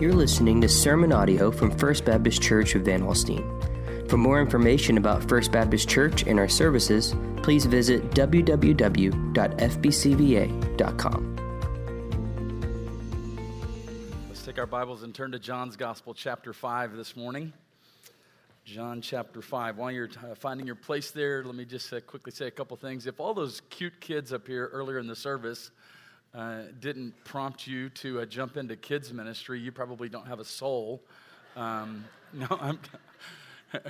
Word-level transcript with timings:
You're 0.00 0.14
listening 0.14 0.60
to 0.62 0.68
sermon 0.68 1.12
audio 1.12 1.50
from 1.50 1.76
First 1.76 2.06
Baptist 2.06 2.40
Church 2.40 2.74
of 2.74 2.86
Van 2.86 3.02
Alstyne. 3.02 4.08
For 4.08 4.16
more 4.16 4.40
information 4.40 4.96
about 4.96 5.28
First 5.28 5.52
Baptist 5.52 5.90
Church 5.90 6.22
and 6.22 6.38
our 6.38 6.48
services, 6.48 7.14
please 7.42 7.66
visit 7.66 8.10
www.fbcva.com. 8.12 9.16
Let's 14.28 14.42
take 14.42 14.58
our 14.58 14.64
Bibles 14.64 15.02
and 15.02 15.14
turn 15.14 15.32
to 15.32 15.38
John's 15.38 15.76
Gospel, 15.76 16.14
chapter 16.14 16.54
5, 16.54 16.96
this 16.96 17.14
morning. 17.14 17.52
John 18.64 19.02
chapter 19.02 19.42
5. 19.42 19.76
While 19.76 19.90
you're 19.90 20.08
uh, 20.24 20.34
finding 20.34 20.66
your 20.66 20.76
place 20.76 21.10
there, 21.10 21.44
let 21.44 21.54
me 21.54 21.66
just 21.66 21.92
uh, 21.92 22.00
quickly 22.00 22.32
say 22.32 22.46
a 22.46 22.50
couple 22.50 22.74
things. 22.78 23.06
If 23.06 23.20
all 23.20 23.34
those 23.34 23.60
cute 23.68 24.00
kids 24.00 24.32
up 24.32 24.46
here 24.46 24.70
earlier 24.72 24.98
in 24.98 25.06
the 25.06 25.16
service 25.16 25.70
uh, 26.34 26.62
didn't 26.78 27.12
prompt 27.24 27.66
you 27.66 27.88
to 27.90 28.20
uh, 28.20 28.26
jump 28.26 28.56
into 28.56 28.76
kids 28.76 29.12
ministry, 29.12 29.58
you 29.58 29.72
probably 29.72 30.08
don't 30.08 30.26
have 30.26 30.40
a 30.40 30.44
soul. 30.44 31.02
Um, 31.56 32.04
no, 32.32 32.46
I'm. 32.60 32.78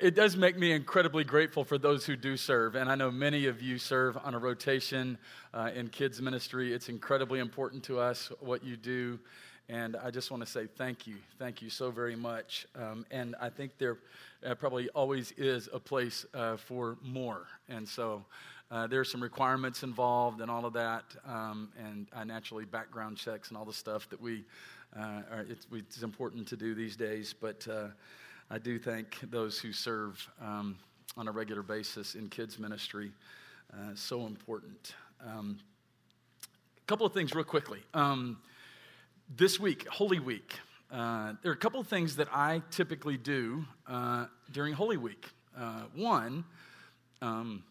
it 0.00 0.14
does 0.14 0.36
make 0.36 0.58
me 0.58 0.72
incredibly 0.72 1.24
grateful 1.24 1.64
for 1.64 1.78
those 1.78 2.04
who 2.04 2.16
do 2.16 2.36
serve, 2.36 2.74
and 2.74 2.90
I 2.90 2.94
know 2.94 3.10
many 3.10 3.46
of 3.46 3.62
you 3.62 3.78
serve 3.78 4.16
on 4.16 4.34
a 4.34 4.38
rotation 4.38 5.18
uh, 5.54 5.70
in 5.74 5.88
kids 5.88 6.20
ministry. 6.20 6.72
It's 6.72 6.88
incredibly 6.88 7.38
important 7.40 7.84
to 7.84 7.98
us 7.98 8.30
what 8.40 8.64
you 8.64 8.76
do, 8.76 9.18
and 9.68 9.96
I 9.96 10.10
just 10.10 10.30
want 10.30 10.44
to 10.44 10.50
say 10.50 10.66
thank 10.66 11.06
you, 11.06 11.16
thank 11.38 11.62
you 11.62 11.70
so 11.70 11.90
very 11.90 12.16
much. 12.16 12.66
Um, 12.74 13.06
and 13.10 13.36
I 13.40 13.48
think 13.48 13.78
there 13.78 13.98
uh, 14.44 14.54
probably 14.56 14.88
always 14.90 15.32
is 15.36 15.68
a 15.72 15.78
place 15.78 16.26
uh, 16.34 16.56
for 16.56 16.96
more, 17.02 17.46
and 17.68 17.88
so. 17.88 18.24
Uh, 18.72 18.88
are 18.90 19.04
some 19.04 19.22
requirements 19.22 19.82
involved 19.82 20.40
and 20.40 20.50
all 20.50 20.64
of 20.64 20.72
that, 20.72 21.04
um, 21.26 21.68
and 21.78 22.06
uh, 22.14 22.24
naturally 22.24 22.64
background 22.64 23.18
checks 23.18 23.50
and 23.50 23.58
all 23.58 23.66
the 23.66 23.72
stuff 23.72 24.08
that 24.08 24.18
we 24.18 24.44
uh, 24.96 25.20
are, 25.30 25.46
it's, 25.46 25.66
it's, 25.74 26.02
important 26.02 26.48
to 26.48 26.56
do 26.56 26.74
these 26.74 26.96
days. 26.96 27.34
But 27.38 27.68
uh, 27.70 27.88
I 28.50 28.56
do 28.56 28.78
thank 28.78 29.18
those 29.30 29.58
who 29.58 29.74
serve 29.74 30.26
um, 30.40 30.78
on 31.18 31.28
a 31.28 31.32
regular 31.32 31.62
basis 31.62 32.14
in 32.14 32.30
kids 32.30 32.58
ministry. 32.58 33.12
Uh, 33.74 33.94
so 33.94 34.24
important. 34.24 34.94
Um, 35.22 35.58
a 36.42 36.86
couple 36.86 37.04
of 37.04 37.12
things, 37.12 37.34
real 37.34 37.44
quickly. 37.44 37.80
Um, 37.92 38.38
this 39.36 39.60
week, 39.60 39.86
Holy 39.86 40.18
Week, 40.18 40.58
uh, 40.90 41.34
there 41.42 41.52
are 41.52 41.54
a 41.54 41.58
couple 41.58 41.80
of 41.80 41.88
things 41.88 42.16
that 42.16 42.28
I 42.32 42.62
typically 42.70 43.18
do 43.18 43.66
during 44.50 44.72
Holy 44.72 44.96
Week. 44.96 45.28
one. 45.94 46.44
Um, 47.20 47.64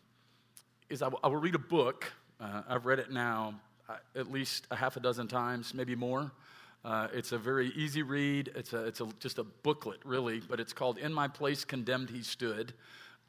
is 0.92 1.02
I 1.02 1.08
will, 1.08 1.38
read 1.38 1.56
a 1.56 1.60
book. 1.60 2.12
Uh, 2.40 2.64
I've 2.68 2.86
read 2.86 3.00
it 3.00 3.10
now 3.10 3.56
uh, 3.88 3.96
at 4.14 4.30
least 4.30 4.68
a 4.72 4.76
half 4.76 4.98
a 4.98 5.00
dozen 5.00 5.28
times, 5.28 5.74
maybe 5.74 5.96
more. 5.96 6.32
Uh, 6.84 7.08
it's 7.14 7.32
a 7.32 7.38
very 7.38 7.70
easy 7.70 8.04
read. 8.04 8.52
It's, 8.56 8.74
a, 8.74 8.86
it's 8.86 9.00
a, 9.00 9.08
just 9.20 9.40
a 9.40 9.44
booklet, 9.46 10.00
really, 10.04 10.42
but 10.42 10.60
it's 10.60 10.74
called 10.74 10.98
In 10.98 11.14
My 11.14 11.30
Place 11.30 11.64
Condemned 11.64 12.10
He 12.10 12.24
Stood, 12.24 12.74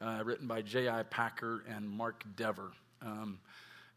uh, 0.01 0.23
written 0.25 0.45
by 0.45 0.61
J.I. 0.61 1.03
Packer 1.03 1.63
and 1.69 1.89
Mark 1.89 2.23
Dever. 2.35 2.73
Um, 3.01 3.39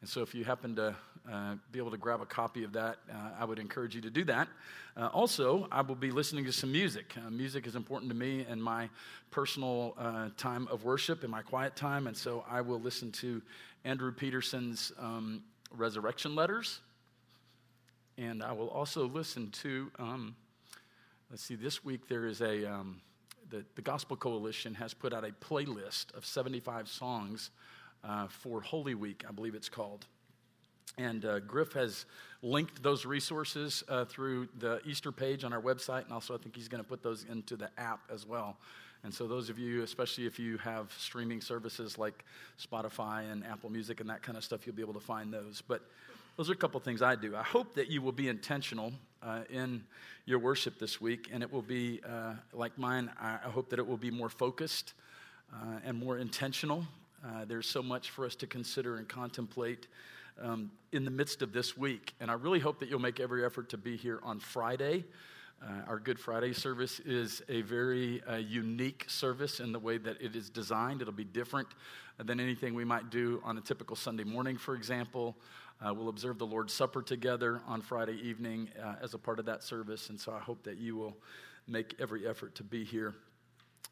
and 0.01 0.09
so, 0.09 0.23
if 0.23 0.35
you 0.35 0.45
happen 0.45 0.77
to 0.77 0.95
uh, 1.31 1.55
be 1.73 1.79
able 1.79 1.91
to 1.91 1.97
grab 1.97 2.21
a 2.21 2.27
copy 2.27 2.65
of 2.65 2.73
that, 2.75 2.99
uh, 3.11 3.31
I 3.39 3.45
would 3.45 3.59
encourage 3.59 3.95
you 3.95 4.03
to 4.03 4.11
do 4.11 4.25
that. 4.25 4.47
Uh, 4.97 5.07
also, 5.07 5.67
I 5.73 5.81
will 5.81 5.95
be 5.95 6.11
listening 6.11 6.45
to 6.45 6.53
some 6.53 6.71
music. 6.71 7.15
Uh, 7.17 7.31
music 7.31 7.67
is 7.67 7.75
important 7.75 8.11
to 8.11 8.17
me 8.17 8.47
in 8.49 8.61
my 8.61 8.89
personal 9.31 9.95
uh, 9.99 10.29
time 10.37 10.69
of 10.71 10.85
worship, 10.85 11.25
in 11.25 11.31
my 11.31 11.43
quiet 11.43 11.77
time, 11.77 12.07
and 12.07 12.17
so 12.17 12.45
I 12.49 12.61
will 12.61 12.79
listen 12.79 13.11
to 13.13 13.43
Andrew 13.85 14.13
Peterson's 14.13 14.93
um, 14.99 15.43
Resurrection 15.75 16.35
Letters. 16.35 16.81
And 18.19 18.43
I 18.43 18.53
will 18.53 18.69
also 18.69 19.07
listen 19.07 19.51
to, 19.63 19.91
um, 19.99 20.37
let's 21.31 21.43
see, 21.43 21.55
this 21.55 21.85
week 21.85 22.09
there 22.09 22.27
is 22.27 22.41
a, 22.41 22.65
um, 22.65 23.01
the, 23.51 23.65
the 23.75 23.83
Gospel 23.83 24.17
Coalition 24.17 24.75
has 24.75 24.95
put 24.95 25.13
out 25.13 25.25
a 25.25 25.33
playlist 25.33 26.15
of 26.15 26.25
75 26.25 26.89
songs 26.89 27.51
uh, 28.05 28.29
for 28.29 28.61
Holy 28.61 28.95
Week, 28.95 29.25
I 29.29 29.33
believe 29.33 29.55
it's 29.55 29.69
called. 29.69 30.07
And 30.99 31.25
uh, 31.25 31.41
Griff 31.41 31.73
has 31.75 32.07
linked 32.43 32.83
those 32.83 33.05
resources 33.05 33.85
uh, 33.89 34.05
through 34.05 34.49
the 34.59 34.81
Easter 34.87 35.13
page 35.13 35.45
on 35.45 35.53
our 35.53 35.61
website, 35.61 36.05
and 36.05 36.13
also 36.13 36.35
I 36.35 36.39
think 36.39 36.57
he's 36.57 36.69
going 36.69 36.83
to 36.83 36.89
put 36.89 37.03
those 37.03 37.27
into 37.31 37.57
the 37.57 37.69
app 37.77 38.01
as 38.13 38.27
well. 38.27 38.57
And 39.05 39.13
so, 39.13 39.27
those 39.27 39.51
of 39.51 39.59
you, 39.59 39.83
especially 39.83 40.27
if 40.27 40.39
you 40.39 40.57
have 40.59 40.93
streaming 40.99 41.41
services 41.41 41.99
like 41.99 42.25
Spotify 42.61 43.31
and 43.31 43.45
Apple 43.45 43.71
Music 43.71 44.01
and 44.01 44.09
that 44.09 44.23
kind 44.23 44.39
of 44.39 44.45
stuff, 44.45 44.67
you'll 44.67 44.75
be 44.75 44.83
able 44.83 44.95
to 44.95 45.01
find 45.01 45.33
those. 45.33 45.63
But 45.67 45.83
those 46.37 46.51
are 46.51 46.55
a 46.55 46.57
couple 46.57 46.81
things 46.81 47.03
I 47.03 47.15
do. 47.15 47.37
I 47.37 47.43
hope 47.43 47.75
that 47.75 47.89
you 47.89 48.03
will 48.03 48.13
be 48.13 48.29
intentional 48.29 48.93
uh, 49.23 49.41
in 49.51 49.85
your 50.25 50.39
worship 50.39 50.79
this 50.79 51.01
week, 51.01 51.29
and 51.33 51.43
it 51.43 51.53
will 51.53 51.63
be 51.63 52.01
uh, 52.09 52.35
like 52.53 52.77
mine. 52.79 53.11
I 53.21 53.37
hope 53.45 53.69
that 53.71 53.79
it 53.79 53.87
will 53.87 53.97
be 53.97 54.11
more 54.11 54.29
focused 54.29 54.95
uh, 55.53 55.81
and 55.85 55.99
more 55.99 56.19
intentional 56.19 56.85
uh, 57.27 57.45
there's 57.45 57.69
so 57.69 57.83
much 57.83 58.11
for 58.11 58.25
us 58.25 58.37
to 58.37 58.47
consider 58.47 58.97
and 58.97 59.09
contemplate 59.09 59.89
um, 60.41 60.71
in 60.93 61.05
the 61.05 61.11
midst 61.11 61.43
of 61.43 61.53
this 61.53 61.77
week. 61.77 62.15
And 62.21 62.31
I 62.31 62.35
really 62.35 62.61
hope 62.61 62.79
that 62.81 62.89
you'll 62.89 63.01
make 63.01 63.21
every 63.21 63.45
effort 63.45 63.69
to 63.71 63.79
be 63.79 63.97
here 63.97 64.21
on 64.23 64.39
Friday. 64.39 65.05
Uh, 65.63 65.89
our 65.89 65.99
Good 65.99 66.21
Friday 66.21 66.53
service 66.53 67.01
is 67.01 67.43
a 67.49 67.63
very 67.63 68.23
uh, 68.25 68.37
unique 68.37 69.07
service 69.09 69.59
in 69.59 69.73
the 69.73 69.79
way 69.79 69.97
that 69.99 70.21
it 70.21 70.37
is 70.37 70.51
designed. 70.51 71.01
It'll 71.01 71.15
be 71.15 71.25
different 71.25 71.69
than 72.23 72.39
anything 72.39 72.75
we 72.75 72.85
might 72.85 73.11
do 73.11 73.41
on 73.43 73.57
a 73.57 73.61
typical 73.61 73.97
Sunday 73.97 74.25
morning, 74.25 74.59
for 74.59 74.75
example. 74.75 75.35
Uh, 75.85 75.93
we'll 75.95 76.11
observe 76.11 76.39
the 76.39 76.47
Lord's 76.47 76.75
Supper 76.75 77.03
together 77.03 77.61
on 77.67 77.81
Friday 77.81 78.21
evening 78.23 78.69
uh, 78.83 78.95
as 79.03 79.15
a 79.15 79.19
part 79.19 79.39
of 79.39 79.47
that 79.47 79.63
service. 79.63 80.11
And 80.11 80.21
so 80.21 80.33
I 80.33 80.39
hope 80.39 80.63
that 80.65 80.79
you 80.79 80.97
will 80.97 81.17
make 81.67 81.95
every 81.99 82.27
effort 82.29 82.55
to 82.57 82.63
be 82.63 82.85
here 82.85 83.15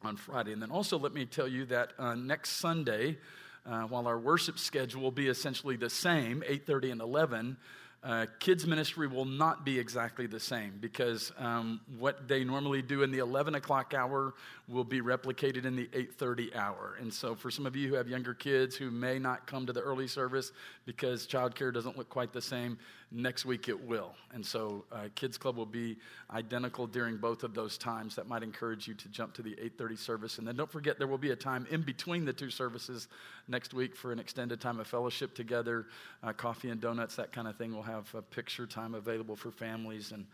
on 0.03 0.17
Friday. 0.17 0.53
And 0.53 0.61
then 0.61 0.71
also, 0.71 0.99
let 0.99 1.13
me 1.13 1.25
tell 1.25 1.49
you 1.49 1.65
that 1.67 1.93
uh, 1.99 2.15
next 2.15 2.53
Sunday, 2.53 3.19
uh, 3.67 3.83
while 3.83 4.07
our 4.07 4.19
worship 4.19 4.59
schedule 4.59 5.03
will 5.03 5.11
be 5.11 5.29
essentially 5.29 5.77
the 5.77 5.91
same, 5.91 6.43
8:30 6.47 6.93
and 6.93 7.01
11, 7.01 7.57
uh, 8.05 8.27
kids 8.39 8.67
ministry 8.67 9.07
will 9.07 9.25
not 9.25 9.65
be 9.65 9.79
exactly 9.79 10.27
the 10.27 10.39
same 10.39 10.75
because 10.79 11.33
um, 11.39 11.81
what 11.99 12.29
they 12.29 12.45
normally 12.45 12.83
do 12.83 13.03
in 13.03 13.11
the 13.11 13.19
11 13.19 13.55
o'clock 13.55 13.95
hour 13.95 14.35
will 14.69 14.85
be 14.85 15.01
replicated 15.01 15.65
in 15.65 15.75
the 15.75 15.87
8.30 15.87 16.55
hour 16.55 16.97
and 17.01 17.13
so 17.13 17.35
for 17.35 17.51
some 17.51 17.65
of 17.65 17.75
you 17.75 17.89
who 17.89 17.95
have 17.95 18.07
younger 18.07 18.35
kids 18.35 18.77
who 18.77 18.91
may 18.91 19.19
not 19.19 19.47
come 19.47 19.65
to 19.65 19.73
the 19.73 19.81
early 19.81 20.07
service 20.07 20.53
because 20.85 21.27
childcare 21.27 21.73
doesn't 21.73 21.97
look 21.97 22.11
quite 22.11 22.31
the 22.35 22.43
same 22.43 22.79
next 23.15 23.45
week 23.45 23.69
it 23.69 23.87
will. 23.87 24.15
And 24.33 24.45
so 24.45 24.85
uh, 24.91 25.09
kids 25.15 25.39
club 25.39 25.57
will 25.57 25.65
be 25.67 25.97
identical 26.33 26.87
during 26.87 27.17
both 27.17 27.45
of 27.45 27.55
those 27.55 27.79
times. 27.79 28.17
That 28.17 28.27
might 28.27 28.43
encourage 28.43 28.89
you 28.89 28.95
to 28.95 29.09
jump 29.09 29.35
to 29.35 29.43
the 29.43 29.53
8.30 29.53 29.99
service. 29.99 30.39
And 30.39 30.47
then 30.47 30.57
don't 30.57 30.71
forget 30.71 30.99
there 30.99 31.07
will 31.07 31.19
be 31.19 31.31
a 31.31 31.37
time 31.37 31.67
in 31.71 31.83
between 31.83 32.25
the 32.25 32.33
two 32.33 32.51
services 32.51 33.09
next 33.49 33.73
week 33.73 33.95
for 33.95 34.13
an 34.13 34.19
extended 34.19 34.61
time 34.61 34.81
of 34.81 34.87
fellowship 34.87 35.35
together. 35.35 35.87
Uh, 36.23 36.33
coffee 36.33 36.71
and 36.71 36.81
donuts 36.81 37.17
that 37.17 37.33
kind 37.33 37.47
of 37.47 37.57
thing 37.57 37.73
we'll 37.73 37.83
have 37.83 38.13
a 38.15 38.23
picture 38.23 38.67
time 38.67 38.95
available 38.95 39.37
for 39.37 39.51
families 39.51 40.13
and, 40.13 40.27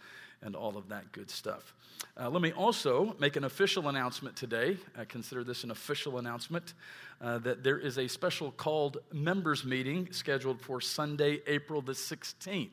and 0.43 0.57
all 0.57 0.77
of 0.77 0.89
that 0.89 1.13
good 1.13 1.31
stuff. 1.31 1.75
Uh, 2.19 2.31
let 2.31 2.41
me 2.41 2.53
also 2.53 3.15
make 3.19 3.37
an 3.37 3.45
official 3.45 3.89
announcement 3.89 4.35
today. 4.37 4.79
I 4.97 5.05
consider 5.05 5.45
this 5.45 5.65
an 5.65 5.71
official 5.71 6.19
announcement 6.19 6.73
uh, 7.21 7.39
that 7.39 7.63
there 7.63 7.79
is 7.79 7.99
a 7.99 8.09
special 8.09 8.51
called 8.51 8.99
members 9.13 9.65
meeting 9.65 10.09
scheduled 10.13 10.61
for 10.61 10.81
sunday 10.81 11.41
april 11.47 11.83
the 11.83 11.93
16th 11.93 12.71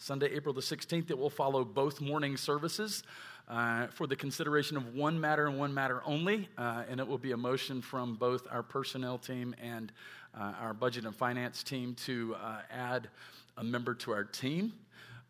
Sunday, 0.00 0.28
April 0.32 0.54
the 0.54 0.60
16th. 0.60 1.10
It 1.10 1.18
will 1.18 1.28
follow 1.28 1.64
both 1.64 2.00
morning 2.00 2.36
services. 2.36 3.02
Uh, 3.48 3.86
for 3.86 4.06
the 4.06 4.14
consideration 4.14 4.76
of 4.76 4.94
one 4.94 5.18
matter 5.18 5.46
and 5.46 5.58
one 5.58 5.72
matter 5.72 6.02
only, 6.04 6.46
uh, 6.58 6.82
and 6.86 7.00
it 7.00 7.08
will 7.08 7.16
be 7.16 7.32
a 7.32 7.36
motion 7.36 7.80
from 7.80 8.14
both 8.14 8.46
our 8.50 8.62
personnel 8.62 9.16
team 9.16 9.54
and 9.58 9.90
uh, 10.38 10.52
our 10.60 10.74
budget 10.74 11.06
and 11.06 11.16
finance 11.16 11.62
team 11.62 11.94
to 11.94 12.36
uh, 12.42 12.60
add 12.70 13.08
a 13.56 13.64
member 13.64 13.94
to 13.94 14.12
our 14.12 14.22
team. 14.22 14.70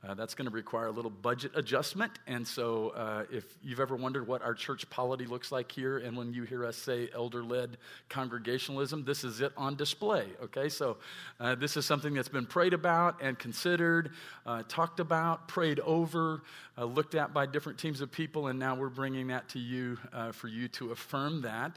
Uh, 0.07 0.15
that's 0.15 0.37
going 0.37 0.49
to 0.49 0.55
require 0.55 0.87
a 0.87 0.93
little 0.93 1.11
budget 1.11 1.51
adjustment. 1.57 2.13
And 2.29 2.47
so, 2.47 2.91
uh, 2.91 3.25
if 3.33 3.45
you've 3.65 3.81
ever 3.81 3.97
wondered 3.97 4.29
what 4.29 4.43
our 4.43 4.55
church 4.55 4.89
polity 4.91 5.27
looks 5.27 5.51
like 5.51 5.73
here, 5.73 5.99
and 5.99 6.17
when 6.17 6.33
you 6.33 6.45
hear 6.45 6.65
us 6.65 6.77
say 6.77 7.09
elder 7.13 7.43
led 7.43 7.79
congregationalism, 8.09 9.05
this 9.05 9.25
is 9.25 9.41
it 9.41 9.53
on 9.57 9.75
display. 9.75 10.27
Okay, 10.41 10.69
so 10.69 10.99
uh, 11.41 11.57
this 11.57 11.77
is 11.77 11.85
something 11.85 12.15
that's 12.15 12.29
been 12.29 12.47
prayed 12.47 12.75
about 12.75 13.21
and 13.21 13.37
considered, 13.41 14.13
uh, 14.47 14.63
talked 14.69 15.01
about, 15.01 15.49
prayed 15.49 15.81
over, 15.81 16.43
uh, 16.77 16.85
looked 16.85 17.17
at 17.17 17.35
by 17.35 17.45
different 17.45 17.77
teams 17.77 18.01
of 18.01 18.13
people, 18.13 18.47
and 18.47 18.57
now 18.57 18.77
we're 18.77 18.89
bringing 18.89 19.27
that 19.27 19.49
to 19.49 19.59
you 19.59 19.99
for 20.33 20.47
you 20.47 20.69
to 20.69 20.93
affirm 20.93 21.43
that. 21.43 21.77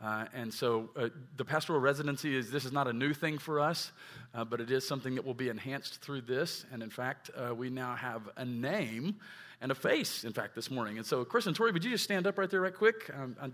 Uh, 0.00 0.26
and 0.34 0.52
so 0.52 0.90
uh, 0.96 1.08
the 1.36 1.44
pastoral 1.44 1.80
residency 1.80 2.36
is 2.36 2.50
this 2.50 2.64
is 2.64 2.72
not 2.72 2.88
a 2.88 2.92
new 2.92 3.12
thing 3.12 3.38
for 3.38 3.60
us, 3.60 3.92
uh, 4.34 4.44
but 4.44 4.60
it 4.60 4.70
is 4.70 4.86
something 4.86 5.14
that 5.14 5.24
will 5.24 5.34
be 5.34 5.48
enhanced 5.48 6.00
through 6.00 6.20
this. 6.20 6.64
And 6.72 6.82
in 6.82 6.90
fact, 6.90 7.30
uh, 7.36 7.54
we 7.54 7.70
now 7.70 7.94
have 7.94 8.28
a 8.36 8.44
name 8.44 9.16
and 9.60 9.70
a 9.70 9.74
face, 9.74 10.24
in 10.24 10.32
fact, 10.32 10.54
this 10.54 10.70
morning. 10.70 10.98
And 10.98 11.06
so, 11.06 11.24
Chris 11.24 11.46
and 11.46 11.54
Tori, 11.54 11.70
would 11.72 11.84
you 11.84 11.90
just 11.90 12.04
stand 12.04 12.26
up 12.26 12.36
right 12.36 12.50
there, 12.50 12.60
right 12.60 12.74
quick? 12.74 13.10
Um, 13.14 13.36
I 13.40 13.50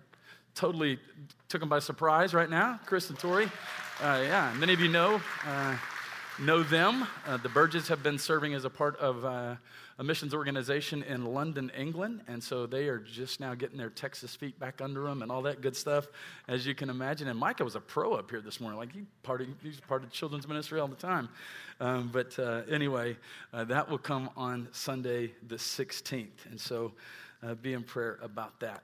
totally 0.55 0.99
took 1.49 1.61
them 1.61 1.69
by 1.69 1.81
surprise 1.81 2.33
right 2.33 2.49
now, 2.49 2.81
Chris 2.87 3.11
and 3.11 3.19
Tori. 3.19 3.47
Uh, 4.01 4.23
yeah, 4.23 4.55
many 4.59 4.73
of 4.73 4.81
you 4.81 4.89
know. 4.89 5.21
Uh, 5.47 5.77
know 6.41 6.63
them. 6.63 7.05
The 7.43 7.49
Burges 7.49 7.89
have 7.89 8.05
been 8.05 8.17
serving 8.17 8.55
as 8.55 8.65
a 8.65 8.71
part 8.71 8.97
of 8.99 9.59
a 9.99 10.05
missions 10.05 10.33
organization 10.33 11.03
in 11.03 11.25
London, 11.25 11.73
England, 11.77 12.21
and 12.29 12.43
so 12.43 12.67
they 12.67 12.87
are 12.89 12.99
just 12.99 13.41
now 13.41 13.55
getting 13.55 13.77
their 13.77 13.91
Texas 13.91 14.37
feet 14.37 14.59
back 14.61 14.81
under 14.81 15.03
them 15.03 15.23
and 15.23 15.33
all 15.33 15.43
that 15.43 15.61
good 15.61 15.75
stuff, 15.75 16.07
as 16.47 16.65
you 16.65 16.75
can 16.75 16.89
imagine. 16.89 17.27
And 17.27 17.39
Micah 17.39 17.65
was 17.65 17.75
a 17.75 17.81
pro 17.81 18.15
up 18.15 18.31
here 18.31 18.41
this 18.41 18.61
morning, 18.61 18.79
like 18.79 18.93
he 18.93 19.03
part 19.25 19.41
of, 19.41 19.49
he's 19.63 19.81
part 19.81 20.05
of 20.05 20.11
children's 20.11 20.47
ministry 20.47 20.79
all 20.79 20.87
the 20.87 20.95
time. 20.95 21.29
Um, 21.81 22.11
but 22.13 22.39
uh, 22.39 22.63
anyway, 22.71 23.17
uh, 23.53 23.65
that 23.65 23.89
will 23.89 23.99
come 23.99 24.31
on 24.37 24.69
Sunday 24.71 25.33
the 25.49 25.57
16th, 25.57 26.47
and 26.49 26.61
so 26.61 26.93
uh, 27.43 27.55
be 27.55 27.73
in 27.73 27.83
prayer 27.83 28.19
about 28.23 28.61
that. 28.61 28.83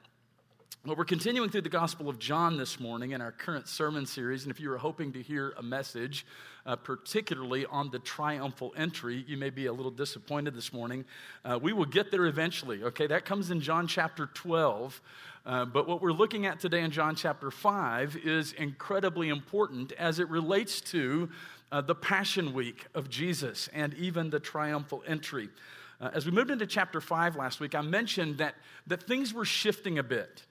Well, 0.87 0.97
we're 0.97 1.06
continuing 1.06 1.49
through 1.49 1.62
the 1.62 1.71
Gospel 1.71 2.11
of 2.11 2.19
John 2.19 2.59
this 2.59 2.79
morning 2.79 3.12
in 3.12 3.23
our 3.23 3.32
current 3.32 3.69
sermon 3.69 4.05
series. 4.05 4.43
And 4.43 4.50
if 4.50 4.61
you 4.61 4.69
were 4.69 4.76
hoping 4.76 5.15
to 5.15 5.23
hear 5.23 5.55
a 5.56 5.62
message, 5.62 6.26
uh, 6.67 6.76
particularly 6.76 7.65
on 7.65 7.91
the 7.91 7.99
triumphal 7.99 8.75
entry, 8.76 9.25
you 9.26 9.38
may 9.38 9.49
be 9.49 9.65
a 9.65 9.73
little 9.73 9.91
disappointed 9.91 10.55
this 10.55 10.75
morning. 10.75 11.06
Uh, 11.43 11.59
we 11.62 11.73
will 11.73 11.87
get 11.87 12.11
there 12.11 12.26
eventually, 12.26 12.82
okay? 12.82 13.06
That 13.06 13.25
comes 13.25 13.50
in 13.50 13.62
John 13.62 13.87
chapter 13.87 14.26
12. 14.26 15.00
Uh, 15.47 15.65
but 15.65 15.88
what 15.88 16.03
we're 16.03 16.12
looking 16.12 16.44
at 16.44 16.61
today 16.61 16.82
in 16.82 16.91
John 16.91 17.17
chapter 17.17 17.50
5 17.50 18.19
is 18.23 18.53
incredibly 18.53 19.31
important 19.31 19.93
as 19.93 20.19
it 20.19 20.29
relates 20.29 20.82
to 20.82 21.31
uh, 21.73 21.81
the 21.81 21.94
Passion 21.94 22.53
Week 22.53 22.85
of 22.94 23.09
Jesus 23.09 23.70
and 23.73 23.94
even 23.94 24.29
the 24.29 24.41
triumphal 24.41 25.03
entry. 25.06 25.49
Uh, 25.99 26.11
as 26.12 26.27
we 26.27 26.32
moved 26.32 26.50
into 26.50 26.67
chapter 26.67 27.00
5 27.00 27.37
last 27.37 27.59
week, 27.59 27.75
I 27.75 27.81
mentioned 27.81 28.37
that, 28.37 28.55
that 28.87 29.05
things 29.05 29.32
were 29.32 29.47
shifting 29.47 29.99
a 29.99 30.03
bit 30.03 30.43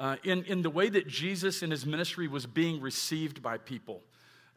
uh, 0.00 0.16
in, 0.24 0.44
in 0.44 0.62
the 0.62 0.70
way 0.70 0.88
that 0.88 1.08
Jesus 1.08 1.62
and 1.62 1.72
his 1.72 1.84
ministry 1.84 2.28
was 2.28 2.46
being 2.46 2.80
received 2.80 3.42
by 3.42 3.58
people. 3.58 4.02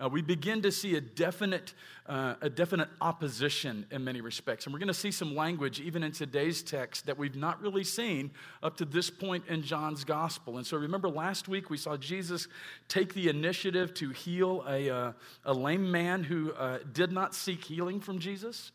Uh, 0.01 0.09
we 0.09 0.21
begin 0.21 0.63
to 0.63 0.71
see 0.71 0.95
a 0.95 1.01
definite, 1.01 1.75
uh, 2.07 2.33
a 2.41 2.49
definite 2.49 2.89
opposition 3.01 3.85
in 3.91 4.03
many 4.03 4.19
respects. 4.19 4.65
And 4.65 4.73
we're 4.73 4.79
going 4.79 4.87
to 4.87 4.95
see 4.95 5.11
some 5.11 5.35
language, 5.35 5.79
even 5.79 6.01
in 6.01 6.11
today's 6.11 6.63
text, 6.63 7.05
that 7.05 7.19
we've 7.19 7.35
not 7.35 7.61
really 7.61 7.83
seen 7.83 8.31
up 8.63 8.77
to 8.77 8.85
this 8.85 9.11
point 9.11 9.43
in 9.47 9.61
John's 9.61 10.03
gospel. 10.03 10.57
And 10.57 10.65
so 10.65 10.77
remember, 10.77 11.07
last 11.07 11.47
week 11.47 11.69
we 11.69 11.77
saw 11.77 11.97
Jesus 11.97 12.47
take 12.87 13.13
the 13.13 13.29
initiative 13.29 13.93
to 13.95 14.09
heal 14.09 14.65
a, 14.67 14.89
uh, 14.89 15.11
a 15.45 15.53
lame 15.53 15.91
man 15.91 16.23
who 16.23 16.51
uh, 16.53 16.79
did 16.91 17.11
not 17.11 17.35
seek 17.35 17.63
healing 17.63 17.99
from 17.99 18.17
Jesus, 18.17 18.71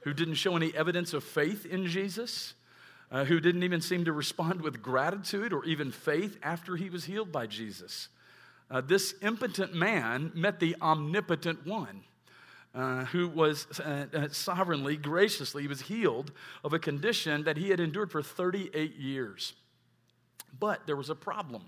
who 0.00 0.12
didn't 0.12 0.34
show 0.34 0.56
any 0.56 0.74
evidence 0.74 1.12
of 1.12 1.22
faith 1.22 1.66
in 1.66 1.86
Jesus 1.86 2.54
uh, 3.10 3.24
who 3.24 3.40
didn't 3.40 3.62
even 3.62 3.80
seem 3.80 4.04
to 4.04 4.12
respond 4.12 4.60
with 4.60 4.82
gratitude 4.82 5.52
or 5.52 5.64
even 5.64 5.90
faith 5.90 6.38
after 6.42 6.76
he 6.76 6.90
was 6.90 7.04
healed 7.04 7.32
by 7.32 7.46
Jesus. 7.46 8.08
Uh, 8.70 8.80
this 8.80 9.14
impotent 9.22 9.74
man 9.74 10.30
met 10.34 10.60
the 10.60 10.76
omnipotent 10.80 11.66
one. 11.66 12.02
Uh, 12.74 13.06
who 13.06 13.26
was 13.28 13.66
uh, 13.80 14.06
uh, 14.12 14.28
sovereignly, 14.30 14.94
graciously, 14.94 15.62
he 15.62 15.68
was 15.68 15.80
healed 15.80 16.30
of 16.62 16.74
a 16.74 16.78
condition 16.78 17.42
that 17.44 17.56
he 17.56 17.70
had 17.70 17.80
endured 17.80 18.12
for 18.12 18.22
38 18.22 18.94
years. 18.94 19.54
But 20.60 20.86
there 20.86 20.94
was 20.94 21.08
a 21.08 21.14
problem. 21.14 21.64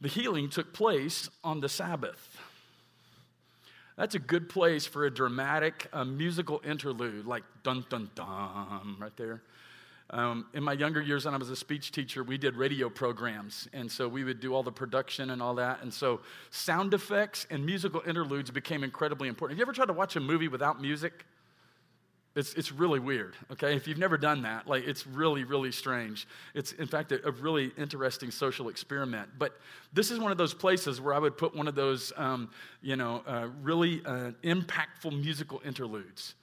The 0.00 0.08
healing 0.08 0.48
took 0.48 0.72
place 0.72 1.28
on 1.44 1.60
the 1.60 1.68
Sabbath. 1.68 2.38
That's 4.00 4.14
a 4.14 4.18
good 4.18 4.48
place 4.48 4.86
for 4.86 5.04
a 5.04 5.10
dramatic 5.10 5.86
uh, 5.92 6.06
musical 6.06 6.62
interlude, 6.64 7.26
like 7.26 7.42
dun 7.62 7.84
dun 7.90 8.08
dun, 8.14 8.96
right 8.98 9.14
there. 9.18 9.42
Um, 10.08 10.46
in 10.54 10.62
my 10.62 10.72
younger 10.72 11.02
years, 11.02 11.26
when 11.26 11.34
I 11.34 11.36
was 11.36 11.50
a 11.50 11.54
speech 11.54 11.92
teacher, 11.92 12.24
we 12.24 12.38
did 12.38 12.56
radio 12.56 12.88
programs. 12.88 13.68
And 13.74 13.92
so 13.92 14.08
we 14.08 14.24
would 14.24 14.40
do 14.40 14.54
all 14.54 14.62
the 14.62 14.72
production 14.72 15.28
and 15.28 15.42
all 15.42 15.54
that. 15.56 15.82
And 15.82 15.92
so 15.92 16.22
sound 16.48 16.94
effects 16.94 17.46
and 17.50 17.66
musical 17.66 18.00
interludes 18.06 18.50
became 18.50 18.84
incredibly 18.84 19.28
important. 19.28 19.58
Have 19.58 19.66
you 19.66 19.70
ever 19.70 19.74
tried 19.74 19.88
to 19.88 19.92
watch 19.92 20.16
a 20.16 20.20
movie 20.20 20.48
without 20.48 20.80
music? 20.80 21.26
It's, 22.36 22.54
it's 22.54 22.70
really 22.70 23.00
weird, 23.00 23.34
okay? 23.50 23.74
If 23.74 23.88
you've 23.88 23.98
never 23.98 24.16
done 24.16 24.42
that, 24.42 24.68
like 24.68 24.86
it's 24.86 25.04
really, 25.04 25.42
really 25.42 25.72
strange. 25.72 26.28
It's, 26.54 26.70
in 26.72 26.86
fact, 26.86 27.10
a, 27.10 27.26
a 27.26 27.32
really 27.32 27.72
interesting 27.76 28.30
social 28.30 28.68
experiment. 28.68 29.30
But 29.36 29.58
this 29.92 30.12
is 30.12 30.20
one 30.20 30.30
of 30.30 30.38
those 30.38 30.54
places 30.54 31.00
where 31.00 31.12
I 31.12 31.18
would 31.18 31.36
put 31.36 31.56
one 31.56 31.66
of 31.66 31.74
those, 31.74 32.12
um, 32.16 32.50
you 32.82 32.94
know, 32.94 33.22
uh, 33.26 33.48
really 33.62 34.00
uh, 34.06 34.30
impactful 34.44 35.10
musical 35.10 35.60
interludes. 35.64 36.36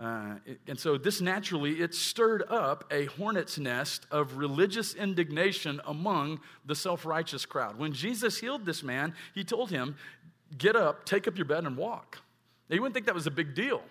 Uh, 0.00 0.36
and 0.66 0.80
so 0.80 0.96
this 0.96 1.20
naturally 1.20 1.80
it 1.82 1.94
stirred 1.94 2.42
up 2.48 2.84
a 2.90 3.04
hornet's 3.04 3.58
nest 3.58 4.06
of 4.10 4.38
religious 4.38 4.94
indignation 4.94 5.78
among 5.86 6.40
the 6.64 6.74
self-righteous 6.74 7.44
crowd 7.44 7.78
when 7.78 7.92
jesus 7.92 8.38
healed 8.38 8.64
this 8.64 8.82
man 8.82 9.12
he 9.34 9.44
told 9.44 9.68
him 9.68 9.94
get 10.56 10.74
up 10.74 11.04
take 11.04 11.28
up 11.28 11.36
your 11.36 11.44
bed 11.44 11.64
and 11.64 11.76
walk 11.76 12.16
now, 12.70 12.76
you 12.76 12.80
wouldn't 12.80 12.94
think 12.94 13.04
that 13.04 13.14
was 13.14 13.26
a 13.26 13.30
big 13.30 13.54
deal 13.54 13.82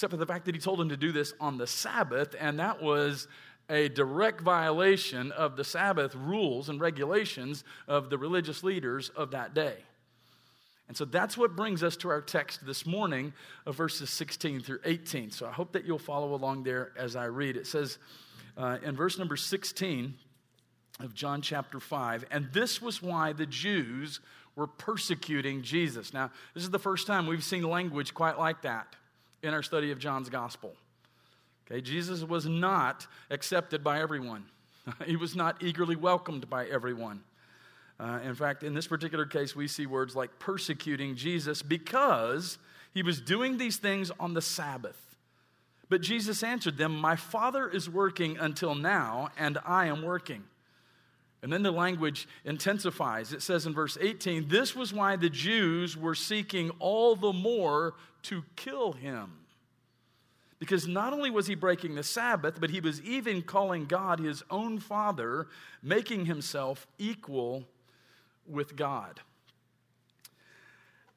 except 0.00 0.12
for 0.12 0.16
the 0.16 0.24
fact 0.24 0.46
that 0.46 0.54
he 0.54 0.60
told 0.62 0.80
him 0.80 0.88
to 0.88 0.96
do 0.96 1.12
this 1.12 1.34
on 1.38 1.58
the 1.58 1.66
Sabbath, 1.66 2.34
and 2.40 2.58
that 2.58 2.82
was 2.82 3.28
a 3.68 3.90
direct 3.90 4.40
violation 4.40 5.30
of 5.32 5.56
the 5.56 5.62
Sabbath 5.62 6.14
rules 6.14 6.70
and 6.70 6.80
regulations 6.80 7.64
of 7.86 8.08
the 8.08 8.16
religious 8.16 8.64
leaders 8.64 9.10
of 9.10 9.32
that 9.32 9.52
day. 9.52 9.74
And 10.88 10.96
so 10.96 11.04
that's 11.04 11.36
what 11.36 11.54
brings 11.54 11.82
us 11.82 11.98
to 11.98 12.08
our 12.08 12.22
text 12.22 12.64
this 12.64 12.86
morning 12.86 13.34
of 13.66 13.76
verses 13.76 14.08
16 14.08 14.62
through 14.62 14.78
18. 14.86 15.32
So 15.32 15.46
I 15.46 15.50
hope 15.52 15.72
that 15.72 15.84
you'll 15.84 15.98
follow 15.98 16.32
along 16.32 16.62
there 16.62 16.92
as 16.96 17.14
I 17.14 17.26
read. 17.26 17.58
It 17.58 17.66
says 17.66 17.98
uh, 18.56 18.78
in 18.82 18.96
verse 18.96 19.18
number 19.18 19.36
16 19.36 20.14
of 21.00 21.12
John 21.12 21.42
chapter 21.42 21.78
5, 21.78 22.24
and 22.30 22.50
this 22.54 22.80
was 22.80 23.02
why 23.02 23.34
the 23.34 23.44
Jews 23.44 24.20
were 24.56 24.66
persecuting 24.66 25.60
Jesus. 25.60 26.14
Now, 26.14 26.30
this 26.54 26.62
is 26.62 26.70
the 26.70 26.78
first 26.78 27.06
time 27.06 27.26
we've 27.26 27.44
seen 27.44 27.64
language 27.64 28.14
quite 28.14 28.38
like 28.38 28.62
that 28.62 28.96
in 29.42 29.54
our 29.54 29.62
study 29.62 29.90
of 29.90 29.98
John's 29.98 30.28
gospel. 30.28 30.74
Okay, 31.66 31.80
Jesus 31.80 32.22
was 32.24 32.46
not 32.46 33.06
accepted 33.30 33.84
by 33.84 34.00
everyone. 34.00 34.44
he 35.06 35.16
was 35.16 35.36
not 35.36 35.62
eagerly 35.62 35.96
welcomed 35.96 36.50
by 36.50 36.66
everyone. 36.66 37.22
Uh, 37.98 38.18
in 38.24 38.34
fact, 38.34 38.62
in 38.62 38.74
this 38.74 38.86
particular 38.86 39.26
case, 39.26 39.54
we 39.54 39.68
see 39.68 39.86
words 39.86 40.16
like 40.16 40.38
persecuting 40.38 41.14
Jesus 41.14 41.62
because 41.62 42.58
he 42.94 43.02
was 43.02 43.20
doing 43.20 43.58
these 43.58 43.76
things 43.76 44.10
on 44.18 44.34
the 44.34 44.40
Sabbath. 44.40 44.98
But 45.88 46.00
Jesus 46.00 46.42
answered 46.42 46.78
them, 46.78 46.96
My 46.96 47.16
Father 47.16 47.68
is 47.68 47.90
working 47.90 48.38
until 48.38 48.74
now, 48.74 49.28
and 49.36 49.58
I 49.66 49.86
am 49.86 50.02
working. 50.02 50.44
And 51.42 51.52
then 51.52 51.62
the 51.62 51.70
language 51.70 52.28
intensifies. 52.44 53.32
It 53.32 53.42
says 53.42 53.66
in 53.66 53.72
verse 53.72 53.96
18, 54.00 54.48
This 54.48 54.76
was 54.76 54.92
why 54.92 55.16
the 55.16 55.30
Jews 55.30 55.96
were 55.96 56.14
seeking 56.14 56.70
all 56.78 57.16
the 57.16 57.32
more 57.32 57.94
to 58.24 58.44
kill 58.56 58.92
him. 58.92 59.32
Because 60.58 60.86
not 60.86 61.14
only 61.14 61.30
was 61.30 61.46
he 61.46 61.54
breaking 61.54 61.94
the 61.94 62.02
Sabbath, 62.02 62.60
but 62.60 62.68
he 62.68 62.80
was 62.80 63.00
even 63.00 63.40
calling 63.40 63.86
God 63.86 64.20
his 64.20 64.42
own 64.50 64.78
Father, 64.78 65.46
making 65.82 66.26
himself 66.26 66.86
equal 66.98 67.64
with 68.46 68.76
God. 68.76 69.20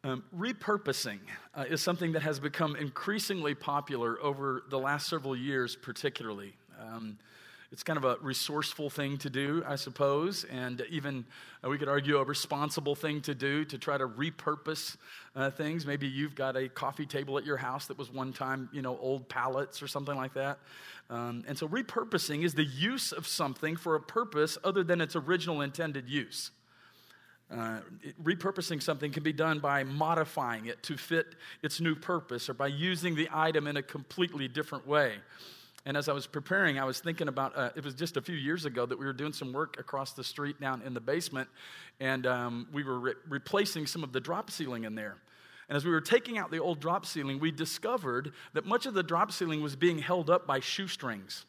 Um, 0.05 0.23
repurposing 0.37 1.19
uh, 1.55 1.65
is 1.69 1.81
something 1.81 2.13
that 2.13 2.23
has 2.23 2.39
become 2.39 2.75
increasingly 2.77 3.55
popular 3.55 4.21
over 4.21 4.63
the 4.69 4.79
last 4.79 5.07
several 5.07 5.35
years, 5.35 5.75
particularly. 5.75 6.55
Um, 6.79 7.17
it's 7.73 7.81
kind 7.81 7.97
of 7.97 8.05
a 8.05 8.17
resourceful 8.21 8.91
thing 8.91 9.17
to 9.17 9.31
do, 9.31 9.63
I 9.67 9.77
suppose, 9.77 10.43
and 10.43 10.85
even 10.91 11.25
uh, 11.65 11.69
we 11.69 11.79
could 11.79 11.89
argue 11.89 12.17
a 12.17 12.23
responsible 12.23 12.93
thing 12.93 13.19
to 13.21 13.33
do 13.33 13.65
to 13.65 13.79
try 13.79 13.97
to 13.97 14.07
repurpose 14.07 14.95
uh, 15.35 15.49
things. 15.49 15.83
Maybe 15.83 16.07
you've 16.07 16.35
got 16.35 16.55
a 16.55 16.69
coffee 16.69 17.07
table 17.07 17.35
at 17.39 17.45
your 17.45 17.57
house 17.57 17.87
that 17.87 17.97
was 17.97 18.13
one 18.13 18.31
time, 18.31 18.69
you 18.71 18.83
know, 18.83 18.95
old 18.99 19.27
pallets 19.27 19.81
or 19.81 19.87
something 19.87 20.15
like 20.15 20.35
that. 20.35 20.59
Um, 21.09 21.43
and 21.47 21.57
so 21.57 21.67
repurposing 21.67 22.43
is 22.43 22.53
the 22.53 22.63
use 22.63 23.11
of 23.11 23.25
something 23.25 23.75
for 23.75 23.95
a 23.95 23.99
purpose 23.99 24.55
other 24.63 24.83
than 24.83 25.01
its 25.01 25.15
original 25.15 25.61
intended 25.61 26.07
use. 26.07 26.51
Uh, 27.51 27.79
it, 28.03 28.23
repurposing 28.23 28.83
something 28.83 29.11
can 29.11 29.23
be 29.23 29.33
done 29.33 29.57
by 29.57 29.83
modifying 29.83 30.67
it 30.67 30.83
to 30.83 30.95
fit 30.95 31.33
its 31.63 31.81
new 31.81 31.95
purpose 31.95 32.49
or 32.49 32.53
by 32.53 32.67
using 32.67 33.15
the 33.15 33.27
item 33.33 33.65
in 33.65 33.77
a 33.77 33.83
completely 33.83 34.47
different 34.47 34.85
way. 34.85 35.15
And 35.85 35.97
as 35.97 36.07
I 36.07 36.13
was 36.13 36.27
preparing, 36.27 36.79
I 36.79 36.85
was 36.85 37.01
thinking 37.01 37.27
about 37.27 37.57
uh, 37.57 37.69
it 37.75 37.83
was 37.83 37.93
just 37.93 38.15
a 38.15 38.21
few 38.21 38.35
years 38.35 38.63
ago 38.65 38.85
that 38.85 38.97
we 38.97 39.05
were 39.05 39.13
doing 39.13 39.33
some 39.33 39.51
work 39.51 39.77
across 39.79 40.13
the 40.13 40.23
street 40.23 40.61
down 40.61 40.81
in 40.81 40.93
the 40.93 41.01
basement, 41.01 41.49
and 41.99 42.25
um, 42.25 42.67
we 42.71 42.83
were 42.83 42.99
re- 42.99 43.13
replacing 43.27 43.85
some 43.85 44.03
of 44.03 44.13
the 44.13 44.21
drop 44.21 44.49
ceiling 44.49 44.85
in 44.85 44.95
there. 44.95 45.17
And 45.67 45.75
as 45.75 45.83
we 45.83 45.91
were 45.91 46.01
taking 46.01 46.37
out 46.37 46.51
the 46.51 46.59
old 46.59 46.79
drop 46.79 47.05
ceiling, 47.05 47.39
we 47.39 47.51
discovered 47.51 48.31
that 48.53 48.65
much 48.65 48.85
of 48.85 48.93
the 48.93 49.03
drop 49.03 49.31
ceiling 49.31 49.61
was 49.61 49.75
being 49.75 49.99
held 49.99 50.29
up 50.29 50.47
by 50.47 50.59
shoestrings. 50.59 51.45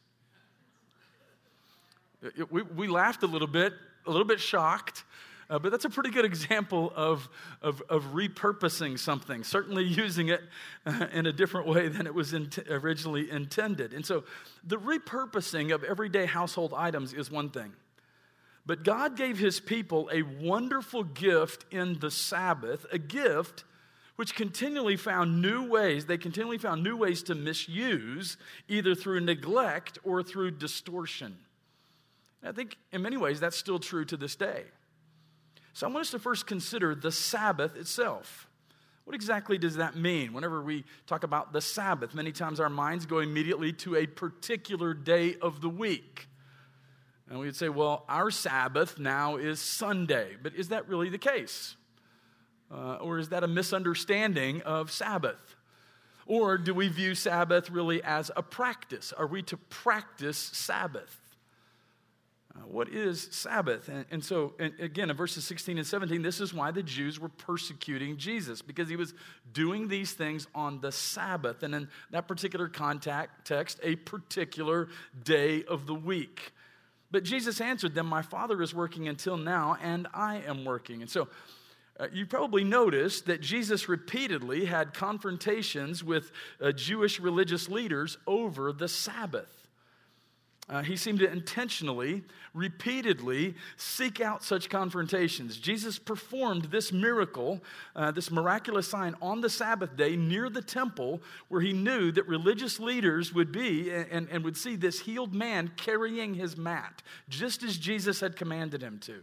It, 2.22 2.50
we, 2.50 2.62
we 2.62 2.88
laughed 2.88 3.22
a 3.22 3.26
little 3.26 3.48
bit, 3.48 3.74
a 4.06 4.10
little 4.10 4.26
bit 4.26 4.40
shocked. 4.40 5.04
Uh, 5.50 5.58
but 5.58 5.70
that's 5.70 5.84
a 5.84 5.90
pretty 5.90 6.10
good 6.10 6.24
example 6.24 6.92
of, 6.96 7.28
of, 7.60 7.82
of 7.88 8.04
repurposing 8.14 8.98
something, 8.98 9.44
certainly 9.44 9.84
using 9.84 10.28
it 10.28 10.42
uh, 10.86 11.06
in 11.12 11.26
a 11.26 11.32
different 11.32 11.66
way 11.66 11.88
than 11.88 12.06
it 12.06 12.14
was 12.14 12.32
in 12.32 12.50
originally 12.70 13.30
intended. 13.30 13.92
And 13.92 14.04
so 14.04 14.24
the 14.64 14.76
repurposing 14.76 15.74
of 15.74 15.84
everyday 15.84 16.26
household 16.26 16.72
items 16.76 17.12
is 17.12 17.30
one 17.30 17.50
thing. 17.50 17.72
But 18.66 18.82
God 18.82 19.16
gave 19.16 19.38
his 19.38 19.60
people 19.60 20.08
a 20.10 20.22
wonderful 20.22 21.04
gift 21.04 21.66
in 21.70 21.98
the 21.98 22.10
Sabbath, 22.10 22.86
a 22.90 22.98
gift 22.98 23.64
which 24.16 24.34
continually 24.34 24.96
found 24.96 25.42
new 25.42 25.68
ways, 25.68 26.06
they 26.06 26.16
continually 26.16 26.58
found 26.58 26.82
new 26.82 26.96
ways 26.96 27.22
to 27.24 27.34
misuse, 27.34 28.36
either 28.68 28.94
through 28.94 29.20
neglect 29.20 29.98
or 30.04 30.22
through 30.22 30.52
distortion. 30.52 31.36
And 32.40 32.48
I 32.48 32.52
think 32.52 32.76
in 32.92 33.02
many 33.02 33.16
ways 33.16 33.40
that's 33.40 33.56
still 33.56 33.80
true 33.80 34.04
to 34.04 34.16
this 34.16 34.36
day. 34.36 34.64
So 35.74 35.88
I 35.88 35.90
want 35.90 36.02
us 36.02 36.12
to 36.12 36.20
first 36.20 36.46
consider 36.46 36.94
the 36.94 37.10
Sabbath 37.10 37.76
itself. 37.76 38.48
What 39.04 39.14
exactly 39.14 39.58
does 39.58 39.76
that 39.76 39.96
mean? 39.96 40.32
Whenever 40.32 40.62
we 40.62 40.84
talk 41.06 41.24
about 41.24 41.52
the 41.52 41.60
Sabbath, 41.60 42.14
many 42.14 42.30
times 42.30 42.60
our 42.60 42.70
minds 42.70 43.06
go 43.06 43.18
immediately 43.18 43.72
to 43.74 43.96
a 43.96 44.06
particular 44.06 44.94
day 44.94 45.36
of 45.42 45.60
the 45.60 45.68
week. 45.68 46.28
And 47.28 47.40
we 47.40 47.46
would 47.46 47.56
say, 47.56 47.68
well, 47.68 48.04
our 48.08 48.30
Sabbath 48.30 48.98
now 49.00 49.36
is 49.36 49.60
Sunday. 49.60 50.36
But 50.40 50.54
is 50.54 50.68
that 50.68 50.88
really 50.88 51.08
the 51.08 51.18
case? 51.18 51.76
Uh, 52.72 52.94
or 52.94 53.18
is 53.18 53.30
that 53.30 53.42
a 53.42 53.48
misunderstanding 53.48 54.62
of 54.62 54.92
Sabbath? 54.92 55.56
Or 56.24 56.56
do 56.56 56.72
we 56.72 56.88
view 56.88 57.14
Sabbath 57.14 57.68
really 57.68 58.02
as 58.02 58.30
a 58.36 58.42
practice? 58.42 59.12
Are 59.12 59.26
we 59.26 59.42
to 59.42 59.56
practice 59.56 60.38
Sabbath? 60.38 61.20
Uh, 62.54 62.60
what 62.60 62.88
is 62.88 63.28
Sabbath? 63.32 63.88
And, 63.88 64.04
and 64.10 64.24
so, 64.24 64.54
and 64.58 64.72
again, 64.78 65.10
in 65.10 65.16
verses 65.16 65.44
16 65.44 65.76
and 65.76 65.86
17, 65.86 66.22
this 66.22 66.40
is 66.40 66.54
why 66.54 66.70
the 66.70 66.82
Jews 66.82 67.18
were 67.18 67.28
persecuting 67.28 68.16
Jesus, 68.16 68.62
because 68.62 68.88
he 68.88 68.96
was 68.96 69.12
doing 69.52 69.88
these 69.88 70.12
things 70.12 70.46
on 70.54 70.80
the 70.80 70.92
Sabbath. 70.92 71.62
And 71.62 71.74
in 71.74 71.88
that 72.10 72.28
particular 72.28 72.68
context, 72.68 73.80
a 73.82 73.96
particular 73.96 74.88
day 75.24 75.64
of 75.64 75.86
the 75.86 75.94
week. 75.94 76.52
But 77.10 77.24
Jesus 77.24 77.60
answered 77.60 77.94
them, 77.94 78.06
My 78.06 78.22
Father 78.22 78.60
is 78.62 78.74
working 78.74 79.08
until 79.08 79.36
now, 79.36 79.76
and 79.82 80.06
I 80.14 80.38
am 80.46 80.64
working. 80.64 81.00
And 81.00 81.10
so, 81.10 81.28
uh, 81.98 82.08
you 82.12 82.26
probably 82.26 82.64
noticed 82.64 83.26
that 83.26 83.40
Jesus 83.40 83.88
repeatedly 83.88 84.64
had 84.64 84.94
confrontations 84.94 86.02
with 86.02 86.32
uh, 86.60 86.72
Jewish 86.72 87.20
religious 87.20 87.68
leaders 87.68 88.18
over 88.26 88.72
the 88.72 88.88
Sabbath. 88.88 89.63
Uh, 90.68 90.82
he 90.82 90.96
seemed 90.96 91.18
to 91.18 91.30
intentionally, 91.30 92.24
repeatedly 92.54 93.54
seek 93.76 94.20
out 94.20 94.42
such 94.42 94.70
confrontations. 94.70 95.58
Jesus 95.58 95.98
performed 95.98 96.64
this 96.66 96.90
miracle, 96.90 97.62
uh, 97.94 98.10
this 98.10 98.30
miraculous 98.30 98.88
sign 98.88 99.14
on 99.20 99.42
the 99.42 99.50
Sabbath 99.50 99.94
day 99.96 100.16
near 100.16 100.48
the 100.48 100.62
temple 100.62 101.20
where 101.48 101.60
he 101.60 101.74
knew 101.74 102.10
that 102.12 102.26
religious 102.26 102.80
leaders 102.80 103.34
would 103.34 103.52
be 103.52 103.90
and, 103.90 104.28
and 104.30 104.42
would 104.42 104.56
see 104.56 104.74
this 104.74 105.00
healed 105.00 105.34
man 105.34 105.70
carrying 105.76 106.34
his 106.34 106.56
mat, 106.56 107.02
just 107.28 107.62
as 107.62 107.76
Jesus 107.76 108.20
had 108.20 108.34
commanded 108.34 108.82
him 108.82 108.98
to. 109.00 109.22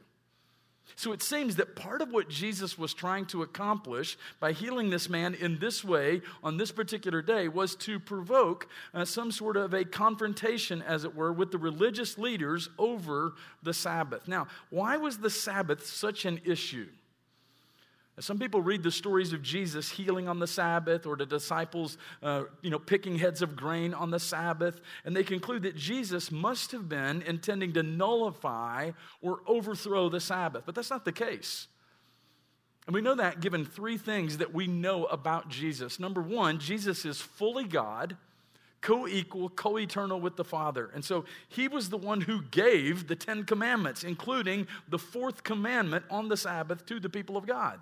So 0.96 1.12
it 1.12 1.22
seems 1.22 1.56
that 1.56 1.76
part 1.76 2.02
of 2.02 2.12
what 2.12 2.30
Jesus 2.30 2.78
was 2.78 2.94
trying 2.94 3.26
to 3.28 3.42
accomplish 3.42 4.18
by 4.40 4.52
healing 4.52 4.90
this 4.90 5.10
man 5.10 5.34
in 5.34 5.60
this 5.60 5.84
way 5.84 6.22
on 6.44 6.58
this 6.58 6.72
particular 6.72 7.22
day 7.22 7.48
was 7.48 7.76
to 7.78 8.00
provoke 8.00 8.68
uh, 8.94 9.06
some 9.06 9.32
sort 9.32 9.58
of 9.58 9.74
a 9.74 9.86
confrontation, 9.86 10.82
as 10.82 11.04
it 11.04 11.16
were, 11.16 11.34
with 11.34 11.52
the 11.52 11.58
religious 11.58 12.18
leaders 12.18 12.70
over 12.78 13.34
the 13.64 13.74
Sabbath. 13.74 14.28
Now, 14.28 14.48
why 14.70 14.98
was 14.98 15.18
the 15.18 15.30
Sabbath 15.30 15.86
such 15.86 16.26
an 16.26 16.42
issue? 16.46 16.88
Some 18.22 18.38
people 18.38 18.62
read 18.62 18.84
the 18.84 18.92
stories 18.92 19.34
of 19.34 19.42
Jesus 19.42 19.90
healing 19.90 20.28
on 20.28 20.40
the 20.40 20.48
Sabbath 20.48 21.06
or 21.06 21.16
the 21.16 21.26
disciples, 21.26 21.98
uh, 22.22 22.44
you 22.62 22.70
know, 22.70 22.80
picking 22.80 23.18
heads 23.18 23.42
of 23.42 23.56
grain 23.56 23.94
on 23.94 24.12
the 24.12 24.20
Sabbath, 24.20 24.80
and 25.06 25.16
they 25.16 25.24
conclude 25.24 25.64
that 25.64 25.76
Jesus 25.76 26.32
must 26.32 26.72
have 26.72 26.88
been 26.88 27.22
intending 27.24 27.74
to 27.74 27.84
nullify 27.84 28.92
or 29.22 29.42
overthrow 29.48 30.10
the 30.10 30.20
Sabbath. 30.20 30.64
But 30.66 30.76
that's 30.76 30.90
not 30.90 31.06
the 31.06 31.12
case. 31.12 31.68
And 32.88 32.94
we 32.94 33.02
know 33.02 33.16
that 33.16 33.42
given 33.42 33.66
three 33.66 33.98
things 33.98 34.38
that 34.40 34.54
we 34.54 34.68
know 34.68 35.06
about 35.06 35.50
Jesus. 35.50 36.00
Number 36.00 36.22
one, 36.22 36.60
Jesus 36.60 37.06
is 37.06 37.22
fully 37.22 37.64
God, 37.64 38.18
co 38.82 39.08
equal, 39.08 39.50
co 39.50 39.78
eternal 39.78 40.20
with 40.20 40.36
the 40.36 40.44
Father. 40.44 40.90
And 40.94 41.06
so 41.06 41.26
he 41.48 41.68
was 41.68 41.90
the 41.90 41.98
one 41.98 42.22
who 42.22 42.42
gave 42.42 43.08
the 43.08 43.16
Ten 43.16 43.44
Commandments, 43.46 44.04
including 44.04 44.68
the 44.90 45.00
fourth 45.00 45.44
commandment 45.44 46.06
on 46.10 46.28
the 46.28 46.38
Sabbath 46.38 46.86
to 46.88 47.00
the 47.00 47.10
people 47.10 47.38
of 47.38 47.46
God. 47.46 47.80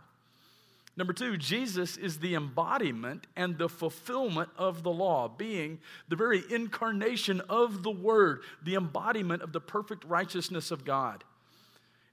Number 0.99 1.13
two, 1.13 1.37
Jesus 1.37 1.95
is 1.95 2.19
the 2.19 2.35
embodiment 2.35 3.25
and 3.37 3.57
the 3.57 3.69
fulfillment 3.69 4.49
of 4.57 4.83
the 4.83 4.91
law, 4.91 5.29
being 5.29 5.79
the 6.09 6.17
very 6.17 6.43
incarnation 6.51 7.39
of 7.47 7.83
the 7.83 7.89
Word, 7.89 8.41
the 8.61 8.75
embodiment 8.75 9.41
of 9.41 9.53
the 9.53 9.61
perfect 9.61 10.03
righteousness 10.03 10.71
of 10.71 10.83
God. 10.83 11.23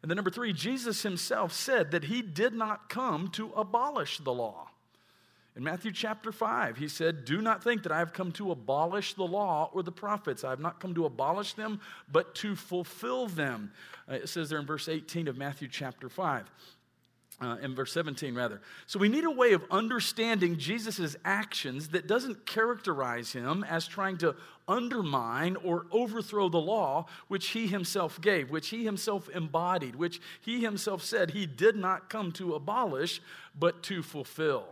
And 0.03 0.09
then 0.09 0.15
number 0.15 0.31
three, 0.31 0.53
Jesus 0.53 1.03
himself 1.03 1.53
said 1.53 1.91
that 1.91 2.05
he 2.05 2.23
did 2.23 2.55
not 2.55 2.89
come 2.89 3.27
to 3.31 3.51
abolish 3.57 4.19
the 4.19 4.33
law. 4.33 4.69
In 5.57 5.65
Matthew 5.65 5.91
chapter 5.91 6.31
5, 6.31 6.77
he 6.77 6.87
said, 6.87 7.25
Do 7.25 7.41
not 7.43 7.65
think 7.65 7.83
that 7.83 7.91
I 7.91 7.99
have 7.99 8.13
come 8.13 8.31
to 8.33 8.53
abolish 8.53 9.15
the 9.15 9.25
law 9.25 9.69
or 9.73 9.83
the 9.83 9.91
prophets. 9.91 10.45
I 10.45 10.51
have 10.51 10.61
not 10.61 10.79
come 10.79 10.95
to 10.95 11.07
abolish 11.07 11.55
them, 11.55 11.81
but 12.13 12.37
to 12.37 12.55
fulfill 12.55 13.27
them. 13.27 13.73
Uh, 14.09 14.15
it 14.15 14.29
says 14.29 14.49
there 14.49 14.61
in 14.61 14.67
verse 14.67 14.89
18 14.89 15.27
of 15.27 15.37
Matthew 15.37 15.67
chapter 15.67 16.09
5 16.09 16.49
uh, 17.41 17.57
in 17.63 17.75
verse 17.75 17.93
17 17.93 18.35
rather. 18.35 18.61
So 18.87 18.99
we 18.99 19.09
need 19.09 19.25
a 19.25 19.31
way 19.31 19.53
of 19.53 19.65
understanding 19.71 20.57
jesus' 20.57 21.17
actions 21.25 21.89
that 21.89 22.07
doesn't 22.07 22.47
characterize 22.47 23.33
him 23.33 23.65
as 23.65 23.87
trying 23.87 24.19
to 24.19 24.35
undermine 24.69 25.57
or 25.57 25.87
overthrow 25.93 26.49
the 26.49 26.59
law 26.59 27.07
which 27.29 27.49
he 27.49 27.67
himself 27.67 28.21
gave 28.21 28.51
which 28.51 28.69
he 28.69 28.85
himself 28.85 29.29
embodied 29.35 29.97
which 29.97 30.21
he 30.41 30.61
himself 30.63 31.03
said 31.03 31.31
he 31.31 31.47
did 31.47 31.77
not 31.77 32.09
come 32.09 32.33
to 32.33 32.55
abolish 32.55 33.21
but 33.59 33.83
to 33.83 34.03
fulfill. 34.03 34.65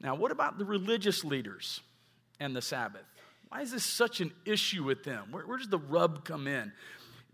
Now 0.00 0.14
what 0.14 0.32
about 0.32 0.58
the 0.58 0.64
religious 0.64 1.24
leaders 1.24 1.80
and 2.38 2.54
the 2.54 2.62
sabbath? 2.62 3.04
Why 3.48 3.62
is 3.62 3.72
this 3.72 3.84
such 3.84 4.20
an 4.20 4.32
issue 4.44 4.84
with 4.84 5.04
them? 5.04 5.28
Where, 5.30 5.46
where 5.46 5.56
does 5.56 5.68
the 5.68 5.78
rub 5.78 6.24
come 6.24 6.46
in 6.46 6.72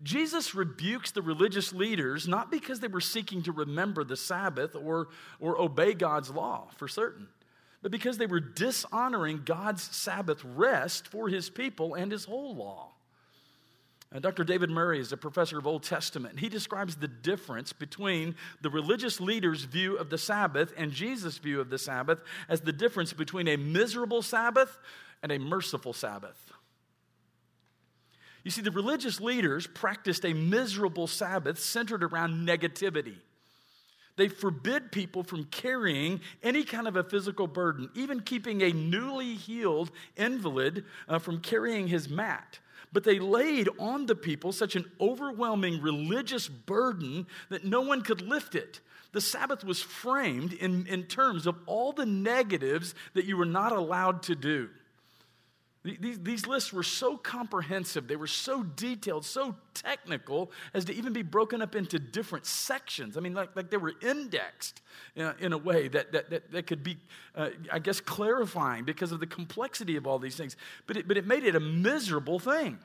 Jesus 0.03 0.55
rebukes 0.55 1.13
the 1.13 1.23
religious 1.23 1.73
leaders 1.73 2.27
not 2.27 2.51
because 2.51 2.81
they 2.81 2.89
were 2.89 3.01
seeking 3.01 3.43
to 3.43 3.53
remember 3.53 4.05
the 4.05 4.17
Sabbath 4.17 4.75
or, 4.75 5.09
or 5.39 5.61
obey 5.61 5.95
God's 5.95 6.31
law 6.31 6.69
for 6.77 6.89
certain, 6.89 7.29
but 7.83 7.93
because 7.93 8.19
they 8.19 8.27
were 8.27 8.41
dishonoring 8.41 9.43
God's 9.45 9.83
Sabbath 9.83 10.45
rest 10.45 11.07
for 11.09 11.29
his 11.29 11.51
people 11.51 11.95
and 11.95 12.11
his 12.11 12.25
whole 12.25 12.55
law. 12.57 12.93
Dr. 14.21 14.45
David 14.45 14.69
Murray 14.69 15.01
is 15.01 15.13
a 15.13 15.17
professor 15.17 15.59
of 15.59 15.67
Old 15.67 15.85
Testament. 15.85 16.39
He 16.39 16.51
describes 16.51 16.97
the 16.97 17.09
difference 17.09 17.73
between 17.73 18.35
the 18.61 18.69
religious 18.69 19.21
leaders' 19.21 19.65
view 19.65 19.97
of 19.97 20.11
the 20.11 20.19
Sabbath 20.19 20.75
and 20.77 20.93
Jesus' 20.93 21.39
view 21.39 21.61
of 21.61 21.71
the 21.71 21.79
Sabbath 21.79 22.19
as 22.49 22.61
the 22.61 22.73
difference 22.73 23.15
between 23.15 23.49
a 23.49 23.57
miserable 23.57 24.21
Sabbath 24.21 24.79
and 25.23 25.33
a 25.33 25.39
merciful 25.39 25.95
Sabbath. 25.95 26.53
You 28.45 28.51
see, 28.51 28.63
the 28.63 28.71
religious 28.71 29.21
leaders 29.21 29.67
practiced 29.67 30.25
a 30.25 30.33
miserable 30.33 31.07
Sabbath 31.07 31.59
centered 31.59 32.03
around 32.03 32.47
negativity. 32.47 33.17
They 34.17 34.29
forbid 34.29 34.93
people 34.93 35.23
from 35.23 35.45
carrying 35.45 36.21
any 36.43 36.65
kind 36.65 36.87
of 36.87 36.97
a 36.97 37.05
physical 37.05 37.47
burden, 37.47 37.89
even 37.95 38.21
keeping 38.21 38.63
a 38.63 38.73
newly 38.73 39.35
healed 39.35 39.91
invalid 40.17 40.85
uh, 41.09 41.19
from 41.19 41.41
carrying 41.41 41.89
his 41.89 42.09
mat. 42.09 42.59
But 42.93 43.05
they 43.05 43.19
laid 43.19 43.71
on 43.79 44.05
the 44.05 44.15
people 44.15 44.53
such 44.53 44.77
an 44.77 44.91
overwhelming 45.01 45.81
religious 45.81 46.47
burden 46.47 47.27
that 47.49 47.65
no 47.65 47.81
one 47.81 48.03
could 48.03 48.21
lift 48.21 48.55
it. 48.55 48.81
The 49.13 49.21
Sabbath 49.21 49.65
was 49.65 49.81
framed 49.81 50.53
in, 50.53 50.87
in 50.87 51.05
terms 51.05 51.47
of 51.47 51.57
all 51.67 51.93
the 51.93 52.07
negatives 52.07 52.95
that 53.15 53.25
you 53.25 53.37
were 53.37 53.47
not 53.47 53.73
allowed 53.73 54.23
to 54.25 54.35
do. 54.35 54.69
These, 55.85 56.21
these 56.21 56.47
lists 56.47 56.73
were 56.73 56.85
so 56.85 57.17
comprehensive, 57.17 58.07
they 58.07 58.15
were 58.15 58.29
so 58.29 58.63
detailed, 58.63 59.25
so 59.25 59.57
technical, 59.75 60.53
as 60.75 60.85
to 60.85 60.95
even 60.95 61.13
be 61.13 61.23
broken 61.23 61.61
up 61.61 61.75
into 61.75 61.99
different 61.99 62.47
sections. 62.47 63.17
I 63.17 63.21
mean, 63.21 63.35
like, 63.35 63.57
like 63.57 63.69
they 63.69 63.79
were 63.79 63.95
indexed 64.01 64.81
uh, 65.19 65.33
in 65.41 65.53
a 65.53 65.59
way 65.59 65.89
that, 65.89 66.13
that, 66.13 66.31
that, 66.31 66.53
that 66.53 66.67
could 66.69 66.85
be, 66.85 66.99
uh, 67.35 67.51
I 67.73 67.81
guess, 67.81 68.01
clarifying 68.01 68.85
because 68.85 69.11
of 69.11 69.19
the 69.19 69.27
complexity 69.27 69.97
of 69.97 70.07
all 70.07 70.21
these 70.21 70.37
things. 70.37 70.57
But 70.87 70.99
it, 70.99 71.09
but 71.09 71.17
it 71.17 71.27
made 71.27 71.43
it 71.43 71.57
a 71.57 71.61
miserable 71.61 72.39
thing. 72.39 72.79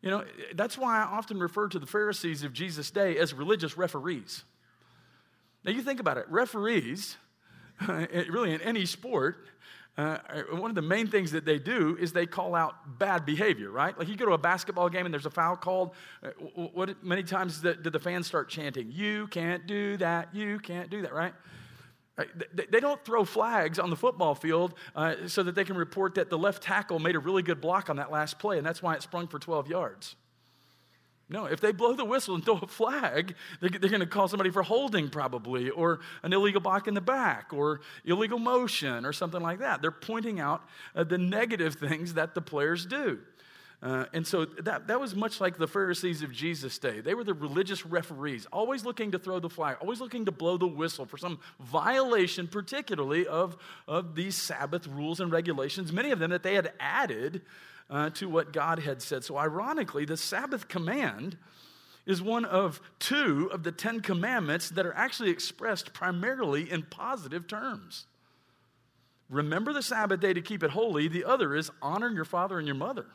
You 0.00 0.10
know, 0.10 0.24
that's 0.54 0.78
why 0.78 1.00
I 1.00 1.02
often 1.02 1.40
refer 1.40 1.66
to 1.68 1.80
the 1.80 1.86
Pharisees 1.86 2.44
of 2.44 2.52
Jesus' 2.52 2.92
day 2.92 3.18
as 3.18 3.34
religious 3.34 3.76
referees. 3.76 4.44
Now, 5.64 5.72
you 5.72 5.82
think 5.82 5.98
about 5.98 6.18
it 6.18 6.26
referees, 6.28 7.16
really 7.88 8.54
in 8.54 8.60
any 8.60 8.86
sport, 8.86 9.48
uh, 9.98 10.18
one 10.52 10.70
of 10.70 10.76
the 10.76 10.82
main 10.82 11.08
things 11.08 11.32
that 11.32 11.44
they 11.44 11.58
do 11.58 11.96
is 12.00 12.12
they 12.12 12.24
call 12.24 12.54
out 12.54 12.98
bad 13.00 13.26
behavior, 13.26 13.68
right? 13.70 13.98
Like 13.98 14.06
you 14.06 14.16
go 14.16 14.26
to 14.26 14.32
a 14.32 14.38
basketball 14.38 14.88
game 14.88 15.04
and 15.06 15.12
there's 15.12 15.26
a 15.26 15.30
foul 15.30 15.56
called. 15.56 15.90
Uh, 16.22 16.28
what 16.54 17.02
many 17.04 17.24
times 17.24 17.60
did 17.60 17.82
the 17.82 17.98
fans 17.98 18.28
start 18.28 18.48
chanting, 18.48 18.92
"You 18.92 19.26
can't 19.26 19.66
do 19.66 19.96
that, 19.96 20.32
you 20.32 20.60
can't 20.60 20.88
do 20.88 21.02
that," 21.02 21.12
right? 21.12 21.34
Uh, 22.16 22.24
they 22.68 22.80
don't 22.80 23.04
throw 23.04 23.24
flags 23.24 23.78
on 23.78 23.90
the 23.90 23.96
football 23.96 24.34
field 24.34 24.74
uh, 24.94 25.14
so 25.26 25.42
that 25.42 25.54
they 25.54 25.64
can 25.64 25.76
report 25.76 26.14
that 26.14 26.30
the 26.30 26.38
left 26.38 26.62
tackle 26.62 26.98
made 26.98 27.16
a 27.16 27.20
really 27.20 27.42
good 27.42 27.60
block 27.60 27.90
on 27.90 27.96
that 27.96 28.10
last 28.10 28.38
play, 28.38 28.56
and 28.56 28.66
that's 28.66 28.82
why 28.82 28.94
it 28.94 29.02
sprung 29.02 29.26
for 29.26 29.38
12 29.38 29.68
yards. 29.68 30.16
No, 31.30 31.44
if 31.44 31.60
they 31.60 31.72
blow 31.72 31.94
the 31.94 32.04
whistle 32.04 32.34
and 32.34 32.44
throw 32.44 32.58
a 32.58 32.66
flag, 32.66 33.34
they're, 33.60 33.70
they're 33.70 33.90
going 33.90 34.00
to 34.00 34.06
call 34.06 34.28
somebody 34.28 34.50
for 34.50 34.62
holding, 34.62 35.08
probably, 35.08 35.70
or 35.70 36.00
an 36.22 36.32
illegal 36.32 36.60
block 36.60 36.88
in 36.88 36.94
the 36.94 37.00
back, 37.00 37.52
or 37.52 37.80
illegal 38.04 38.38
motion, 38.38 39.04
or 39.04 39.12
something 39.12 39.42
like 39.42 39.58
that. 39.58 39.82
They're 39.82 39.90
pointing 39.90 40.40
out 40.40 40.62
uh, 40.94 41.04
the 41.04 41.18
negative 41.18 41.74
things 41.76 42.14
that 42.14 42.34
the 42.34 42.40
players 42.40 42.86
do. 42.86 43.20
Uh, 43.80 44.06
and 44.12 44.26
so 44.26 44.44
that, 44.44 44.88
that 44.88 44.98
was 44.98 45.14
much 45.14 45.40
like 45.40 45.56
the 45.56 45.68
Pharisees 45.68 46.22
of 46.22 46.32
Jesus' 46.32 46.78
day. 46.78 47.00
They 47.00 47.14
were 47.14 47.22
the 47.22 47.34
religious 47.34 47.86
referees, 47.86 48.44
always 48.52 48.84
looking 48.84 49.12
to 49.12 49.20
throw 49.20 49.38
the 49.38 49.48
flag, 49.48 49.76
always 49.80 50.00
looking 50.00 50.24
to 50.24 50.32
blow 50.32 50.56
the 50.56 50.66
whistle 50.66 51.06
for 51.06 51.16
some 51.16 51.38
violation, 51.60 52.48
particularly 52.48 53.28
of, 53.28 53.56
of 53.86 54.16
these 54.16 54.34
Sabbath 54.34 54.88
rules 54.88 55.20
and 55.20 55.30
regulations, 55.30 55.92
many 55.92 56.10
of 56.10 56.18
them 56.18 56.30
that 56.30 56.42
they 56.42 56.56
had 56.56 56.72
added 56.80 57.42
uh, 57.90 58.10
to 58.10 58.28
what 58.28 58.52
God 58.52 58.80
had 58.80 59.02
said. 59.02 59.24
So, 59.24 59.36
ironically, 59.36 60.04
the 60.04 60.16
Sabbath 60.16 60.68
command 60.68 61.36
is 62.06 62.22
one 62.22 62.44
of 62.44 62.80
two 62.98 63.50
of 63.52 63.62
the 63.62 63.72
Ten 63.72 64.00
Commandments 64.00 64.70
that 64.70 64.86
are 64.86 64.94
actually 64.94 65.30
expressed 65.30 65.92
primarily 65.92 66.70
in 66.70 66.82
positive 66.82 67.46
terms. 67.46 68.06
Remember 69.28 69.74
the 69.74 69.82
Sabbath 69.82 70.20
day 70.20 70.32
to 70.32 70.40
keep 70.40 70.62
it 70.62 70.70
holy. 70.70 71.08
The 71.08 71.24
other 71.24 71.54
is 71.54 71.70
honor 71.82 72.08
your 72.08 72.24
father 72.24 72.58
and 72.58 72.66
your 72.66 72.76
mother. 72.76 73.06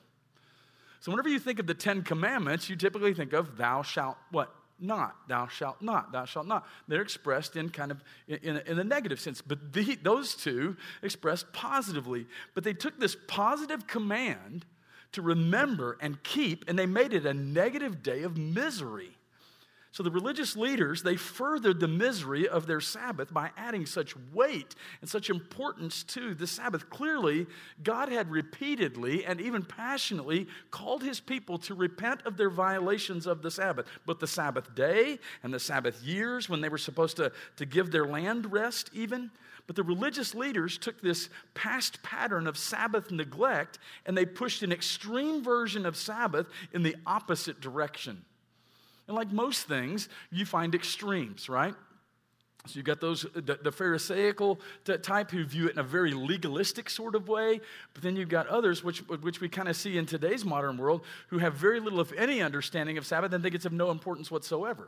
So 0.99 1.11
whenever 1.11 1.29
you 1.29 1.39
think 1.39 1.59
of 1.59 1.67
the 1.67 1.73
Ten 1.73 2.03
Commandments, 2.03 2.69
you 2.69 2.75
typically 2.75 3.13
think 3.13 3.33
of 3.33 3.57
thou 3.57 3.81
shalt 3.81 4.17
what? 4.31 4.53
Not. 4.79 5.15
Thou 5.27 5.47
shalt 5.47 5.81
not. 5.81 6.11
Thou 6.11 6.25
shalt 6.25 6.47
not. 6.47 6.67
They're 6.87 7.01
expressed 7.01 7.55
in 7.55 7.69
kind 7.69 7.91
of 7.91 8.03
in, 8.27 8.57
in, 8.57 8.79
a, 8.79 8.83
negative 8.83 9.19
sense. 9.19 9.41
But 9.41 9.71
the, 9.71 9.95
those 9.95 10.35
two 10.35 10.75
expressed 11.01 11.53
positively. 11.53 12.25
But 12.53 12.63
they 12.63 12.73
took 12.73 12.99
this 12.99 13.15
positive 13.27 13.87
command 13.87 14.65
to 15.13 15.21
remember 15.21 15.97
and 16.01 16.21
keep, 16.23 16.65
and 16.67 16.77
they 16.77 16.85
made 16.85 17.13
it 17.13 17.25
a 17.25 17.33
negative 17.33 18.03
day 18.03 18.23
of 18.23 18.37
misery. 18.37 19.17
So 19.93 20.01
the 20.01 20.09
religious 20.09 20.55
leaders, 20.55 21.03
they 21.03 21.15
furthered 21.15 21.79
the 21.79 21.87
misery 21.87 22.49
of 22.49 22.65
their 22.65 22.81
Sabbath 22.81 23.31
by 23.31 23.51
adding 23.55 23.85
such 23.85 24.15
weight 24.33 24.73
and 25.01 25.09
such 25.09 25.29
importance 25.29 26.01
to 26.05 26.33
the 26.33 26.47
Sabbath. 26.47 26.89
Clearly, 26.89 27.45
God 27.83 28.09
had 28.09 28.31
repeatedly 28.31 29.23
and 29.23 29.39
even 29.39 29.63
passionately 29.63 30.47
called 30.71 31.03
his 31.03 31.19
people 31.19 31.59
to 31.59 31.75
repent 31.75 32.23
of 32.25 32.37
their 32.37 32.49
violations 32.49 33.27
of 33.27 33.43
the 33.43 33.51
Sabbath. 33.51 33.85
But 34.07 34.19
the 34.19 34.25
Sabbath 34.25 34.73
day 34.73 35.19
and 35.43 35.53
the 35.53 35.59
Sabbath 35.59 36.01
years, 36.01 36.49
when 36.49 36.59
they 36.59 36.69
were 36.69 36.79
supposed 36.79 37.17
to, 37.17 37.31
to 37.57 37.65
give 37.67 37.91
their 37.91 38.07
land 38.07 38.51
rest, 38.51 38.89
even, 38.93 39.29
but 39.67 39.75
the 39.75 39.83
religious 39.83 40.33
leaders 40.33 40.79
took 40.79 41.01
this 41.01 41.29
past 41.53 42.01
pattern 42.01 42.47
of 42.47 42.57
Sabbath 42.57 43.11
neglect 43.11 43.77
and 44.07 44.17
they 44.17 44.25
pushed 44.25 44.63
an 44.63 44.71
extreme 44.71 45.43
version 45.43 45.85
of 45.85 45.95
Sabbath 45.95 46.47
in 46.73 46.81
the 46.81 46.95
opposite 47.05 47.61
direction. 47.61 48.25
And 49.07 49.15
like 49.15 49.31
most 49.31 49.67
things, 49.67 50.09
you 50.31 50.45
find 50.45 50.73
extremes, 50.73 51.49
right? 51.49 51.75
So 52.65 52.77
you've 52.77 52.85
got 52.85 53.01
those, 53.01 53.25
the, 53.33 53.59
the, 53.61 53.71
Pharisaical 53.71 54.57
type 55.01 55.31
who 55.31 55.43
view 55.43 55.67
it 55.67 55.73
in 55.73 55.79
a 55.79 55.83
very 55.83 56.13
legalistic 56.13 56.89
sort 56.89 57.13
of 57.13 57.27
way, 57.27 57.59
but 57.93 58.03
then 58.03 58.15
you've 58.15 58.29
got 58.29 58.47
others, 58.47 58.81
which, 58.81 58.99
which 58.99 59.41
we 59.41 59.49
kind 59.49 59.67
of 59.67 59.75
see 59.75 59.97
in 59.97 60.05
today's 60.05 60.45
modern 60.45 60.77
world, 60.77 61.01
who 61.27 61.39
have 61.39 61.55
very 61.55 61.81
little, 61.81 61.99
if 61.99 62.13
any, 62.13 62.41
understanding 62.41 62.97
of 62.97 63.05
Sabbath 63.05 63.33
and 63.33 63.43
think 63.43 63.53
it's 63.53 63.65
of 63.65 63.73
no 63.73 63.91
importance 63.91 64.31
whatsoever. 64.31 64.87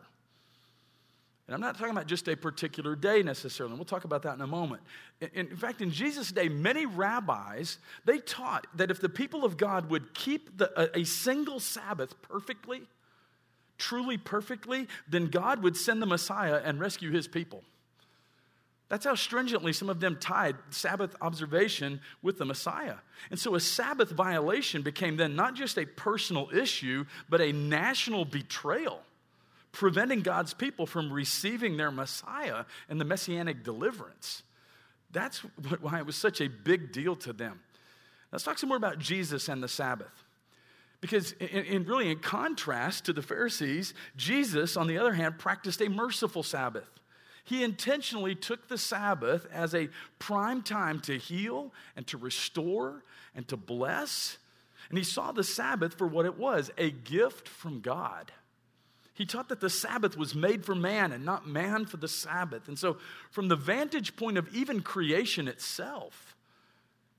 And 1.48 1.54
I'm 1.54 1.60
not 1.60 1.78
talking 1.78 1.92
about 1.92 2.08
just 2.08 2.30
a 2.30 2.38
particular 2.38 2.96
day 2.96 3.22
necessarily. 3.22 3.76
We'll 3.76 3.84
talk 3.84 4.06
about 4.06 4.24
that 4.24 4.36
in 4.36 4.42
a 4.42 4.48
moment. 4.48 4.82
In, 5.20 5.50
in 5.50 5.58
fact, 5.58 5.82
in 5.82 5.92
Jesus' 5.92 6.32
day, 6.32 6.48
many 6.48 6.86
rabbis, 6.86 7.78
they 8.06 8.20
taught 8.20 8.68
that 8.76 8.90
if 8.90 9.02
the 9.02 9.10
people 9.10 9.44
of 9.44 9.58
God 9.58 9.90
would 9.90 10.14
keep 10.14 10.58
the, 10.58 10.72
a, 10.96 11.02
a 11.02 11.04
single 11.04 11.60
Sabbath 11.60 12.20
perfectly, 12.22 12.84
truly 13.78 14.18
perfectly, 14.18 14.88
then 15.08 15.28
God 15.28 15.64
would 15.64 15.78
send 15.78 16.02
the 16.02 16.06
Messiah 16.06 16.62
and 16.64 16.80
rescue 16.80 17.12
his 17.12 17.28
people. 17.28 17.64
That's 18.88 19.06
how 19.06 19.16
stringently 19.16 19.74
some 19.74 19.90
of 19.90 20.00
them 20.00 20.18
tied 20.20 20.56
Sabbath 20.70 21.16
observation 21.20 22.02
with 22.22 22.38
the 22.38 22.46
Messiah. 22.46 22.98
And 23.32 23.40
so 23.40 23.56
a 23.56 23.60
Sabbath 23.60 24.12
violation 24.12 24.84
became 24.84 25.18
then 25.18 25.36
not 25.36 25.56
just 25.56 25.78
a 25.78 25.86
personal 25.86 26.50
issue, 26.54 27.06
but 27.28 27.42
a 27.42 27.52
national 27.52 28.26
betrayal, 28.26 29.02
preventing 29.72 30.22
God's 30.22 30.54
people 30.54 30.86
from 30.86 31.12
receiving 31.12 31.78
their 31.78 31.90
Messiah 31.90 32.66
and 32.88 33.02
the 33.02 33.06
messianic 33.06 33.64
deliverance. 33.64 34.44
That's 35.12 35.40
why 35.82 35.98
it 35.98 36.06
was 36.06 36.16
such 36.16 36.40
a 36.40 36.48
big 36.48 36.92
deal 36.92 37.16
to 37.18 37.34
them. 37.34 37.62
Let's 38.32 38.44
talk 38.44 38.60
some 38.60 38.70
more 38.70 38.78
about 38.78 39.00
Jesus 39.00 39.50
and 39.50 39.64
the 39.64 39.68
Sabbath. 39.68 40.25
Because, 41.06 41.34
in, 41.34 41.66
in, 41.66 41.84
really, 41.86 42.10
in 42.10 42.18
contrast 42.18 43.06
to 43.06 43.14
the 43.14 43.22
Pharisees, 43.22 43.94
Jesus, 44.18 44.76
on 44.76 44.88
the 44.88 44.98
other 44.98 45.14
hand, 45.14 45.38
practiced 45.38 45.80
a 45.80 45.88
merciful 45.88 46.42
Sabbath. 46.42 46.90
He 47.44 47.64
intentionally 47.64 48.34
took 48.34 48.68
the 48.68 48.78
Sabbath 48.80 49.46
as 49.54 49.76
a 49.76 49.90
prime 50.18 50.64
time 50.64 51.00
to 51.02 51.20
heal 51.20 51.72
and 51.96 52.08
to 52.08 52.18
restore 52.18 53.04
and 53.36 53.48
to 53.50 53.56
bless. 53.56 54.40
And 54.90 54.98
he 54.98 55.04
saw 55.04 55.32
the 55.32 55.44
Sabbath 55.44 55.96
for 55.96 56.08
what 56.08 56.26
it 56.26 56.40
was 56.40 56.72
a 56.76 56.90
gift 56.90 57.48
from 57.48 57.82
God. 57.82 58.32
He 59.14 59.28
taught 59.28 59.50
that 59.50 59.62
the 59.62 59.70
Sabbath 59.70 60.18
was 60.18 60.34
made 60.34 60.66
for 60.66 60.74
man 60.74 61.12
and 61.12 61.24
not 61.24 61.48
man 61.48 61.86
for 61.86 61.98
the 61.98 62.08
Sabbath. 62.08 62.68
And 62.68 62.80
so, 62.80 62.98
from 63.30 63.48
the 63.48 63.56
vantage 63.56 64.16
point 64.16 64.40
of 64.40 64.52
even 64.56 64.82
creation 64.82 65.48
itself, 65.48 66.35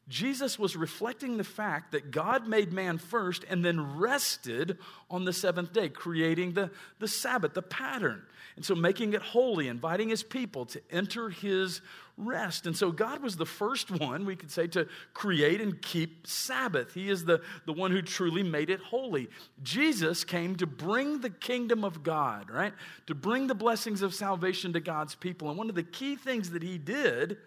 Jesus 0.09 0.57
was 0.57 0.77
reflecting 0.77 1.37
the 1.37 1.45
fact 1.45 1.93
that 1.93 2.13
God 2.13 2.47
made 2.47 2.73
man 2.73 2.97
first 2.97 3.45
and 3.51 3.65
then 3.65 3.99
rested 3.99 4.79
on 5.11 5.25
the 5.25 5.33
seventh 5.33 5.73
day, 5.73 5.89
creating 5.89 6.53
the, 6.53 6.71
the 7.01 7.09
Sabbath, 7.09 7.55
the 7.55 7.63
pattern. 7.63 8.23
And 8.55 8.65
so 8.65 8.75
making 8.75 9.15
it 9.15 9.21
holy, 9.21 9.67
inviting 9.69 10.09
his 10.09 10.23
people 10.23 10.65
to 10.67 10.81
enter 10.91 11.29
his 11.29 11.81
rest. 12.17 12.67
And 12.67 12.77
so 12.77 12.93
God 12.93 13.21
was 13.21 13.37
the 13.37 13.45
first 13.45 13.91
one, 13.91 14.25
we 14.25 14.37
could 14.37 14.51
say, 14.51 14.69
to 14.69 14.89
create 15.13 15.61
and 15.61 15.83
keep 15.83 16.27
Sabbath. 16.27 16.95
He 16.95 17.11
is 17.11 17.25
the, 17.25 17.43
the 17.67 17.73
one 17.73 17.91
who 17.91 18.01
truly 18.01 18.45
made 18.45 18.71
it 18.71 18.81
holy. 18.81 19.29
Jesus 19.63 20.25
came 20.25 20.55
to 20.57 20.67
bring 20.67 21.21
the 21.21 21.31
kingdom 21.31 21.85
of 21.85 22.03
God, 22.03 22.49
right? 22.49 22.73
To 23.09 23.15
bring 23.15 23.49
the 23.49 23.55
blessings 23.55 24.03
of 24.03 24.15
salvation 24.15 24.73
to 24.73 24.81
God's 24.81 25.17
people. 25.17 25.49
And 25.49 25.59
one 25.59 25.69
of 25.69 25.75
the 25.75 25.83
key 25.83 26.15
things 26.15 26.51
that 26.51 26.63
he 26.63 26.79
did 26.79 27.39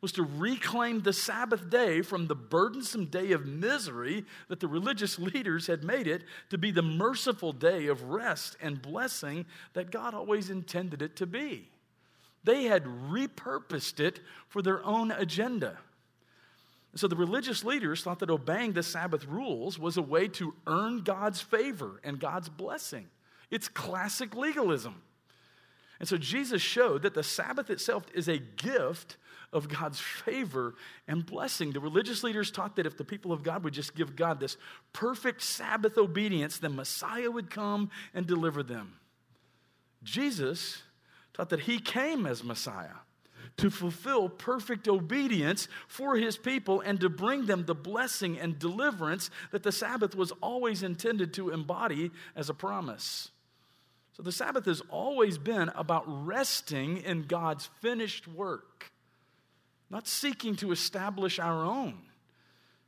was 0.00 0.12
to 0.12 0.22
reclaim 0.22 1.00
the 1.00 1.12
Sabbath 1.12 1.68
day 1.70 2.02
from 2.02 2.26
the 2.26 2.34
burdensome 2.34 3.06
day 3.06 3.32
of 3.32 3.46
misery 3.46 4.24
that 4.48 4.60
the 4.60 4.68
religious 4.68 5.18
leaders 5.18 5.66
had 5.66 5.82
made 5.82 6.06
it 6.06 6.22
to 6.50 6.58
be 6.58 6.70
the 6.70 6.82
merciful 6.82 7.52
day 7.52 7.86
of 7.86 8.04
rest 8.04 8.56
and 8.60 8.80
blessing 8.80 9.44
that 9.72 9.90
God 9.90 10.14
always 10.14 10.50
intended 10.50 11.02
it 11.02 11.16
to 11.16 11.26
be. 11.26 11.68
They 12.44 12.64
had 12.64 12.84
repurposed 12.84 14.00
it 14.00 14.20
for 14.48 14.62
their 14.62 14.84
own 14.84 15.10
agenda. 15.10 15.78
So 16.94 17.06
the 17.06 17.16
religious 17.16 17.64
leaders 17.64 18.02
thought 18.02 18.20
that 18.20 18.30
obeying 18.30 18.72
the 18.72 18.82
Sabbath 18.82 19.26
rules 19.26 19.78
was 19.78 19.96
a 19.96 20.02
way 20.02 20.28
to 20.28 20.54
earn 20.66 21.02
God's 21.02 21.40
favor 21.40 22.00
and 22.02 22.18
God's 22.18 22.48
blessing. 22.48 23.06
It's 23.50 23.68
classic 23.68 24.34
legalism. 24.34 25.02
And 26.00 26.08
so 26.08 26.16
Jesus 26.16 26.62
showed 26.62 27.02
that 27.02 27.14
the 27.14 27.22
Sabbath 27.22 27.70
itself 27.70 28.04
is 28.14 28.28
a 28.28 28.38
gift 28.38 29.16
of 29.52 29.68
God's 29.68 29.98
favor 29.98 30.74
and 31.06 31.24
blessing. 31.24 31.72
The 31.72 31.80
religious 31.80 32.22
leaders 32.22 32.50
taught 32.50 32.76
that 32.76 32.86
if 32.86 32.96
the 32.96 33.04
people 33.04 33.32
of 33.32 33.42
God 33.42 33.64
would 33.64 33.74
just 33.74 33.94
give 33.94 34.16
God 34.16 34.40
this 34.40 34.56
perfect 34.92 35.42
Sabbath 35.42 35.96
obedience, 35.96 36.58
then 36.58 36.76
Messiah 36.76 37.30
would 37.30 37.50
come 37.50 37.90
and 38.14 38.26
deliver 38.26 38.62
them. 38.62 38.94
Jesus 40.02 40.82
taught 41.32 41.48
that 41.50 41.60
he 41.60 41.78
came 41.78 42.26
as 42.26 42.44
Messiah 42.44 42.98
to 43.56 43.70
fulfill 43.70 44.28
perfect 44.28 44.86
obedience 44.86 45.66
for 45.88 46.16
his 46.16 46.36
people 46.36 46.80
and 46.80 47.00
to 47.00 47.08
bring 47.08 47.46
them 47.46 47.64
the 47.64 47.74
blessing 47.74 48.38
and 48.38 48.58
deliverance 48.58 49.30
that 49.50 49.62
the 49.62 49.72
Sabbath 49.72 50.14
was 50.14 50.32
always 50.40 50.82
intended 50.82 51.34
to 51.34 51.50
embody 51.50 52.10
as 52.36 52.48
a 52.48 52.54
promise. 52.54 53.30
So 54.12 54.22
the 54.22 54.32
Sabbath 54.32 54.66
has 54.66 54.82
always 54.90 55.38
been 55.38 55.70
about 55.74 56.04
resting 56.06 56.98
in 56.98 57.22
God's 57.22 57.68
finished 57.80 58.28
work 58.28 58.92
not 59.90 60.06
seeking 60.06 60.56
to 60.56 60.72
establish 60.72 61.38
our 61.38 61.64
own. 61.64 61.98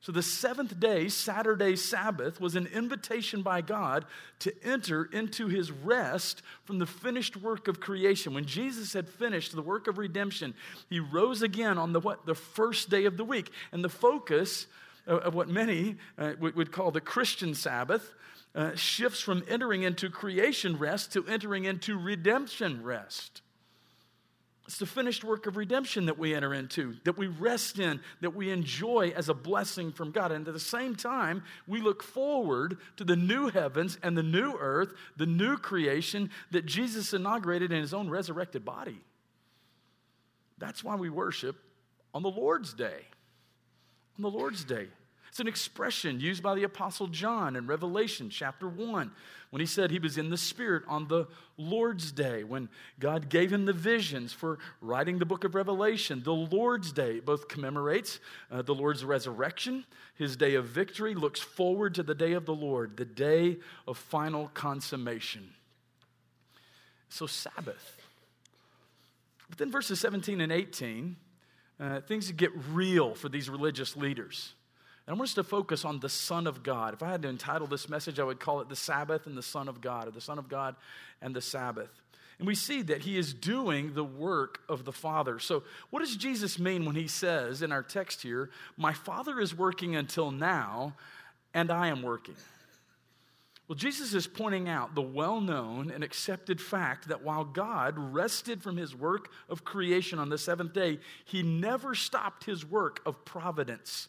So, 0.03 0.13
the 0.13 0.23
seventh 0.23 0.81
day, 0.81 1.09
Saturday 1.09 1.77
Sabbath, 1.77 2.41
was 2.41 2.57
an 2.57 2.67
invitation 2.67 3.43
by 3.43 3.61
God 3.61 4.07
to 4.39 4.53
enter 4.65 5.05
into 5.05 5.49
his 5.49 5.71
rest 5.71 6.41
from 6.65 6.79
the 6.79 6.87
finished 6.87 7.37
work 7.37 7.69
of 7.69 7.81
creation. 7.81 8.33
When 8.33 8.47
Jesus 8.47 8.95
had 8.95 9.11
finished 9.11 9.55
the 9.55 9.61
work 9.61 9.89
of 9.89 9.99
redemption, 9.99 10.55
he 10.89 11.01
rose 11.01 11.43
again 11.43 11.77
on 11.77 11.93
the, 11.93 12.01
what, 12.01 12.25
the 12.25 12.35
first 12.35 12.89
day 12.89 13.05
of 13.05 13.19
the 13.19 13.27
week. 13.27 13.51
And 13.73 13.85
the 13.85 13.91
focus 13.91 14.67
of 15.07 15.35
what 15.35 15.49
many 15.49 15.97
uh, 16.17 16.33
would 16.41 16.73
call 16.73 16.91
the 16.91 17.01
Christian 17.03 17.55
Sabbath 17.55 18.15
uh, 18.55 18.75
shifts 18.75 19.21
from 19.21 19.45
entering 19.49 19.83
into 19.83 20.09
creation 20.09 20.79
rest 20.79 21.13
to 21.13 21.27
entering 21.27 21.65
into 21.65 21.99
redemption 21.99 22.83
rest. 22.83 23.43
It's 24.71 24.79
the 24.79 24.87
finished 24.87 25.25
work 25.25 25.49
of 25.49 25.57
redemption 25.57 26.07
that 26.07 26.17
we 26.17 26.33
enter 26.33 26.55
into, 26.55 26.95
that 27.03 27.19
we 27.19 27.27
rest 27.27 27.81
in, 27.81 28.01
that 28.21 28.37
we 28.37 28.53
enjoy 28.53 29.13
as 29.17 29.29
a 29.29 29.35
blessing 29.35 29.91
from 29.91 30.13
God. 30.13 30.31
And 30.31 30.47
at 30.47 30.55
the 30.55 30.61
same 30.61 30.95
time, 30.95 31.43
we 31.67 31.81
look 31.81 32.05
forward 32.05 32.79
to 32.97 33.03
the 33.03 33.17
new 33.17 33.49
heavens 33.49 33.99
and 34.01 34.17
the 34.17 34.23
new 34.23 34.53
earth, 34.61 34.93
the 35.17 35.27
new 35.27 35.57
creation 35.57 36.31
that 36.53 36.67
Jesus 36.67 37.13
inaugurated 37.13 37.73
in 37.73 37.81
his 37.81 37.93
own 37.93 38.09
resurrected 38.09 38.65
body. 38.65 39.01
That's 40.59 40.85
why 40.85 40.95
we 40.95 41.11
worship 41.11 41.57
on 42.15 42.23
the 42.23 42.31
Lord's 42.31 42.73
Day. 42.73 43.07
On 44.19 44.23
the 44.23 44.31
Lord's 44.31 44.63
Day. 44.63 44.87
It's 45.31 45.39
an 45.39 45.47
expression 45.47 46.19
used 46.19 46.43
by 46.43 46.57
the 46.57 46.65
Apostle 46.65 47.07
John 47.07 47.55
in 47.55 47.69
Revelation 47.69 48.31
chapter 48.31 48.69
1 48.69 49.13
when 49.51 49.61
he 49.61 49.67
said 49.67 49.93
he 49.93 50.01
was 50.01 50.19
in 50.19 50.29
the 50.29 50.37
Spirit 50.37 50.83
on 50.89 51.07
the 51.07 51.29
Lord's 51.57 52.11
Day, 52.11 52.43
when 52.43 52.69
God 52.99 53.29
gave 53.29 53.53
him 53.53 53.65
the 53.65 53.73
visions 53.73 54.33
for 54.33 54.59
writing 54.81 55.21
the 55.21 55.25
book 55.25 55.45
of 55.45 55.55
Revelation. 55.55 56.23
The 56.25 56.35
Lord's 56.35 56.91
Day 56.91 57.21
both 57.21 57.47
commemorates 57.47 58.19
uh, 58.51 58.63
the 58.63 58.75
Lord's 58.75 59.05
resurrection, 59.05 59.85
his 60.17 60.37
day 60.37 60.57
of 60.57 60.67
victory, 60.67 61.15
looks 61.15 61.39
forward 61.39 61.95
to 61.95 62.03
the 62.03 62.15
day 62.15 62.33
of 62.33 62.45
the 62.45 62.55
Lord, 62.55 62.97
the 62.97 63.05
day 63.05 63.59
of 63.87 63.99
final 63.99 64.49
consummation. 64.49 65.49
So, 67.09 67.27
Sabbath. 67.27 67.99
But 69.49 69.59
then 69.59 69.71
verses 69.71 70.01
17 70.01 70.41
and 70.41 70.51
18, 70.51 71.17
uh, 71.79 72.01
things 72.01 72.33
get 72.33 72.51
real 72.73 73.15
for 73.15 73.29
these 73.29 73.49
religious 73.49 73.97
leaders. 73.97 74.55
And 75.11 75.17
I 75.17 75.19
want 75.19 75.31
us 75.31 75.35
to 75.35 75.43
focus 75.43 75.85
on 75.85 75.99
the 75.99 76.09
Son 76.09 76.47
of 76.47 76.63
God. 76.63 76.95
If 76.95 77.03
I 77.03 77.11
had 77.11 77.23
to 77.23 77.29
entitle 77.29 77.67
this 77.67 77.89
message, 77.89 78.21
I 78.21 78.23
would 78.23 78.39
call 78.39 78.61
it 78.61 78.69
The 78.69 78.77
Sabbath 78.77 79.27
and 79.27 79.37
the 79.37 79.43
Son 79.43 79.67
of 79.67 79.81
God, 79.81 80.07
or 80.07 80.13
The 80.13 80.21
Son 80.21 80.39
of 80.39 80.49
God 80.49 80.77
and 81.21 81.35
the 81.35 81.41
Sabbath. 81.41 81.91
And 82.39 82.47
we 82.47 82.55
see 82.55 82.83
that 82.83 83.03
he 83.03 83.19
is 83.19 83.35
doing 83.35 83.95
the 83.95 84.05
work 84.05 84.61
of 84.69 84.85
the 84.85 84.93
Father. 84.93 85.41
So, 85.41 85.65
what 85.91 85.99
does 85.99 86.15
Jesus 86.15 86.61
mean 86.61 86.85
when 86.85 86.95
he 86.95 87.09
says 87.09 87.61
in 87.61 87.73
our 87.73 87.83
text 87.83 88.23
here, 88.23 88.51
My 88.77 88.93
Father 88.93 89.41
is 89.41 89.53
working 89.53 89.97
until 89.97 90.31
now, 90.31 90.95
and 91.55 91.73
I 91.73 91.89
am 91.89 92.03
working? 92.03 92.37
Well, 93.67 93.75
Jesus 93.75 94.15
is 94.15 94.29
pointing 94.29 94.69
out 94.69 94.95
the 94.95 95.03
well 95.03 95.41
known 95.41 95.91
and 95.91 96.05
accepted 96.05 96.61
fact 96.61 97.09
that 97.09 97.25
while 97.25 97.43
God 97.43 97.95
rested 97.99 98.63
from 98.63 98.77
his 98.77 98.95
work 98.95 99.33
of 99.49 99.65
creation 99.65 100.21
on 100.21 100.29
the 100.29 100.39
seventh 100.39 100.73
day, 100.73 101.01
he 101.25 101.43
never 101.43 101.97
stopped 101.97 102.45
his 102.45 102.65
work 102.65 103.01
of 103.05 103.25
providence 103.25 104.07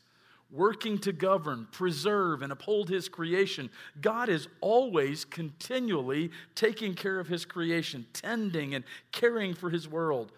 working 0.51 0.97
to 0.99 1.13
govern, 1.13 1.67
preserve, 1.71 2.41
and 2.41 2.51
uphold 2.51 2.89
His 2.89 3.07
creation. 3.07 3.69
God 4.01 4.29
is 4.29 4.47
always 4.59 5.23
continually 5.25 6.31
taking 6.55 6.93
care 6.93 7.19
of 7.19 7.27
His 7.27 7.45
creation, 7.45 8.05
tending 8.13 8.75
and 8.75 8.83
caring 9.11 9.53
for 9.53 9.69
His 9.69 9.87
world. 9.87 10.31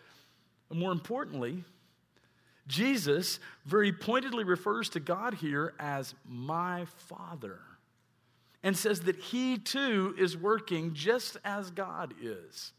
And 0.69 0.79
more 0.79 0.91
importantly, 0.91 1.63
Jesus 2.67 3.39
very 3.65 3.91
pointedly 3.91 4.43
refers 4.43 4.89
to 4.89 4.99
God 4.99 5.33
here 5.33 5.73
as 5.79 6.13
my 6.27 6.85
Father 6.85 7.59
and 8.61 8.77
says 8.77 9.01
that 9.01 9.17
He 9.17 9.57
too 9.57 10.15
is 10.17 10.37
working 10.37 10.93
just 10.93 11.37
as 11.43 11.71
God 11.71 12.13
is. 12.21 12.71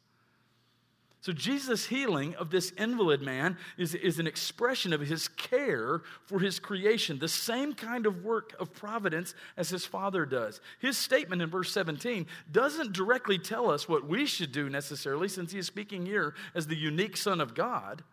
So, 1.24 1.32
Jesus' 1.32 1.86
healing 1.86 2.34
of 2.34 2.50
this 2.50 2.70
invalid 2.72 3.22
man 3.22 3.56
is, 3.78 3.94
is 3.94 4.18
an 4.18 4.26
expression 4.26 4.92
of 4.92 5.00
his 5.00 5.26
care 5.26 6.02
for 6.26 6.38
his 6.38 6.58
creation, 6.58 7.18
the 7.18 7.28
same 7.28 7.72
kind 7.72 8.04
of 8.04 8.22
work 8.22 8.54
of 8.60 8.74
providence 8.74 9.34
as 9.56 9.70
his 9.70 9.86
father 9.86 10.26
does. 10.26 10.60
His 10.80 10.98
statement 10.98 11.40
in 11.40 11.48
verse 11.48 11.72
17 11.72 12.26
doesn't 12.52 12.92
directly 12.92 13.38
tell 13.38 13.70
us 13.70 13.88
what 13.88 14.06
we 14.06 14.26
should 14.26 14.52
do 14.52 14.68
necessarily, 14.68 15.28
since 15.28 15.50
he 15.50 15.58
is 15.58 15.66
speaking 15.66 16.04
here 16.04 16.34
as 16.54 16.66
the 16.66 16.76
unique 16.76 17.16
Son 17.16 17.40
of 17.40 17.54
God. 17.54 18.04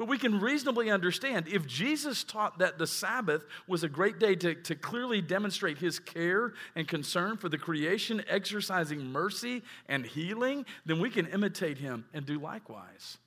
But 0.00 0.08
we 0.08 0.16
can 0.16 0.40
reasonably 0.40 0.90
understand 0.90 1.46
if 1.46 1.66
Jesus 1.66 2.24
taught 2.24 2.60
that 2.60 2.78
the 2.78 2.86
Sabbath 2.86 3.44
was 3.68 3.84
a 3.84 3.88
great 3.88 4.18
day 4.18 4.34
to, 4.34 4.54
to 4.54 4.74
clearly 4.74 5.20
demonstrate 5.20 5.76
his 5.76 5.98
care 5.98 6.54
and 6.74 6.88
concern 6.88 7.36
for 7.36 7.50
the 7.50 7.58
creation, 7.58 8.24
exercising 8.26 9.12
mercy 9.12 9.62
and 9.90 10.06
healing, 10.06 10.64
then 10.86 11.00
we 11.00 11.10
can 11.10 11.26
imitate 11.26 11.76
him 11.76 12.06
and 12.14 12.24
do 12.24 12.40
likewise. 12.40 13.18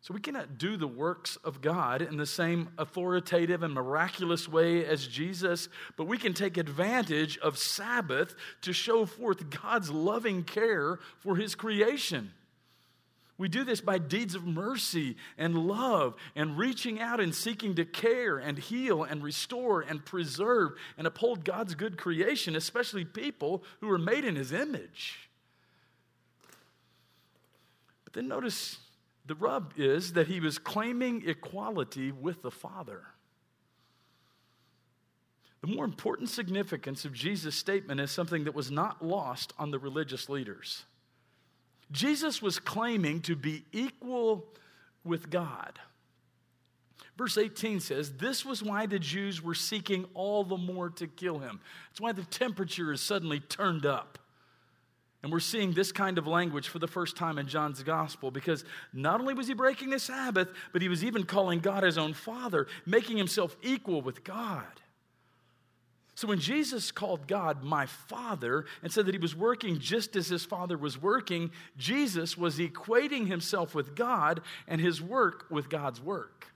So 0.00 0.12
we 0.12 0.18
cannot 0.18 0.58
do 0.58 0.76
the 0.76 0.88
works 0.88 1.36
of 1.44 1.60
God 1.60 2.02
in 2.02 2.16
the 2.16 2.26
same 2.26 2.70
authoritative 2.76 3.62
and 3.62 3.72
miraculous 3.72 4.48
way 4.48 4.84
as 4.84 5.06
Jesus, 5.06 5.68
but 5.96 6.08
we 6.08 6.18
can 6.18 6.34
take 6.34 6.56
advantage 6.56 7.38
of 7.38 7.58
Sabbath 7.58 8.34
to 8.62 8.72
show 8.72 9.06
forth 9.06 9.48
God's 9.62 9.92
loving 9.92 10.42
care 10.42 10.98
for 11.20 11.36
his 11.36 11.54
creation. 11.54 12.32
We 13.36 13.48
do 13.48 13.64
this 13.64 13.80
by 13.80 13.98
deeds 13.98 14.34
of 14.34 14.46
mercy 14.46 15.16
and 15.36 15.66
love 15.66 16.14
and 16.36 16.56
reaching 16.56 17.00
out 17.00 17.18
and 17.18 17.34
seeking 17.34 17.74
to 17.74 17.84
care 17.84 18.38
and 18.38 18.56
heal 18.58 19.02
and 19.02 19.22
restore 19.24 19.80
and 19.80 20.04
preserve 20.04 20.74
and 20.96 21.06
uphold 21.06 21.44
God's 21.44 21.74
good 21.74 21.96
creation, 21.96 22.54
especially 22.54 23.04
people 23.04 23.64
who 23.80 23.90
are 23.90 23.98
made 23.98 24.24
in 24.24 24.36
His 24.36 24.52
image. 24.52 25.28
But 28.04 28.12
then 28.12 28.28
notice 28.28 28.78
the 29.26 29.34
rub 29.34 29.72
is 29.76 30.12
that 30.12 30.26
he 30.26 30.38
was 30.38 30.58
claiming 30.58 31.26
equality 31.26 32.12
with 32.12 32.42
the 32.42 32.50
Father. 32.50 33.02
The 35.62 35.74
more 35.74 35.86
important 35.86 36.28
significance 36.28 37.06
of 37.06 37.14
Jesus' 37.14 37.54
statement 37.54 38.00
is 38.00 38.10
something 38.10 38.44
that 38.44 38.54
was 38.54 38.70
not 38.70 39.02
lost 39.02 39.54
on 39.58 39.70
the 39.70 39.78
religious 39.78 40.28
leaders. 40.28 40.84
Jesus 41.94 42.42
was 42.42 42.58
claiming 42.58 43.20
to 43.22 43.36
be 43.36 43.64
equal 43.72 44.44
with 45.04 45.30
God. 45.30 45.78
Verse 47.16 47.38
18 47.38 47.78
says, 47.78 48.12
This 48.14 48.44
was 48.44 48.62
why 48.62 48.86
the 48.86 48.98
Jews 48.98 49.40
were 49.40 49.54
seeking 49.54 50.04
all 50.12 50.42
the 50.42 50.56
more 50.56 50.90
to 50.90 51.06
kill 51.06 51.38
him. 51.38 51.60
It's 51.92 52.00
why 52.00 52.10
the 52.12 52.24
temperature 52.24 52.92
is 52.92 53.00
suddenly 53.00 53.38
turned 53.38 53.86
up. 53.86 54.18
And 55.22 55.32
we're 55.32 55.40
seeing 55.40 55.72
this 55.72 55.92
kind 55.92 56.18
of 56.18 56.26
language 56.26 56.68
for 56.68 56.80
the 56.80 56.88
first 56.88 57.16
time 57.16 57.38
in 57.38 57.46
John's 57.46 57.82
gospel 57.82 58.30
because 58.30 58.64
not 58.92 59.20
only 59.20 59.32
was 59.32 59.46
he 59.46 59.54
breaking 59.54 59.90
the 59.90 59.98
Sabbath, 59.98 60.48
but 60.72 60.82
he 60.82 60.88
was 60.88 61.04
even 61.04 61.24
calling 61.24 61.60
God 61.60 61.84
his 61.84 61.96
own 61.96 62.12
father, 62.12 62.66
making 62.84 63.16
himself 63.16 63.56
equal 63.62 64.02
with 64.02 64.24
God. 64.24 64.66
So 66.14 66.28
when 66.28 66.38
Jesus 66.38 66.92
called 66.92 67.26
God 67.26 67.64
my 67.64 67.86
Father 67.86 68.66
and 68.82 68.92
said 68.92 69.06
that 69.06 69.14
he 69.14 69.20
was 69.20 69.34
working 69.34 69.80
just 69.80 70.14
as 70.14 70.28
his 70.28 70.44
Father 70.44 70.78
was 70.78 71.00
working, 71.00 71.50
Jesus 71.76 72.38
was 72.38 72.58
equating 72.58 73.26
himself 73.26 73.74
with 73.74 73.96
God 73.96 74.40
and 74.68 74.80
his 74.80 75.02
work 75.02 75.46
with 75.50 75.68
God's 75.68 76.00
work. 76.00 76.46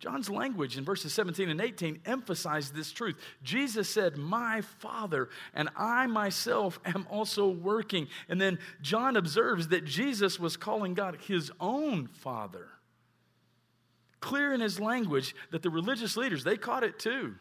John's 0.00 0.28
language 0.28 0.76
in 0.76 0.84
verses 0.84 1.14
17 1.14 1.48
and 1.48 1.60
18 1.60 2.00
emphasized 2.04 2.74
this 2.74 2.92
truth. 2.92 3.16
Jesus 3.42 3.88
said, 3.88 4.18
My 4.18 4.60
Father, 4.60 5.30
and 5.54 5.70
I 5.76 6.06
myself 6.08 6.78
am 6.84 7.06
also 7.08 7.48
working. 7.48 8.08
And 8.28 8.38
then 8.38 8.58
John 8.82 9.16
observes 9.16 9.68
that 9.68 9.86
Jesus 9.86 10.38
was 10.38 10.58
calling 10.58 10.92
God 10.92 11.18
his 11.26 11.50
own 11.58 12.08
Father. 12.08 12.68
Clear 14.20 14.52
in 14.52 14.60
his 14.60 14.78
language 14.78 15.34
that 15.52 15.62
the 15.62 15.70
religious 15.70 16.16
leaders, 16.16 16.44
they 16.44 16.56
caught 16.58 16.82
it 16.82 16.98
too. 16.98 17.36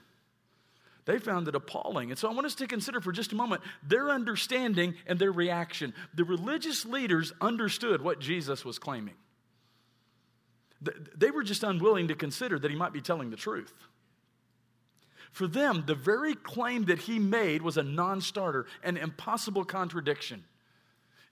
They 1.06 1.20
found 1.20 1.48
it 1.48 1.56
appalling. 1.56 2.12
And 2.12 2.18
so 2.18 2.30
I 2.30 2.34
want 2.34 2.46
us 2.46 2.56
to 2.56 2.68
consider 2.68 3.02
for 3.02 3.12
just 3.12 3.34
a 3.34 3.36
moment 3.36 3.62
their 3.86 4.10
understanding 4.10 4.96
and 5.06 5.20
their 5.20 5.32
reaction. 5.32 5.94
The 6.14 6.24
religious 6.24 6.86
leaders 6.86 7.34
understood 7.42 8.02
what 8.02 8.20
Jesus 8.20 8.64
was 8.64 8.80
claiming, 8.80 9.16
they 11.16 11.32
were 11.32 11.44
just 11.44 11.64
unwilling 11.64 12.10
to 12.10 12.16
consider 12.16 12.60
that 12.60 12.72
he 12.72 12.78
might 12.78 12.94
be 12.94 13.02
telling 13.02 13.30
the 13.30 13.38
truth. 13.38 13.74
For 15.32 15.48
them, 15.48 15.84
the 15.88 15.96
very 15.96 16.36
claim 16.36 16.86
that 16.86 17.00
he 17.00 17.18
made 17.18 17.64
was 17.64 17.78
a 17.78 17.84
non 17.84 18.22
starter, 18.22 18.68
an 18.84 18.98
impossible 18.98 19.66
contradiction. 19.66 20.44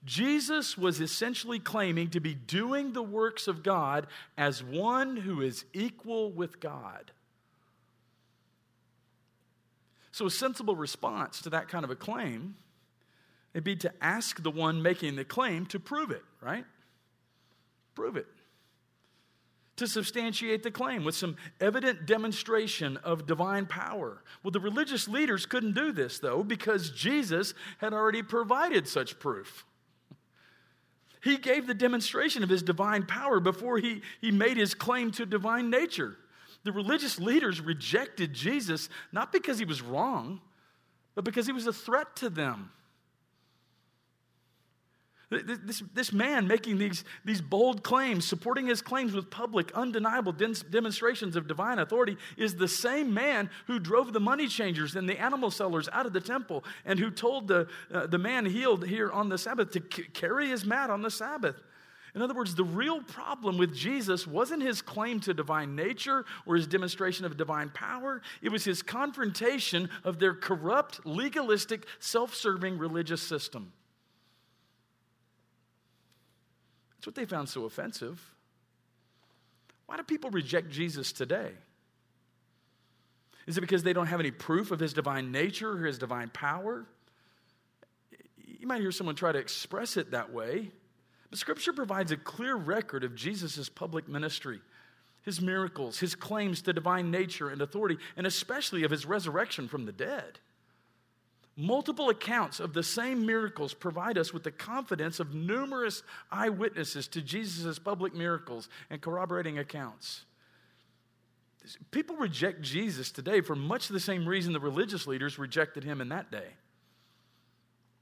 Jesus 0.04 0.76
was 0.76 1.00
essentially 1.00 1.60
claiming 1.60 2.10
to 2.10 2.18
be 2.18 2.34
doing 2.34 2.92
the 2.92 3.02
works 3.02 3.46
of 3.46 3.62
God 3.62 4.08
as 4.36 4.62
one 4.62 5.16
who 5.16 5.40
is 5.40 5.64
equal 5.72 6.32
with 6.32 6.58
God. 6.58 7.12
So, 10.12 10.26
a 10.26 10.30
sensible 10.30 10.76
response 10.76 11.40
to 11.42 11.50
that 11.50 11.68
kind 11.68 11.84
of 11.84 11.90
a 11.90 11.96
claim 11.96 12.54
would 13.54 13.64
be 13.64 13.76
to 13.76 13.92
ask 14.00 14.42
the 14.42 14.50
one 14.50 14.82
making 14.82 15.16
the 15.16 15.24
claim 15.24 15.66
to 15.66 15.80
prove 15.80 16.10
it, 16.10 16.22
right? 16.40 16.64
Prove 17.94 18.16
it. 18.16 18.26
To 19.76 19.86
substantiate 19.86 20.62
the 20.62 20.70
claim 20.70 21.02
with 21.02 21.14
some 21.14 21.36
evident 21.60 22.06
demonstration 22.06 22.98
of 22.98 23.26
divine 23.26 23.66
power. 23.66 24.22
Well, 24.42 24.50
the 24.50 24.60
religious 24.60 25.08
leaders 25.08 25.46
couldn't 25.46 25.74
do 25.74 25.92
this, 25.92 26.18
though, 26.18 26.42
because 26.44 26.90
Jesus 26.90 27.54
had 27.78 27.94
already 27.94 28.22
provided 28.22 28.86
such 28.86 29.18
proof. 29.18 29.64
He 31.22 31.36
gave 31.38 31.66
the 31.66 31.74
demonstration 31.74 32.42
of 32.42 32.48
his 32.48 32.62
divine 32.62 33.06
power 33.06 33.40
before 33.40 33.78
he, 33.78 34.02
he 34.20 34.30
made 34.30 34.56
his 34.56 34.74
claim 34.74 35.10
to 35.12 35.24
divine 35.24 35.70
nature. 35.70 36.16
The 36.64 36.72
religious 36.72 37.18
leaders 37.18 37.60
rejected 37.60 38.32
Jesus 38.32 38.88
not 39.10 39.32
because 39.32 39.58
he 39.58 39.64
was 39.64 39.82
wrong, 39.82 40.40
but 41.14 41.24
because 41.24 41.46
he 41.46 41.52
was 41.52 41.66
a 41.66 41.72
threat 41.72 42.14
to 42.16 42.30
them. 42.30 42.70
This, 45.30 45.82
this 45.94 46.12
man 46.12 46.46
making 46.46 46.76
these, 46.76 47.04
these 47.24 47.40
bold 47.40 47.82
claims, 47.82 48.26
supporting 48.26 48.66
his 48.66 48.82
claims 48.82 49.14
with 49.14 49.30
public, 49.30 49.72
undeniable 49.72 50.32
demonstrations 50.32 51.36
of 51.36 51.48
divine 51.48 51.78
authority, 51.78 52.18
is 52.36 52.54
the 52.54 52.68
same 52.68 53.14
man 53.14 53.48
who 53.66 53.78
drove 53.78 54.12
the 54.12 54.20
money 54.20 54.46
changers 54.46 54.94
and 54.94 55.08
the 55.08 55.18
animal 55.18 55.50
sellers 55.50 55.88
out 55.92 56.04
of 56.04 56.12
the 56.12 56.20
temple 56.20 56.64
and 56.84 56.98
who 56.98 57.10
told 57.10 57.48
the, 57.48 57.66
uh, 57.92 58.06
the 58.06 58.18
man 58.18 58.44
healed 58.44 58.86
here 58.86 59.10
on 59.10 59.30
the 59.30 59.38
Sabbath 59.38 59.70
to 59.70 59.82
c- 59.90 60.04
carry 60.12 60.48
his 60.48 60.66
mat 60.66 60.90
on 60.90 61.00
the 61.00 61.10
Sabbath. 61.10 61.56
In 62.14 62.20
other 62.20 62.34
words, 62.34 62.54
the 62.54 62.64
real 62.64 63.00
problem 63.02 63.56
with 63.56 63.74
Jesus 63.74 64.26
wasn't 64.26 64.62
his 64.62 64.82
claim 64.82 65.18
to 65.20 65.32
divine 65.32 65.74
nature 65.74 66.26
or 66.44 66.56
his 66.56 66.66
demonstration 66.66 67.24
of 67.24 67.38
divine 67.38 67.70
power. 67.70 68.20
It 68.42 68.50
was 68.50 68.64
his 68.64 68.82
confrontation 68.82 69.88
of 70.04 70.18
their 70.18 70.34
corrupt, 70.34 71.06
legalistic, 71.06 71.86
self 72.00 72.34
serving 72.34 72.76
religious 72.76 73.22
system. 73.22 73.72
That's 76.96 77.06
what 77.06 77.14
they 77.14 77.24
found 77.24 77.48
so 77.48 77.64
offensive. 77.64 78.22
Why 79.86 79.96
do 79.96 80.02
people 80.02 80.30
reject 80.30 80.68
Jesus 80.70 81.12
today? 81.12 81.52
Is 83.46 83.58
it 83.58 83.62
because 83.62 83.82
they 83.82 83.92
don't 83.92 84.06
have 84.06 84.20
any 84.20 84.30
proof 84.30 84.70
of 84.70 84.78
his 84.78 84.92
divine 84.92 85.32
nature 85.32 85.72
or 85.72 85.86
his 85.86 85.98
divine 85.98 86.28
power? 86.28 86.86
You 88.46 88.66
might 88.66 88.82
hear 88.82 88.92
someone 88.92 89.16
try 89.16 89.32
to 89.32 89.38
express 89.38 89.96
it 89.96 90.12
that 90.12 90.32
way. 90.32 90.70
Scripture 91.34 91.72
provides 91.72 92.12
a 92.12 92.16
clear 92.16 92.56
record 92.56 93.04
of 93.04 93.14
Jesus' 93.14 93.68
public 93.68 94.08
ministry, 94.08 94.60
his 95.22 95.40
miracles, 95.40 95.98
his 95.98 96.14
claims 96.14 96.62
to 96.62 96.72
divine 96.72 97.10
nature 97.10 97.48
and 97.48 97.62
authority, 97.62 97.96
and 98.16 98.26
especially 98.26 98.84
of 98.84 98.90
his 98.90 99.06
resurrection 99.06 99.68
from 99.68 99.86
the 99.86 99.92
dead. 99.92 100.38
Multiple 101.56 102.08
accounts 102.08 102.60
of 102.60 102.72
the 102.72 102.82
same 102.82 103.26
miracles 103.26 103.74
provide 103.74 104.16
us 104.16 104.32
with 104.32 104.42
the 104.42 104.50
confidence 104.50 105.20
of 105.20 105.34
numerous 105.34 106.02
eyewitnesses 106.30 107.08
to 107.08 107.20
Jesus' 107.20 107.78
public 107.78 108.14
miracles 108.14 108.68
and 108.88 109.00
corroborating 109.02 109.58
accounts. 109.58 110.24
People 111.90 112.16
reject 112.16 112.62
Jesus 112.62 113.12
today 113.12 113.40
for 113.40 113.54
much 113.54 113.88
the 113.88 114.00
same 114.00 114.26
reason 114.26 114.52
the 114.52 114.60
religious 114.60 115.06
leaders 115.06 115.38
rejected 115.38 115.84
him 115.84 116.00
in 116.00 116.08
that 116.08 116.30
day. 116.30 116.54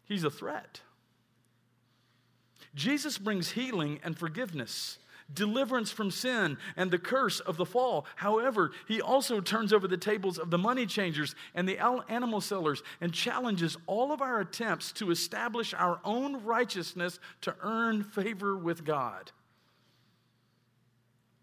He's 0.05 0.25
a 0.25 0.31
threat. 0.31 0.81
Jesus 2.75 3.19
brings 3.19 3.51
healing 3.53 4.01
and 4.03 4.19
forgiveness 4.19 4.99
deliverance 5.35 5.91
from 5.91 6.11
sin 6.11 6.59
and 6.77 6.91
the 6.91 6.99
curse 6.99 7.41
of 7.41 7.57
the 7.57 7.67
fall. 7.67 8.07
However, 8.17 8.73
he 8.89 9.01
also 9.01 9.41
turns 9.41 9.73
over 9.73 9.87
the 9.87 9.97
tables 9.97 10.39
of 10.39 10.51
the 10.51 10.59
money 10.59 10.87
changers 10.87 11.35
and 11.55 11.69
the 11.69 11.79
animal 12.09 12.41
sellers 12.41 12.83
and 13.01 13.13
challenges 13.13 13.77
all 13.87 14.13
of 14.13 14.21
our 14.21 14.41
attempts 14.41 14.93
to 14.93 15.11
establish 15.11 15.75
our 15.75 16.01
own 16.05 16.45
righteousness 16.45 17.19
to 17.43 17.55
earn 17.63 18.03
favor 18.03 18.57
with 18.57 18.85
God. 18.85 19.31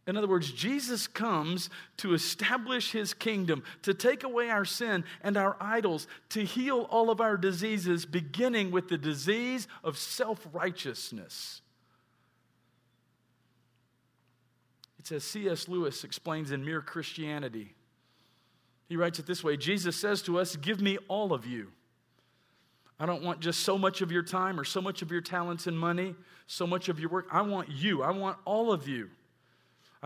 In 0.08 0.16
other 0.16 0.28
words, 0.28 0.54
Jesus 0.54 1.06
comes 1.06 1.70
to 1.98 2.14
establish 2.14 2.94
his 2.94 3.14
kingdom, 3.14 3.62
to 3.82 3.94
take 3.94 4.24
away 4.24 4.50
our 4.50 4.64
sin 4.64 5.04
and 5.22 5.36
our 5.36 5.58
idols, 5.60 6.08
to 6.30 6.46
heal 6.46 6.88
all 6.90 7.10
of 7.10 7.20
our 7.20 7.36
diseases, 7.36 8.06
beginning 8.06 8.72
with 8.72 8.88
the 8.88 8.98
disease 8.98 9.68
of 9.84 9.98
self 9.98 10.48
righteousness. 10.54 11.62
It's 14.98 15.12
as 15.12 15.26
C.S. 15.26 15.68
Lewis 15.68 16.06
explains 16.06 16.52
in 16.52 16.64
Mere 16.64 16.82
Christianity. 16.82 17.76
He 18.88 18.96
writes 18.96 19.20
it 19.20 19.26
this 19.26 19.44
way 19.44 19.58
Jesus 19.58 19.98
says 19.98 20.22
to 20.24 20.40
us, 20.40 20.56
Give 20.56 20.80
me 20.80 20.98
all 21.10 21.34
of 21.34 21.46
you. 21.46 21.74
I 22.98 23.06
don't 23.06 23.24
want 23.24 23.42
just 23.42 23.60
so 23.60 23.78
much 23.78 24.02
of 24.02 24.10
your 24.10 24.24
time 24.24 24.58
or 24.58 24.64
so 24.64 24.82
much 24.82 25.02
of 25.02 25.12
your 25.12 25.22
talents 25.22 25.68
and 25.68 25.78
money, 25.78 26.16
so 26.48 26.66
much 26.66 26.88
of 26.88 26.98
your 27.00 27.10
work. 27.10 27.28
I 27.30 27.42
want 27.42 27.70
you. 27.70 28.02
I 28.04 28.12
want 28.12 28.38
all 28.46 28.72
of 28.72 28.88
you. 28.88 29.10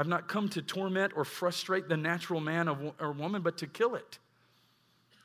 I've 0.01 0.07
not 0.07 0.27
come 0.27 0.49
to 0.49 0.63
torment 0.63 1.13
or 1.15 1.23
frustrate 1.23 1.87
the 1.87 1.95
natural 1.95 2.39
man 2.39 2.67
or 2.67 3.11
woman, 3.11 3.43
but 3.43 3.59
to 3.59 3.67
kill 3.67 3.93
it, 3.93 4.17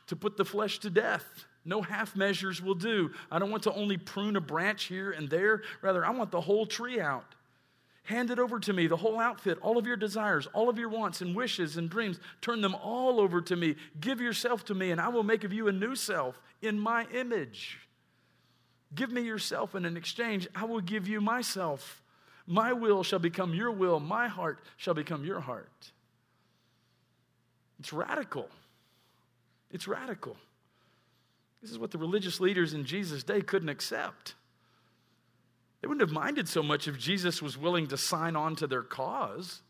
to 0.09 0.15
put 0.15 0.37
the 0.37 0.45
flesh 0.45 0.81
to 0.81 0.91
death. 0.91 1.25
No 1.65 1.81
half 1.81 2.15
measures 2.15 2.61
will 2.61 2.75
do. 2.75 3.11
I 3.31 3.39
don't 3.39 3.51
want 3.51 3.62
to 3.62 3.73
only 3.73 3.97
prune 3.97 4.37
a 4.37 4.41
branch 4.43 4.85
here 4.85 5.12
and 5.12 5.31
there. 5.31 5.62
Rather, 5.81 6.05
I 6.05 6.11
want 6.11 6.31
the 6.31 6.43
whole 6.43 6.67
tree 6.67 7.01
out. 7.01 7.35
Hand 8.03 8.31
it 8.31 8.39
over 8.39 8.61
to 8.61 8.75
me, 8.75 8.87
the 8.87 8.99
whole 8.99 9.19
outfit, 9.19 9.57
all 9.62 9.79
of 9.79 9.87
your 9.87 9.97
desires, 9.97 10.47
all 10.53 10.69
of 10.69 10.79
your 10.79 10.91
wants 10.91 11.23
and 11.23 11.35
wishes 11.35 11.79
and 11.79 11.89
dreams. 11.89 12.21
Turn 12.43 12.61
them 12.61 12.75
all 12.75 13.19
over 13.19 13.41
to 13.41 13.57
me. 13.57 13.77
Give 13.99 14.21
yourself 14.21 14.62
to 14.67 14.75
me, 14.75 14.91
and 14.91 15.01
I 15.01 15.09
will 15.09 15.23
make 15.23 15.43
of 15.43 15.55
you 15.55 15.69
a 15.69 15.73
new 15.73 15.97
self 15.97 16.39
in 16.61 16.79
my 16.79 17.07
image. 17.15 17.79
Give 18.95 19.11
me 19.11 19.23
yourself, 19.23 19.75
and 19.75 19.87
in 19.87 19.97
exchange, 19.97 20.47
I 20.55 20.67
will 20.67 20.83
give 20.83 21.09
you 21.09 21.23
myself. 21.23 22.03
My 22.46 22.72
will 22.72 23.02
shall 23.02 23.18
become 23.18 23.54
your 23.54 23.70
will, 23.70 23.98
my 23.98 24.28
heart 24.28 24.61
shall 24.76 24.94
become 24.94 25.24
your 25.24 25.40
heart. 25.40 25.90
It's 27.80 27.92
radical. 27.92 28.48
It's 29.70 29.88
radical. 29.88 30.37
This 31.61 31.70
is 31.70 31.78
what 31.78 31.90
the 31.90 31.98
religious 31.98 32.40
leaders 32.40 32.72
in 32.72 32.85
Jesus' 32.85 33.24
day 33.24 33.40
couldn't 33.40 33.68
accept. 33.68 34.35
They 35.80 35.88
wouldn't 35.88 36.09
have 36.09 36.14
minded 36.14 36.48
so 36.48 36.62
much 36.62 36.88
if 36.88 36.98
Jesus 36.98 37.42
was 37.42 37.59
willing 37.59 37.88
to 37.88 37.96
sign 37.96 38.37
on 38.37 38.56
to 38.56 38.66
their 38.66 38.82
cause, 38.82 39.62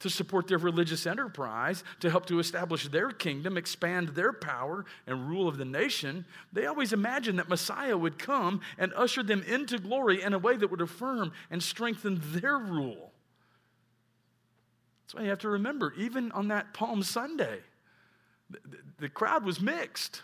to 0.00 0.10
support 0.10 0.46
their 0.46 0.58
religious 0.58 1.06
enterprise, 1.06 1.82
to 2.00 2.10
help 2.10 2.26
to 2.26 2.38
establish 2.38 2.86
their 2.88 3.10
kingdom, 3.10 3.56
expand 3.56 4.10
their 4.10 4.32
power 4.32 4.84
and 5.06 5.28
rule 5.28 5.48
of 5.48 5.58
the 5.58 5.64
nation. 5.64 6.24
They 6.52 6.66
always 6.66 6.92
imagined 6.92 7.38
that 7.38 7.48
Messiah 7.48 7.96
would 7.96 8.18
come 8.18 8.60
and 8.78 8.92
usher 8.94 9.22
them 9.22 9.42
into 9.42 9.78
glory 9.78 10.22
in 10.22 10.34
a 10.34 10.38
way 10.38 10.56
that 10.56 10.70
would 10.70 10.80
affirm 10.80 11.32
and 11.50 11.62
strengthen 11.62 12.20
their 12.32 12.56
rule. 12.58 13.12
That's 15.02 15.14
why 15.14 15.22
you 15.22 15.30
have 15.30 15.38
to 15.40 15.48
remember, 15.48 15.94
even 15.96 16.30
on 16.32 16.48
that 16.48 16.74
Palm 16.74 17.02
Sunday, 17.02 17.60
the, 18.98 19.08
crowd 19.08 19.44
was 19.44 19.60
mixed. 19.60 20.22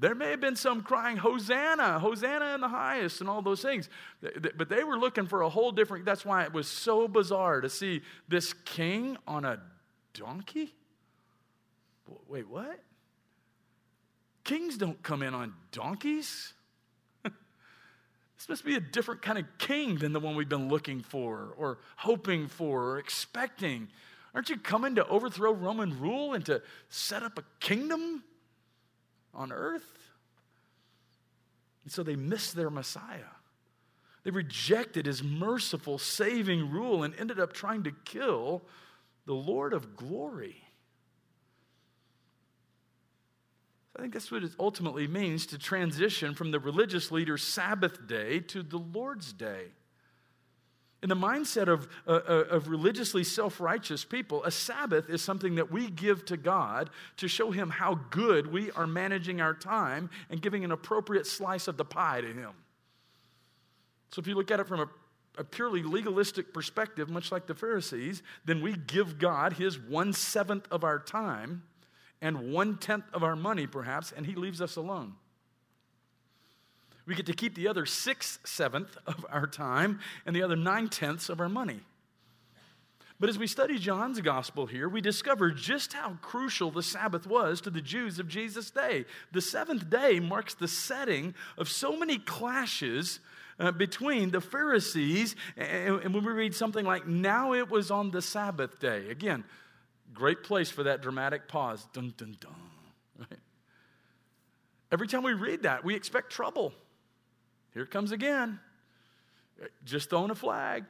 There 0.00 0.14
may 0.14 0.30
have 0.30 0.40
been 0.40 0.54
some 0.54 0.82
crying, 0.82 1.16
Hosanna, 1.16 1.98
Hosanna 1.98 2.54
in 2.54 2.60
the 2.60 2.68
highest, 2.68 3.20
and 3.20 3.28
all 3.28 3.42
those 3.42 3.62
things. 3.62 3.88
But 4.56 4.68
they 4.68 4.84
were 4.84 4.96
looking 4.96 5.26
for 5.26 5.42
a 5.42 5.48
whole 5.48 5.72
different, 5.72 6.04
that's 6.04 6.24
why 6.24 6.44
it 6.44 6.52
was 6.52 6.68
so 6.68 7.08
bizarre 7.08 7.60
to 7.60 7.68
see 7.68 8.02
this 8.28 8.52
king 8.52 9.16
on 9.26 9.44
a 9.44 9.60
donkey. 10.14 10.72
Wait, 12.28 12.48
what? 12.48 12.78
Kings 14.44 14.78
don't 14.78 15.02
come 15.02 15.22
in 15.22 15.34
on 15.34 15.52
donkeys. 15.72 16.54
this 17.24 18.48
must 18.48 18.64
be 18.64 18.76
a 18.76 18.80
different 18.80 19.20
kind 19.20 19.38
of 19.38 19.44
king 19.58 19.96
than 19.96 20.12
the 20.12 20.20
one 20.20 20.36
we've 20.36 20.48
been 20.48 20.68
looking 20.68 21.02
for, 21.02 21.54
or 21.56 21.78
hoping 21.96 22.46
for, 22.46 22.92
or 22.92 22.98
expecting. 22.98 23.88
Aren't 24.32 24.48
you 24.48 24.58
coming 24.58 24.94
to 24.94 25.06
overthrow 25.08 25.52
Roman 25.52 25.98
rule 25.98 26.34
and 26.34 26.46
to 26.46 26.62
set 26.88 27.24
up 27.24 27.36
a 27.36 27.44
kingdom? 27.58 28.22
On 29.34 29.52
earth. 29.52 29.98
And 31.84 31.92
so 31.92 32.02
they 32.02 32.16
missed 32.16 32.54
their 32.54 32.70
Messiah. 32.70 33.32
They 34.24 34.30
rejected 34.30 35.06
his 35.06 35.22
merciful, 35.22 35.98
saving 35.98 36.70
rule 36.70 37.02
and 37.02 37.14
ended 37.14 37.40
up 37.40 37.52
trying 37.52 37.84
to 37.84 37.92
kill 38.04 38.62
the 39.26 39.34
Lord 39.34 39.72
of 39.72 39.96
glory. 39.96 40.64
I 43.96 44.02
think 44.02 44.12
that's 44.12 44.30
what 44.30 44.44
it 44.44 44.52
ultimately 44.60 45.08
means 45.08 45.46
to 45.46 45.58
transition 45.58 46.34
from 46.34 46.50
the 46.50 46.60
religious 46.60 47.10
leader's 47.10 47.42
Sabbath 47.42 48.06
day 48.06 48.38
to 48.40 48.62
the 48.62 48.78
Lord's 48.78 49.32
day. 49.32 49.68
In 51.00 51.08
the 51.08 51.14
mindset 51.14 51.68
of, 51.68 51.86
uh, 52.08 52.20
uh, 52.28 52.44
of 52.50 52.68
religiously 52.68 53.22
self 53.22 53.60
righteous 53.60 54.04
people, 54.04 54.42
a 54.42 54.50
Sabbath 54.50 55.08
is 55.08 55.22
something 55.22 55.54
that 55.54 55.70
we 55.70 55.90
give 55.90 56.24
to 56.24 56.36
God 56.36 56.90
to 57.18 57.28
show 57.28 57.52
Him 57.52 57.70
how 57.70 58.00
good 58.10 58.52
we 58.52 58.72
are 58.72 58.86
managing 58.86 59.40
our 59.40 59.54
time 59.54 60.10
and 60.28 60.42
giving 60.42 60.64
an 60.64 60.72
appropriate 60.72 61.26
slice 61.26 61.68
of 61.68 61.76
the 61.76 61.84
pie 61.84 62.20
to 62.20 62.26
Him. 62.26 62.50
So 64.10 64.20
if 64.20 64.26
you 64.26 64.34
look 64.34 64.50
at 64.50 64.58
it 64.58 64.66
from 64.66 64.80
a, 64.80 64.88
a 65.38 65.44
purely 65.44 65.84
legalistic 65.84 66.52
perspective, 66.52 67.08
much 67.08 67.30
like 67.30 67.46
the 67.46 67.54
Pharisees, 67.54 68.24
then 68.44 68.60
we 68.60 68.74
give 68.74 69.20
God 69.20 69.52
His 69.52 69.78
one 69.78 70.12
seventh 70.12 70.66
of 70.72 70.82
our 70.82 70.98
time 70.98 71.62
and 72.20 72.52
one 72.52 72.76
tenth 72.76 73.04
of 73.12 73.22
our 73.22 73.36
money, 73.36 73.68
perhaps, 73.68 74.10
and 74.10 74.26
He 74.26 74.34
leaves 74.34 74.60
us 74.60 74.74
alone. 74.74 75.14
We 77.08 77.14
get 77.14 77.26
to 77.26 77.32
keep 77.32 77.54
the 77.54 77.68
other 77.68 77.86
six 77.86 78.38
seventh 78.44 78.98
of 79.06 79.24
our 79.30 79.46
time 79.46 79.98
and 80.26 80.36
the 80.36 80.42
other 80.42 80.56
nine 80.56 80.90
tenths 80.90 81.30
of 81.30 81.40
our 81.40 81.48
money. 81.48 81.80
But 83.18 83.30
as 83.30 83.38
we 83.38 83.46
study 83.46 83.78
John's 83.78 84.20
gospel 84.20 84.66
here, 84.66 84.90
we 84.90 85.00
discover 85.00 85.50
just 85.50 85.94
how 85.94 86.18
crucial 86.20 86.70
the 86.70 86.82
Sabbath 86.82 87.26
was 87.26 87.62
to 87.62 87.70
the 87.70 87.80
Jews 87.80 88.18
of 88.18 88.28
Jesus' 88.28 88.70
day. 88.70 89.06
The 89.32 89.40
seventh 89.40 89.88
day 89.88 90.20
marks 90.20 90.54
the 90.54 90.68
setting 90.68 91.34
of 91.56 91.70
so 91.70 91.96
many 91.96 92.18
clashes 92.18 93.20
uh, 93.58 93.72
between 93.72 94.30
the 94.30 94.42
Pharisees, 94.42 95.34
and, 95.56 96.00
and 96.00 96.14
when 96.14 96.24
we 96.24 96.30
read 96.30 96.54
something 96.54 96.84
like, 96.84 97.08
Now 97.08 97.54
it 97.54 97.70
was 97.70 97.90
on 97.90 98.10
the 98.10 98.22
Sabbath 98.22 98.78
day. 98.78 99.08
Again, 99.08 99.44
great 100.12 100.42
place 100.42 100.70
for 100.70 100.82
that 100.82 101.00
dramatic 101.00 101.48
pause. 101.48 101.88
Dun, 101.94 102.12
dun, 102.18 102.36
dun. 102.38 102.52
Right? 103.18 103.40
Every 104.92 105.08
time 105.08 105.22
we 105.22 105.32
read 105.32 105.62
that, 105.62 105.84
we 105.84 105.96
expect 105.96 106.30
trouble. 106.30 106.74
Here 107.78 107.86
comes 107.86 108.10
again. 108.10 108.58
Just 109.84 110.10
throwing 110.10 110.32
a 110.32 110.34
flag, 110.34 110.84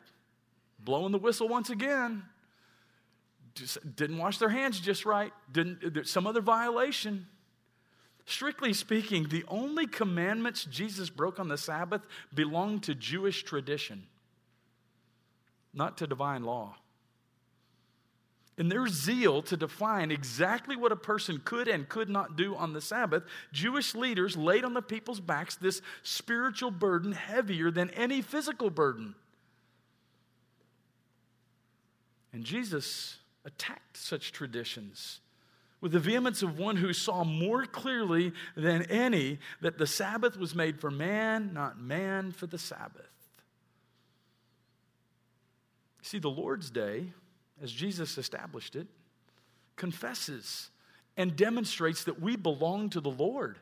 blowing 0.79 1.12
the 1.12 1.18
whistle 1.18 1.46
once 1.46 1.68
again. 1.68 2.22
Just 3.55 3.94
didn't 3.94 4.16
wash 4.16 4.38
their 4.38 4.48
hands 4.48 4.81
just 4.81 5.05
right. 5.05 5.31
Didn't 5.53 6.09
some 6.09 6.27
other 6.27 6.40
violation. 6.40 7.27
Strictly 8.24 8.72
speaking, 8.72 9.29
the 9.29 9.44
only 9.48 9.87
commandments 9.87 10.64
Jesus 10.64 11.11
broke 11.11 11.38
on 11.38 11.48
the 11.48 11.59
Sabbath 11.59 12.07
belong 12.33 12.81
to 12.81 12.94
Jewish 12.94 13.42
tradition, 13.42 14.07
not 15.74 15.98
to 15.98 16.07
divine 16.07 16.42
law. 16.42 16.74
In 18.59 18.68
their 18.68 18.88
zeal 18.88 19.40
to 19.42 19.57
define 19.57 20.11
exactly 20.11 20.75
what 20.75 20.90
a 20.90 20.97
person 20.97 21.40
could 21.44 21.68
and 21.68 21.88
could 21.88 22.11
not 22.11 22.37
do 22.37 22.57
on 22.57 22.73
the 22.73 22.81
Sabbath, 22.81 23.23
Jewish 23.53 23.94
leaders 23.94 24.37
laid 24.37 24.64
on 24.64 24.75
the 24.75 24.83
people's 24.83 25.21
backs 25.21 25.55
this 25.55 25.81
spiritual 26.03 26.73
burden 26.73 27.12
heavier 27.12 27.71
than 27.71 27.88
any 27.90 28.21
physical 28.21 28.68
burden. 28.68 29.14
And 32.33 32.42
Jesus 32.42 33.18
attacked 33.44 33.97
such 33.97 34.33
traditions 34.33 35.21
with 35.81 35.92
the 35.92 36.01
vehemence 36.01 36.42
of 36.42 36.59
one 36.59 36.77
who 36.77 36.92
saw 36.92 37.23
more 37.23 37.64
clearly 37.64 38.33
than 38.57 38.83
any 38.83 39.38
that 39.61 39.79
the 39.79 39.87
Sabbath 39.87 40.37
was 40.37 40.57
made 40.57 40.81
for 40.81 40.90
man, 40.90 41.53
not 41.55 41.81
man 41.81 42.33
for 42.33 42.49
the 42.49 42.59
Sabbath. 42.59 43.07
See, 46.03 46.18
the 46.18 46.29
Lord's 46.29 46.71
Day, 46.71 47.12
as 47.62 47.73
Jesus 47.73 48.18
established 48.18 48.77
it, 48.77 48.87
confesses 49.77 50.71
and 51.16 51.37
demonstrates 51.37 52.05
that 52.05 52.21
we 52.21 52.37
belong 52.37 52.90
to 52.90 53.01
the 53.01 53.11
Lord. 53.11 53.59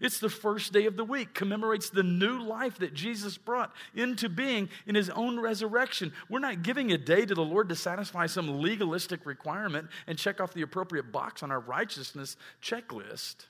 It's 0.00 0.20
the 0.20 0.28
first 0.28 0.72
day 0.72 0.86
of 0.86 0.96
the 0.96 1.04
week, 1.04 1.34
commemorates 1.34 1.90
the 1.90 2.02
new 2.02 2.38
life 2.38 2.78
that 2.78 2.94
Jesus 2.94 3.36
brought 3.36 3.72
into 3.94 4.28
being 4.28 4.68
in 4.86 4.94
his 4.94 5.10
own 5.10 5.40
resurrection. 5.40 6.12
We're 6.28 6.38
not 6.38 6.62
giving 6.62 6.92
a 6.92 6.98
day 6.98 7.26
to 7.26 7.34
the 7.34 7.44
Lord 7.44 7.68
to 7.70 7.76
satisfy 7.76 8.26
some 8.26 8.60
legalistic 8.60 9.26
requirement 9.26 9.88
and 10.06 10.18
check 10.18 10.40
off 10.40 10.54
the 10.54 10.62
appropriate 10.62 11.10
box 11.10 11.42
on 11.42 11.50
our 11.50 11.60
righteousness 11.60 12.36
checklist. 12.62 13.46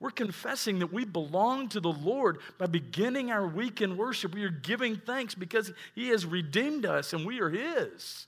We're 0.00 0.10
confessing 0.10 0.80
that 0.80 0.92
we 0.92 1.04
belong 1.04 1.68
to 1.70 1.80
the 1.80 1.92
Lord 1.92 2.38
by 2.58 2.66
beginning 2.66 3.30
our 3.30 3.46
week 3.46 3.80
in 3.80 3.96
worship. 3.96 4.34
We 4.34 4.42
are 4.44 4.50
giving 4.50 4.96
thanks 4.96 5.34
because 5.34 5.72
He 5.94 6.08
has 6.08 6.26
redeemed 6.26 6.86
us 6.86 7.12
and 7.12 7.24
we 7.24 7.40
are 7.40 7.50
His. 7.50 8.26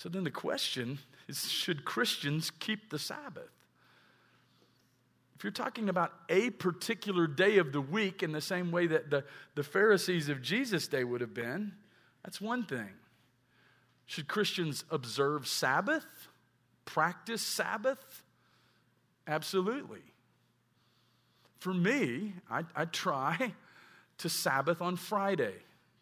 So 0.00 0.08
then 0.08 0.24
the 0.24 0.30
question 0.30 0.98
is 1.28 1.50
should 1.50 1.84
Christians 1.84 2.50
keep 2.58 2.88
the 2.88 2.98
Sabbath? 2.98 3.50
If 5.36 5.44
you're 5.44 5.50
talking 5.50 5.90
about 5.90 6.14
a 6.30 6.48
particular 6.48 7.26
day 7.26 7.58
of 7.58 7.72
the 7.72 7.82
week 7.82 8.22
in 8.22 8.32
the 8.32 8.40
same 8.40 8.70
way 8.70 8.86
that 8.86 9.10
the, 9.10 9.24
the 9.56 9.62
Pharisees 9.62 10.30
of 10.30 10.40
Jesus' 10.40 10.88
day 10.88 11.04
would 11.04 11.20
have 11.20 11.34
been, 11.34 11.72
that's 12.24 12.40
one 12.40 12.64
thing. 12.64 12.88
Should 14.06 14.26
Christians 14.26 14.86
observe 14.90 15.46
Sabbath? 15.46 16.06
Practice 16.86 17.42
Sabbath? 17.42 18.22
Absolutely. 19.26 20.02
For 21.58 21.74
me, 21.74 22.32
I, 22.50 22.64
I 22.74 22.86
try 22.86 23.52
to 24.16 24.30
Sabbath 24.30 24.80
on 24.80 24.96
Friday. 24.96 25.56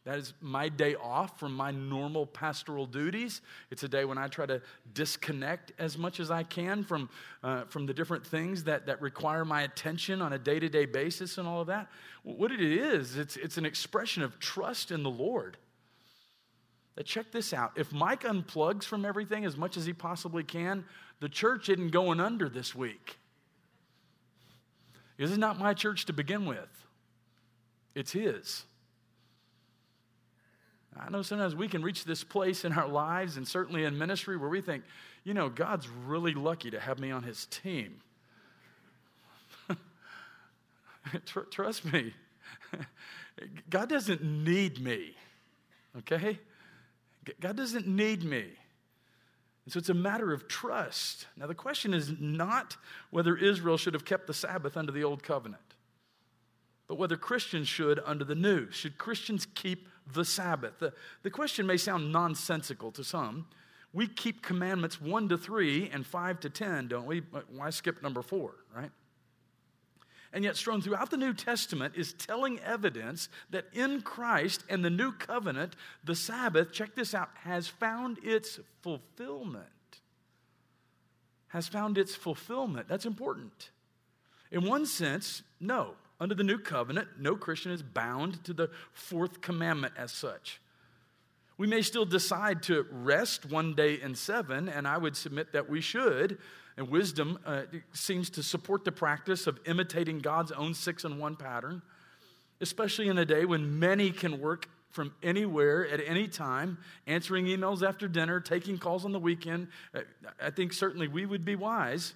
That 0.08 0.16
is 0.16 0.32
my 0.40 0.70
day 0.70 0.94
off 0.94 1.38
from 1.38 1.52
my 1.52 1.70
normal 1.70 2.24
pastoral 2.24 2.86
duties. 2.86 3.42
It's 3.70 3.82
a 3.82 3.88
day 3.88 4.06
when 4.06 4.16
I 4.16 4.26
try 4.26 4.46
to 4.46 4.62
disconnect 4.94 5.72
as 5.78 5.98
much 5.98 6.18
as 6.18 6.30
I 6.30 6.44
can 6.44 6.82
from, 6.82 7.10
uh, 7.42 7.64
from 7.64 7.84
the 7.84 7.92
different 7.92 8.26
things 8.26 8.64
that, 8.64 8.86
that 8.86 9.02
require 9.02 9.44
my 9.44 9.64
attention 9.64 10.22
on 10.22 10.32
a 10.32 10.38
day 10.38 10.58
to 10.60 10.68
day 10.70 10.86
basis 10.86 11.36
and 11.36 11.46
all 11.46 11.60
of 11.60 11.66
that. 11.66 11.90
What 12.22 12.52
it 12.52 12.62
is, 12.62 13.18
it's, 13.18 13.36
it's 13.36 13.58
an 13.58 13.66
expression 13.66 14.22
of 14.22 14.38
trust 14.38 14.92
in 14.92 15.02
the 15.02 15.10
Lord. 15.10 15.58
Now 16.96 17.02
check 17.02 17.30
this 17.30 17.52
out. 17.52 17.72
If 17.76 17.92
Mike 17.92 18.22
unplugs 18.22 18.84
from 18.84 19.04
everything 19.04 19.44
as 19.44 19.58
much 19.58 19.76
as 19.76 19.84
he 19.84 19.92
possibly 19.92 20.42
can, 20.42 20.86
the 21.20 21.28
church 21.28 21.68
isn't 21.68 21.90
going 21.90 22.18
under 22.18 22.48
this 22.48 22.74
week. 22.74 23.18
This 25.18 25.30
is 25.30 25.36
not 25.36 25.58
my 25.58 25.74
church 25.74 26.06
to 26.06 26.14
begin 26.14 26.46
with, 26.46 26.86
it's 27.94 28.12
his. 28.12 28.64
I 30.96 31.10
know 31.10 31.22
sometimes 31.22 31.54
we 31.54 31.68
can 31.68 31.82
reach 31.82 32.04
this 32.04 32.24
place 32.24 32.64
in 32.64 32.72
our 32.72 32.88
lives 32.88 33.36
and 33.36 33.46
certainly 33.46 33.84
in 33.84 33.98
ministry 33.98 34.36
where 34.36 34.48
we 34.48 34.60
think, 34.60 34.84
you 35.24 35.34
know, 35.34 35.48
God's 35.48 35.88
really 35.88 36.34
lucky 36.34 36.70
to 36.70 36.80
have 36.80 36.98
me 36.98 37.10
on 37.10 37.22
his 37.22 37.46
team. 37.46 38.00
Trust 41.50 41.84
me, 41.84 42.14
God 43.70 43.88
doesn't 43.88 44.22
need 44.22 44.80
me, 44.80 45.14
okay? 45.98 46.38
God 47.40 47.56
doesn't 47.56 47.86
need 47.86 48.24
me. 48.24 48.46
And 49.64 49.72
so 49.72 49.78
it's 49.78 49.90
a 49.90 49.94
matter 49.94 50.32
of 50.32 50.48
trust. 50.48 51.26
Now, 51.36 51.46
the 51.46 51.54
question 51.54 51.92
is 51.92 52.10
not 52.18 52.78
whether 53.10 53.36
Israel 53.36 53.76
should 53.76 53.92
have 53.92 54.06
kept 54.06 54.26
the 54.26 54.32
Sabbath 54.32 54.78
under 54.78 54.92
the 54.92 55.04
old 55.04 55.22
covenant, 55.22 55.67
but 56.88 56.96
whether 56.96 57.16
Christians 57.16 57.68
should 57.68 58.00
under 58.04 58.24
the 58.24 58.34
new. 58.34 58.70
Should 58.70 58.98
Christians 58.98 59.46
keep 59.54 59.86
the 60.12 60.24
Sabbath. 60.24 60.78
The, 60.78 60.94
the 61.22 61.30
question 61.30 61.66
may 61.66 61.76
sound 61.76 62.10
nonsensical 62.10 62.90
to 62.92 63.04
some. 63.04 63.46
We 63.92 64.06
keep 64.06 64.42
commandments 64.42 65.00
1 65.00 65.28
to 65.28 65.38
3 65.38 65.90
and 65.92 66.06
5 66.06 66.40
to 66.40 66.50
10, 66.50 66.88
don't 66.88 67.06
we? 67.06 67.22
Why 67.54 67.70
skip 67.70 68.02
number 68.02 68.22
4, 68.22 68.54
right? 68.74 68.90
And 70.32 70.44
yet, 70.44 70.56
strewn 70.56 70.82
throughout 70.82 71.10
the 71.10 71.16
New 71.16 71.32
Testament 71.32 71.94
is 71.96 72.12
telling 72.12 72.60
evidence 72.60 73.30
that 73.48 73.64
in 73.72 74.02
Christ 74.02 74.62
and 74.68 74.84
the 74.84 74.90
new 74.90 75.12
covenant, 75.12 75.74
the 76.04 76.14
Sabbath, 76.14 76.70
check 76.70 76.94
this 76.94 77.14
out, 77.14 77.30
has 77.44 77.66
found 77.66 78.18
its 78.22 78.60
fulfillment. 78.82 79.64
Has 81.48 81.66
found 81.66 81.96
its 81.96 82.14
fulfillment. 82.14 82.88
That's 82.88 83.06
important. 83.06 83.70
In 84.50 84.66
one 84.66 84.84
sense, 84.84 85.42
no, 85.60 85.94
under 86.20 86.34
the 86.34 86.44
new 86.44 86.58
covenant, 86.58 87.08
no 87.18 87.36
Christian 87.36 87.72
is 87.72 87.82
bound 87.82 88.42
to 88.44 88.52
the 88.52 88.70
fourth 88.92 89.40
commandment 89.40 89.94
as 89.96 90.10
such. 90.12 90.60
We 91.56 91.66
may 91.66 91.82
still 91.82 92.04
decide 92.04 92.62
to 92.64 92.86
rest 92.90 93.46
one 93.46 93.74
day 93.74 94.00
in 94.00 94.14
seven, 94.14 94.68
and 94.68 94.86
I 94.86 94.96
would 94.96 95.16
submit 95.16 95.52
that 95.52 95.68
we 95.68 95.80
should. 95.80 96.38
And 96.76 96.88
wisdom 96.88 97.38
uh, 97.44 97.62
seems 97.92 98.30
to 98.30 98.42
support 98.42 98.84
the 98.84 98.92
practice 98.92 99.48
of 99.48 99.58
imitating 99.66 100.20
God's 100.20 100.52
own 100.52 100.74
six 100.74 101.04
and 101.04 101.18
one 101.18 101.34
pattern, 101.34 101.82
especially 102.60 103.08
in 103.08 103.18
a 103.18 103.24
day 103.24 103.44
when 103.44 103.80
many 103.80 104.10
can 104.12 104.40
work 104.40 104.68
from 104.90 105.12
anywhere 105.22 105.88
at 105.88 106.00
any 106.06 106.28
time, 106.28 106.78
answering 107.06 107.46
emails 107.46 107.86
after 107.86 108.06
dinner, 108.06 108.40
taking 108.40 108.78
calls 108.78 109.04
on 109.04 109.12
the 109.12 109.18
weekend. 109.18 109.68
Uh, 109.92 110.00
I 110.40 110.50
think 110.50 110.72
certainly 110.72 111.08
we 111.08 111.26
would 111.26 111.44
be 111.44 111.56
wise 111.56 112.14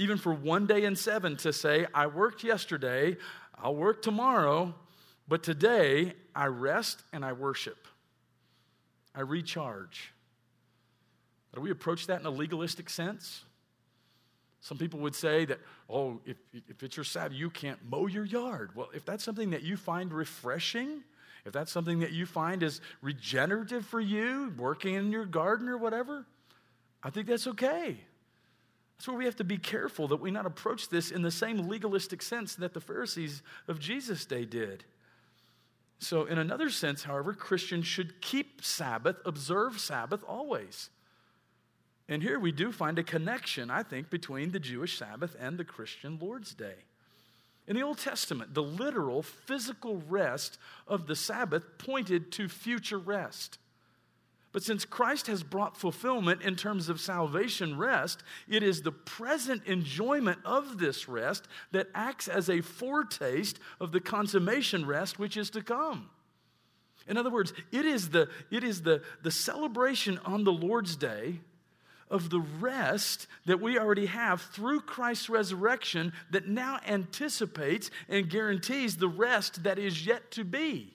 even 0.00 0.16
for 0.16 0.32
one 0.32 0.66
day 0.66 0.84
in 0.84 0.96
seven, 0.96 1.36
to 1.36 1.52
say, 1.52 1.86
I 1.92 2.06
worked 2.06 2.42
yesterday, 2.42 3.18
I'll 3.62 3.76
work 3.76 4.00
tomorrow, 4.00 4.74
but 5.28 5.42
today 5.42 6.14
I 6.34 6.46
rest 6.46 7.02
and 7.12 7.22
I 7.22 7.34
worship. 7.34 7.86
I 9.14 9.20
recharge. 9.20 10.14
Do 11.54 11.60
we 11.60 11.70
approach 11.70 12.06
that 12.06 12.18
in 12.18 12.24
a 12.24 12.30
legalistic 12.30 12.88
sense? 12.88 13.44
Some 14.62 14.78
people 14.78 15.00
would 15.00 15.14
say 15.14 15.44
that, 15.44 15.58
oh, 15.90 16.18
if, 16.24 16.38
if 16.54 16.82
it's 16.82 16.96
your 16.96 17.04
Sabbath, 17.04 17.36
you 17.36 17.50
can't 17.50 17.78
mow 17.86 18.06
your 18.06 18.24
yard. 18.24 18.70
Well, 18.74 18.88
if 18.94 19.04
that's 19.04 19.22
something 19.22 19.50
that 19.50 19.64
you 19.64 19.76
find 19.76 20.14
refreshing, 20.14 21.02
if 21.44 21.52
that's 21.52 21.70
something 21.70 21.98
that 21.98 22.12
you 22.12 22.24
find 22.24 22.62
is 22.62 22.80
regenerative 23.02 23.84
for 23.84 24.00
you, 24.00 24.54
working 24.56 24.94
in 24.94 25.12
your 25.12 25.26
garden 25.26 25.68
or 25.68 25.76
whatever, 25.76 26.24
I 27.02 27.10
think 27.10 27.26
that's 27.26 27.46
okay. 27.48 27.98
That's 29.00 29.08
where 29.08 29.16
we 29.16 29.24
have 29.24 29.36
to 29.36 29.44
be 29.44 29.56
careful 29.56 30.08
that 30.08 30.20
we 30.20 30.30
not 30.30 30.44
approach 30.44 30.90
this 30.90 31.10
in 31.10 31.22
the 31.22 31.30
same 31.30 31.70
legalistic 31.70 32.20
sense 32.20 32.54
that 32.56 32.74
the 32.74 32.82
Pharisees 32.82 33.42
of 33.66 33.80
Jesus' 33.80 34.26
day 34.26 34.44
did. 34.44 34.84
So, 35.98 36.26
in 36.26 36.36
another 36.36 36.68
sense, 36.68 37.04
however, 37.04 37.32
Christians 37.32 37.86
should 37.86 38.20
keep 38.20 38.62
Sabbath, 38.62 39.16
observe 39.24 39.80
Sabbath 39.80 40.22
always. 40.28 40.90
And 42.10 42.22
here 42.22 42.38
we 42.38 42.52
do 42.52 42.72
find 42.72 42.98
a 42.98 43.02
connection, 43.02 43.70
I 43.70 43.84
think, 43.84 44.10
between 44.10 44.50
the 44.50 44.60
Jewish 44.60 44.98
Sabbath 44.98 45.34
and 45.40 45.56
the 45.56 45.64
Christian 45.64 46.18
Lord's 46.20 46.52
Day. 46.52 46.84
In 47.66 47.76
the 47.76 47.82
Old 47.82 47.96
Testament, 47.96 48.52
the 48.52 48.62
literal 48.62 49.22
physical 49.22 50.02
rest 50.10 50.58
of 50.86 51.06
the 51.06 51.16
Sabbath 51.16 51.78
pointed 51.78 52.30
to 52.32 52.48
future 52.50 52.98
rest. 52.98 53.56
But 54.52 54.64
since 54.64 54.84
Christ 54.84 55.28
has 55.28 55.44
brought 55.44 55.76
fulfillment 55.76 56.42
in 56.42 56.56
terms 56.56 56.88
of 56.88 57.00
salvation 57.00 57.78
rest, 57.78 58.22
it 58.48 58.62
is 58.62 58.82
the 58.82 58.90
present 58.92 59.64
enjoyment 59.64 60.38
of 60.44 60.78
this 60.78 61.08
rest 61.08 61.46
that 61.70 61.88
acts 61.94 62.26
as 62.26 62.50
a 62.50 62.60
foretaste 62.60 63.60
of 63.80 63.92
the 63.92 64.00
consummation 64.00 64.86
rest 64.86 65.18
which 65.18 65.36
is 65.36 65.50
to 65.50 65.62
come. 65.62 66.10
In 67.06 67.16
other 67.16 67.30
words, 67.30 67.52
it 67.70 67.84
is 67.84 68.10
the, 68.10 68.28
it 68.50 68.64
is 68.64 68.82
the, 68.82 69.02
the 69.22 69.30
celebration 69.30 70.18
on 70.24 70.44
the 70.44 70.52
Lord's 70.52 70.96
day 70.96 71.40
of 72.10 72.28
the 72.28 72.40
rest 72.40 73.28
that 73.46 73.60
we 73.60 73.78
already 73.78 74.06
have 74.06 74.42
through 74.42 74.80
Christ's 74.80 75.30
resurrection 75.30 76.12
that 76.30 76.48
now 76.48 76.80
anticipates 76.86 77.90
and 78.08 78.28
guarantees 78.28 78.96
the 78.96 79.08
rest 79.08 79.62
that 79.62 79.78
is 79.78 80.04
yet 80.04 80.32
to 80.32 80.44
be. 80.44 80.92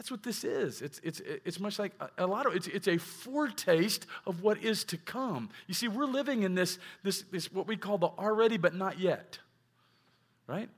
That's 0.00 0.10
what 0.10 0.22
this 0.22 0.44
is. 0.44 0.80
It's, 0.80 0.98
it's, 1.04 1.20
it's 1.44 1.60
much 1.60 1.78
like 1.78 1.92
a, 2.16 2.26
lot 2.26 2.46
of 2.46 2.56
it's, 2.56 2.66
it's 2.68 2.88
a 2.88 2.96
foretaste 2.96 4.06
of 4.26 4.42
what 4.42 4.56
is 4.64 4.82
to 4.84 4.96
come. 4.96 5.50
You 5.66 5.74
see, 5.74 5.88
we're 5.88 6.06
living 6.06 6.42
in 6.42 6.54
this, 6.54 6.78
this, 7.02 7.20
this 7.30 7.52
what 7.52 7.66
we 7.66 7.76
call 7.76 7.98
the 7.98 8.06
already 8.06 8.56
but 8.56 8.74
not 8.74 8.98
yet, 8.98 9.40
right? 10.46 10.70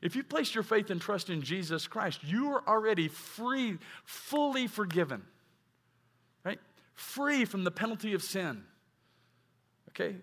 If 0.00 0.16
you 0.16 0.22
place 0.22 0.54
your 0.54 0.64
faith 0.64 0.88
and 0.88 0.98
trust 0.98 1.28
in 1.28 1.42
Jesus 1.42 1.86
Christ, 1.86 2.20
you 2.24 2.52
are 2.52 2.66
already 2.66 3.08
free, 3.08 3.76
fully 4.06 4.66
forgiven, 4.66 5.22
right? 6.42 6.58
Free 6.94 7.44
from 7.44 7.64
the 7.64 7.70
penalty 7.70 8.14
of 8.14 8.22
sin, 8.22 8.64
okay? 9.90 10.16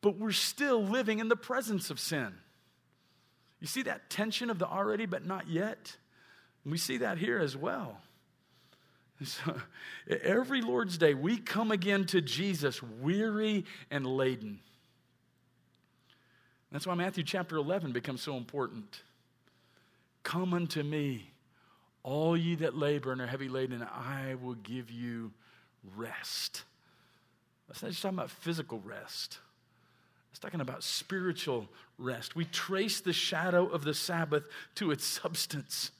But 0.00 0.18
we're 0.18 0.32
still 0.32 0.82
living 0.82 1.20
in 1.20 1.28
the 1.28 1.36
presence 1.36 1.90
of 1.90 2.00
sin. 2.00 2.34
You 3.60 3.68
see 3.68 3.82
that 3.82 4.10
tension 4.10 4.50
of 4.50 4.58
the 4.58 4.66
already 4.66 5.06
but 5.06 5.24
not 5.24 5.48
yet? 5.48 5.96
We 6.64 6.78
see 6.78 6.98
that 6.98 7.18
here 7.18 7.38
as 7.38 7.56
well. 7.56 7.98
So, 9.24 9.54
every 10.08 10.62
Lord's 10.62 10.98
Day, 10.98 11.14
we 11.14 11.36
come 11.36 11.70
again 11.70 12.06
to 12.06 12.20
Jesus 12.20 12.82
weary 12.82 13.64
and 13.88 14.04
laden. 14.04 14.58
That's 16.72 16.86
why 16.86 16.94
Matthew 16.94 17.22
chapter 17.22 17.56
11 17.56 17.92
becomes 17.92 18.22
so 18.22 18.36
important. 18.36 19.02
Come 20.22 20.54
unto 20.54 20.82
me, 20.82 21.30
all 22.02 22.36
ye 22.36 22.54
that 22.56 22.76
labor 22.76 23.12
and 23.12 23.20
are 23.20 23.26
heavy 23.26 23.48
laden, 23.48 23.80
and 23.80 23.88
I 23.90 24.36
will 24.42 24.54
give 24.54 24.90
you 24.90 25.32
rest. 25.96 26.64
That's 27.68 27.82
not 27.82 27.90
just 27.90 28.02
talking 28.02 28.18
about 28.18 28.30
physical 28.30 28.80
rest. 28.84 29.38
It's 30.30 30.38
talking 30.38 30.62
about 30.62 30.82
spiritual 30.82 31.68
rest. 31.98 32.34
We 32.34 32.46
trace 32.46 33.00
the 33.00 33.12
shadow 33.12 33.66
of 33.66 33.84
the 33.84 33.94
Sabbath 33.94 34.44
to 34.76 34.90
its 34.90 35.04
substance. 35.04 35.90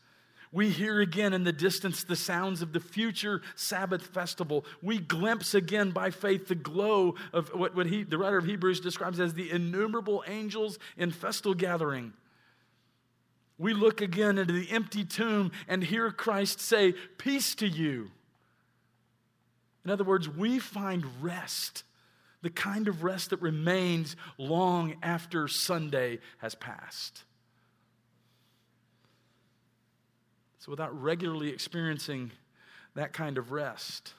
We 0.52 0.68
hear 0.68 1.00
again 1.00 1.32
in 1.32 1.44
the 1.44 1.52
distance 1.52 2.04
the 2.04 2.14
sounds 2.14 2.60
of 2.60 2.74
the 2.74 2.80
future 2.80 3.40
Sabbath 3.56 4.02
festival. 4.02 4.66
We 4.82 4.98
glimpse 4.98 5.54
again 5.54 5.92
by 5.92 6.10
faith 6.10 6.46
the 6.46 6.54
glow 6.54 7.14
of 7.32 7.48
what, 7.54 7.74
what 7.74 7.86
he, 7.86 8.02
the 8.02 8.18
writer 8.18 8.36
of 8.36 8.44
Hebrews 8.44 8.80
describes 8.80 9.18
as 9.18 9.32
the 9.32 9.50
innumerable 9.50 10.22
angels 10.26 10.78
in 10.98 11.10
festal 11.10 11.54
gathering. 11.54 12.12
We 13.56 13.72
look 13.72 14.02
again 14.02 14.36
into 14.36 14.52
the 14.52 14.70
empty 14.70 15.04
tomb 15.04 15.52
and 15.68 15.82
hear 15.82 16.10
Christ 16.10 16.60
say, 16.60 16.92
Peace 17.16 17.54
to 17.56 17.66
you. 17.66 18.10
In 19.86 19.90
other 19.90 20.04
words, 20.04 20.28
we 20.28 20.58
find 20.58 21.04
rest, 21.22 21.82
the 22.42 22.50
kind 22.50 22.88
of 22.88 23.02
rest 23.02 23.30
that 23.30 23.40
remains 23.40 24.16
long 24.36 24.96
after 25.02 25.48
Sunday 25.48 26.18
has 26.38 26.54
passed. 26.54 27.24
So, 30.62 30.70
without 30.70 31.02
regularly 31.02 31.48
experiencing 31.48 32.30
that 32.94 33.12
kind 33.12 33.36
of 33.36 33.50
rest, 33.50 34.14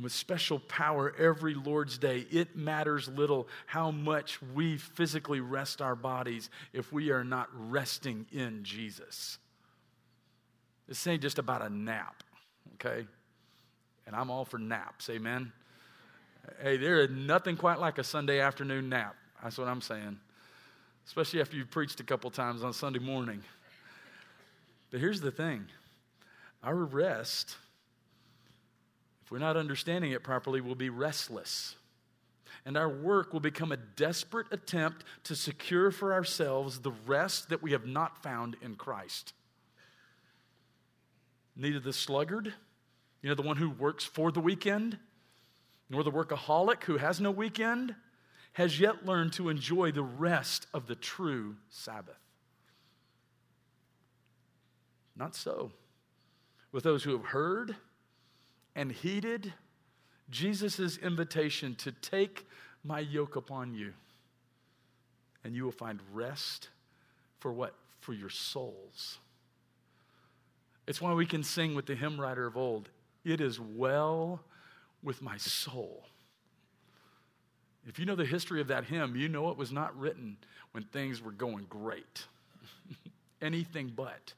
with 0.00 0.12
special 0.12 0.60
power 0.60 1.12
every 1.18 1.54
Lord's 1.54 1.98
Day, 1.98 2.24
it 2.30 2.54
matters 2.54 3.08
little 3.08 3.48
how 3.66 3.90
much 3.90 4.40
we 4.54 4.76
physically 4.76 5.40
rest 5.40 5.82
our 5.82 5.96
bodies 5.96 6.50
if 6.72 6.92
we 6.92 7.10
are 7.10 7.24
not 7.24 7.48
resting 7.68 8.26
in 8.30 8.62
Jesus. 8.62 9.38
This 10.86 11.04
ain't 11.08 11.22
just 11.22 11.40
about 11.40 11.60
a 11.60 11.68
nap, 11.68 12.22
okay? 12.74 13.08
And 14.06 14.14
I'm 14.14 14.30
all 14.30 14.44
for 14.44 14.58
naps, 14.58 15.10
amen? 15.10 15.50
Hey, 16.62 16.76
there 16.76 17.00
is 17.00 17.10
nothing 17.10 17.56
quite 17.56 17.80
like 17.80 17.98
a 17.98 18.04
Sunday 18.04 18.38
afternoon 18.38 18.88
nap. 18.88 19.16
That's 19.42 19.58
what 19.58 19.66
I'm 19.66 19.80
saying. 19.80 20.16
Especially 21.08 21.40
after 21.40 21.56
you've 21.56 21.72
preached 21.72 21.98
a 21.98 22.04
couple 22.04 22.30
times 22.30 22.62
on 22.62 22.72
Sunday 22.72 23.00
morning. 23.00 23.42
But 24.94 25.00
here's 25.00 25.20
the 25.20 25.32
thing 25.32 25.66
our 26.62 26.76
rest, 26.76 27.56
if 29.24 29.32
we're 29.32 29.38
not 29.38 29.56
understanding 29.56 30.12
it 30.12 30.22
properly, 30.22 30.60
will 30.60 30.76
be 30.76 30.88
restless. 30.88 31.74
And 32.64 32.76
our 32.76 32.88
work 32.88 33.32
will 33.32 33.40
become 33.40 33.72
a 33.72 33.76
desperate 33.76 34.46
attempt 34.52 35.02
to 35.24 35.34
secure 35.34 35.90
for 35.90 36.12
ourselves 36.12 36.78
the 36.78 36.92
rest 37.08 37.48
that 37.48 37.60
we 37.60 37.72
have 37.72 37.86
not 37.88 38.22
found 38.22 38.54
in 38.62 38.76
Christ. 38.76 39.32
Neither 41.56 41.80
the 41.80 41.92
sluggard, 41.92 42.54
you 43.20 43.28
know, 43.28 43.34
the 43.34 43.42
one 43.42 43.56
who 43.56 43.70
works 43.70 44.04
for 44.04 44.30
the 44.30 44.38
weekend, 44.38 44.96
nor 45.90 46.04
the 46.04 46.12
workaholic 46.12 46.84
who 46.84 46.98
has 46.98 47.20
no 47.20 47.32
weekend, 47.32 47.96
has 48.52 48.78
yet 48.78 49.04
learned 49.04 49.32
to 49.32 49.48
enjoy 49.48 49.90
the 49.90 50.04
rest 50.04 50.68
of 50.72 50.86
the 50.86 50.94
true 50.94 51.56
Sabbath. 51.68 52.23
Not 55.16 55.34
so. 55.34 55.72
With 56.72 56.84
those 56.84 57.04
who 57.04 57.12
have 57.12 57.26
heard 57.26 57.76
and 58.74 58.90
heeded 58.90 59.52
Jesus' 60.30 60.96
invitation 60.98 61.74
to 61.76 61.92
take 61.92 62.46
my 62.82 63.00
yoke 63.00 63.36
upon 63.36 63.74
you, 63.74 63.92
and 65.44 65.54
you 65.54 65.64
will 65.64 65.72
find 65.72 66.00
rest 66.12 66.68
for 67.38 67.52
what? 67.52 67.74
For 68.00 68.12
your 68.12 68.30
souls. 68.30 69.18
It's 70.86 71.00
why 71.00 71.14
we 71.14 71.26
can 71.26 71.42
sing 71.42 71.74
with 71.74 71.86
the 71.86 71.94
hymn 71.94 72.20
writer 72.20 72.46
of 72.46 72.56
old 72.56 72.90
It 73.24 73.40
is 73.40 73.58
well 73.58 74.40
with 75.02 75.22
my 75.22 75.36
soul. 75.38 76.04
If 77.86 77.98
you 77.98 78.06
know 78.06 78.16
the 78.16 78.24
history 78.24 78.60
of 78.60 78.68
that 78.68 78.84
hymn, 78.84 79.14
you 79.16 79.28
know 79.28 79.50
it 79.50 79.56
was 79.56 79.70
not 79.70 79.98
written 79.98 80.38
when 80.72 80.84
things 80.84 81.22
were 81.22 81.32
going 81.32 81.66
great. 81.68 82.26
Anything 83.42 83.92
but. 83.94 84.32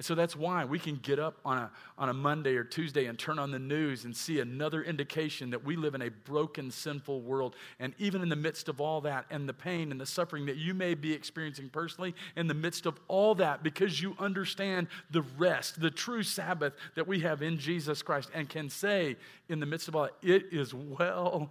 And 0.00 0.04
so 0.06 0.14
that's 0.14 0.34
why 0.34 0.64
we 0.64 0.78
can 0.78 0.96
get 0.96 1.18
up 1.18 1.36
on 1.44 1.58
a, 1.58 1.70
on 1.98 2.08
a 2.08 2.14
Monday 2.14 2.56
or 2.56 2.64
Tuesday 2.64 3.04
and 3.04 3.18
turn 3.18 3.38
on 3.38 3.50
the 3.50 3.58
news 3.58 4.06
and 4.06 4.16
see 4.16 4.40
another 4.40 4.82
indication 4.82 5.50
that 5.50 5.62
we 5.62 5.76
live 5.76 5.94
in 5.94 6.00
a 6.00 6.08
broken, 6.08 6.70
sinful 6.70 7.20
world. 7.20 7.54
And 7.78 7.92
even 7.98 8.22
in 8.22 8.30
the 8.30 8.34
midst 8.34 8.70
of 8.70 8.80
all 8.80 9.02
that 9.02 9.26
and 9.28 9.46
the 9.46 9.52
pain 9.52 9.90
and 9.90 10.00
the 10.00 10.06
suffering 10.06 10.46
that 10.46 10.56
you 10.56 10.72
may 10.72 10.94
be 10.94 11.12
experiencing 11.12 11.68
personally, 11.68 12.14
in 12.34 12.46
the 12.46 12.54
midst 12.54 12.86
of 12.86 12.98
all 13.08 13.34
that, 13.34 13.62
because 13.62 14.00
you 14.00 14.16
understand 14.18 14.86
the 15.10 15.20
rest, 15.36 15.78
the 15.78 15.90
true 15.90 16.22
Sabbath 16.22 16.72
that 16.94 17.06
we 17.06 17.20
have 17.20 17.42
in 17.42 17.58
Jesus 17.58 18.00
Christ, 18.00 18.30
and 18.32 18.48
can 18.48 18.70
say 18.70 19.18
in 19.50 19.60
the 19.60 19.66
midst 19.66 19.86
of 19.86 19.96
all 19.96 20.04
that, 20.04 20.14
it 20.22 20.46
is 20.50 20.72
well, 20.72 21.50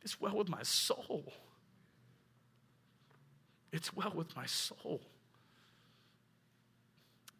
it's 0.00 0.18
well 0.18 0.34
with 0.34 0.48
my 0.48 0.62
soul. 0.62 1.30
It's 3.70 3.94
well 3.94 4.14
with 4.16 4.34
my 4.34 4.46
soul. 4.46 5.02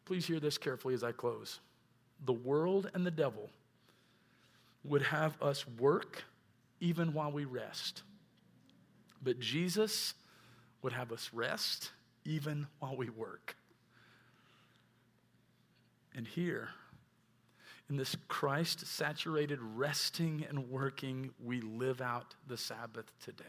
Please 0.07 0.25
hear 0.27 0.41
this 0.41 0.57
carefully 0.57 0.95
as 0.95 1.05
I 1.05 1.13
close. 1.13 1.61
The 2.25 2.33
world 2.33 2.91
and 2.95 3.05
the 3.05 3.11
devil 3.11 3.51
would 4.85 5.03
have 5.03 5.41
us 5.43 5.67
work 5.79 6.25
even 6.81 7.13
while 7.13 7.33
we 7.33 7.45
rest. 7.45 8.03
But 9.23 9.41
Jesus 9.41 10.15
would 10.83 10.93
have 10.93 11.13
us 11.13 11.31
rest 11.33 11.91
even 12.25 12.67
while 12.79 12.97
we 12.97 13.11
work. 13.11 13.57
And 16.15 16.27
here, 16.27 16.69
in 17.91 17.97
this 17.97 18.17
Christ 18.29 18.87
saturated 18.87 19.59
resting 19.61 20.45
and 20.49 20.71
working, 20.71 21.31
we 21.45 21.61
live 21.61 22.01
out 22.01 22.35
the 22.47 22.57
Sabbath 22.57 23.13
today. 23.23 23.45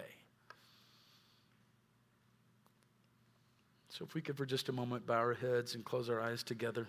So, 3.89 4.05
if 4.05 4.13
we 4.13 4.21
could 4.21 4.37
for 4.37 4.45
just 4.45 4.69
a 4.69 4.71
moment 4.71 5.07
bow 5.07 5.15
our 5.15 5.33
heads 5.33 5.75
and 5.75 5.83
close 5.83 6.09
our 6.09 6.21
eyes 6.21 6.43
together. 6.43 6.87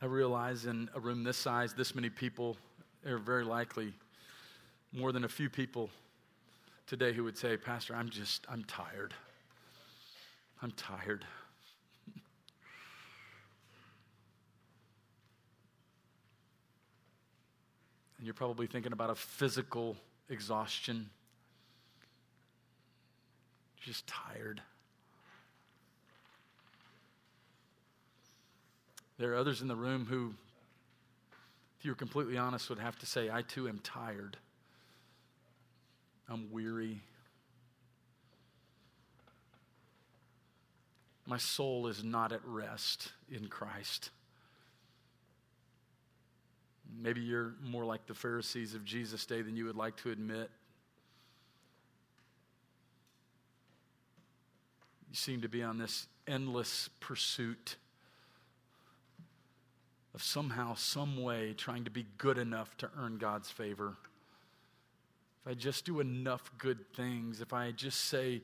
I 0.00 0.06
realize 0.06 0.66
in 0.66 0.88
a 0.94 1.00
room 1.00 1.24
this 1.24 1.36
size, 1.36 1.74
this 1.74 1.94
many 1.94 2.08
people, 2.08 2.56
there 3.02 3.16
are 3.16 3.18
very 3.18 3.44
likely 3.44 3.92
more 4.92 5.10
than 5.10 5.24
a 5.24 5.28
few 5.28 5.50
people 5.50 5.90
today 6.86 7.12
who 7.12 7.24
would 7.24 7.36
say, 7.36 7.56
Pastor, 7.56 7.96
I'm 7.96 8.08
just, 8.08 8.46
I'm 8.48 8.62
tired. 8.64 9.12
I'm 10.62 10.70
tired. 10.72 11.24
And 18.18 18.26
you're 18.26 18.34
probably 18.34 18.66
thinking 18.66 18.92
about 18.92 19.10
a 19.10 19.14
physical 19.14 19.96
exhaustion. 20.28 21.08
You're 23.78 23.92
just 23.92 24.06
tired. 24.06 24.60
There 29.18 29.32
are 29.32 29.36
others 29.36 29.62
in 29.62 29.68
the 29.68 29.76
room 29.76 30.06
who, 30.08 30.34
if 31.78 31.84
you 31.84 31.92
were 31.92 31.96
completely 31.96 32.36
honest, 32.36 32.68
would 32.68 32.78
have 32.78 32.98
to 33.00 33.06
say, 33.06 33.30
I 33.30 33.42
too 33.42 33.68
am 33.68 33.78
tired. 33.80 34.36
I'm 36.28 36.50
weary. 36.52 37.00
My 41.26 41.38
soul 41.38 41.86
is 41.86 42.04
not 42.04 42.32
at 42.32 42.40
rest 42.44 43.12
in 43.30 43.48
Christ. 43.48 44.10
Maybe 46.96 47.20
you're 47.20 47.54
more 47.62 47.84
like 47.84 48.06
the 48.06 48.14
Pharisees 48.14 48.74
of 48.74 48.84
Jesus' 48.84 49.26
day 49.26 49.42
than 49.42 49.56
you 49.56 49.66
would 49.66 49.76
like 49.76 49.96
to 49.98 50.10
admit. 50.10 50.50
You 55.10 55.14
seem 55.14 55.42
to 55.42 55.48
be 55.48 55.62
on 55.62 55.78
this 55.78 56.06
endless 56.26 56.88
pursuit 57.00 57.76
of 60.14 60.22
somehow, 60.22 60.74
some 60.74 61.22
way 61.22 61.54
trying 61.54 61.84
to 61.84 61.90
be 61.90 62.06
good 62.16 62.38
enough 62.38 62.76
to 62.78 62.90
earn 62.98 63.18
God's 63.18 63.50
favor. 63.50 63.96
If 65.44 65.52
I 65.52 65.54
just 65.54 65.84
do 65.84 66.00
enough 66.00 66.50
good 66.58 66.92
things, 66.94 67.40
if 67.40 67.52
I 67.52 67.70
just 67.70 68.00
say 68.06 68.42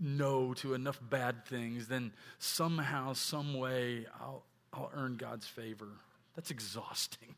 no 0.00 0.52
to 0.54 0.74
enough 0.74 1.00
bad 1.08 1.46
things, 1.46 1.86
then 1.86 2.12
somehow, 2.38 3.12
some 3.12 3.54
way, 3.54 4.06
I'll, 4.20 4.42
I'll 4.72 4.90
earn 4.94 5.16
God's 5.16 5.46
favor. 5.46 5.88
That's 6.34 6.50
exhausting. 6.50 7.34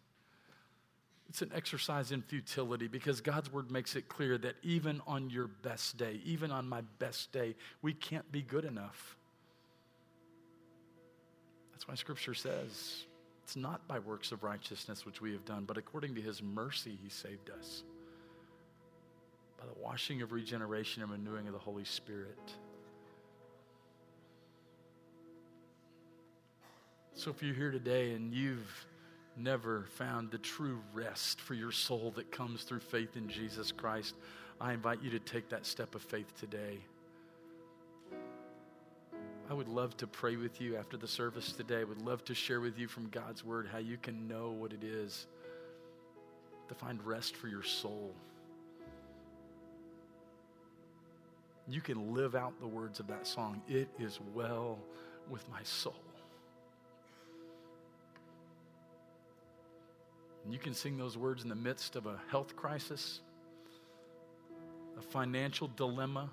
It's 1.28 1.42
an 1.42 1.50
exercise 1.54 2.10
in 2.10 2.22
futility 2.22 2.88
because 2.88 3.20
God's 3.20 3.52
word 3.52 3.70
makes 3.70 3.96
it 3.96 4.08
clear 4.08 4.38
that 4.38 4.56
even 4.62 5.02
on 5.06 5.28
your 5.28 5.46
best 5.46 5.98
day, 5.98 6.20
even 6.24 6.50
on 6.50 6.68
my 6.68 6.80
best 6.98 7.32
day, 7.32 7.54
we 7.82 7.92
can't 7.92 8.30
be 8.32 8.40
good 8.40 8.64
enough. 8.64 9.16
That's 11.72 11.86
why 11.86 11.94
scripture 11.96 12.34
says 12.34 13.04
it's 13.44 13.56
not 13.56 13.86
by 13.86 13.98
works 13.98 14.32
of 14.32 14.42
righteousness 14.42 15.04
which 15.04 15.20
we 15.20 15.32
have 15.32 15.44
done, 15.44 15.64
but 15.64 15.76
according 15.76 16.14
to 16.14 16.22
his 16.22 16.42
mercy, 16.42 16.98
he 17.02 17.10
saved 17.10 17.50
us 17.50 17.82
by 19.60 19.66
the 19.66 19.82
washing 19.82 20.22
of 20.22 20.32
regeneration 20.32 21.02
and 21.02 21.12
renewing 21.12 21.46
of 21.46 21.52
the 21.52 21.58
Holy 21.58 21.84
Spirit. 21.84 22.52
So 27.14 27.30
if 27.30 27.42
you're 27.42 27.54
here 27.54 27.70
today 27.70 28.12
and 28.12 28.32
you've 28.32 28.86
never 29.39 29.86
found 29.95 30.30
the 30.30 30.39
true 30.39 30.80
rest 30.93 31.41
for 31.41 31.55
your 31.55 31.72
soul 31.72 32.12
that 32.16 32.30
comes 32.30 32.62
through 32.64 32.80
faith 32.80 33.16
in 33.16 33.28
Jesus 33.28 33.72
Christ, 33.72 34.14
I 34.61 34.72
invite 34.72 35.03
you 35.03 35.11
to 35.11 35.18
take 35.18 35.49
that 35.51 35.66
step 35.66 35.95
of 35.95 36.03
faith 36.03 36.39
today. 36.39 36.78
I 39.51 39.55
would 39.55 39.68
love 39.68 39.97
to 39.99 40.07
pray 40.07 40.36
with 40.36 40.61
you 40.61 40.76
after 40.76 40.97
the 40.97 41.09
service 41.09 41.53
today. 41.53 41.80
I 41.80 41.84
would 41.84 42.03
love 42.03 42.24
to 42.26 42.34
share 42.34 42.61
with 42.61 42.78
you 42.78 42.86
from 42.86 43.09
God's 43.09 43.45
Word 43.45 43.66
how 43.70 43.78
you 43.78 43.97
can 43.97 44.28
know 44.28 44.51
what 44.51 44.72
it 44.72 44.84
is 44.84 45.26
to 46.68 46.74
find 46.74 47.03
rest 47.05 47.34
for 47.34 47.49
your 47.49 47.62
soul. 47.62 48.12
You 51.66 51.80
can 51.80 52.14
live 52.14 52.34
out 52.34 52.59
the 52.61 52.66
words 52.66 53.01
of 53.01 53.07
that 53.09 53.26
song. 53.26 53.62
It 53.68 53.89
is 53.99 54.18
well 54.34 54.78
with 55.30 55.49
my 55.51 55.62
soul. 55.62 55.95
And 60.49 60.55
you 60.55 60.59
can 60.59 60.72
sing 60.72 60.96
those 60.96 61.18
words 61.18 61.42
in 61.42 61.51
the 61.51 61.55
midst 61.55 61.94
of 61.94 62.07
a 62.07 62.18
health 62.30 62.57
crisis, 62.57 63.20
a 64.96 65.03
financial 65.03 65.68
dilemma, 65.76 66.30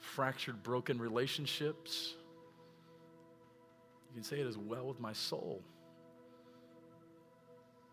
fractured, 0.00 0.62
broken 0.62 0.98
relationships. 0.98 2.14
You 4.08 4.14
can 4.14 4.22
say 4.22 4.40
it 4.40 4.46
as 4.46 4.56
well 4.56 4.86
with 4.86 4.98
my 4.98 5.12
soul. 5.12 5.60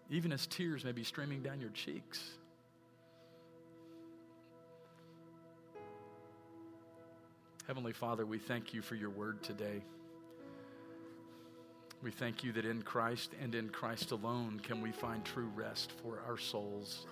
Even 0.10 0.32
as 0.32 0.48
tears 0.48 0.86
may 0.86 0.94
be 0.94 1.04
streaming 1.04 1.44
down 1.44 1.60
your 1.60 1.72
cheeks. 1.72 2.24
Heavenly 7.68 7.92
Father, 7.92 8.26
we 8.26 8.40
thank 8.40 8.74
you 8.74 8.82
for 8.82 8.96
your 8.96 9.10
word 9.10 9.44
today. 9.44 9.82
We 12.04 12.12
thank 12.12 12.44
you 12.44 12.52
that 12.52 12.66
in 12.66 12.82
Christ 12.82 13.32
and 13.42 13.56
in 13.56 13.70
Christ 13.70 14.12
alone 14.12 14.60
can 14.62 14.82
we 14.82 14.92
find 14.92 15.24
true 15.24 15.50
rest 15.56 15.94
for 16.04 16.22
our 16.28 16.38
souls. 16.38 17.08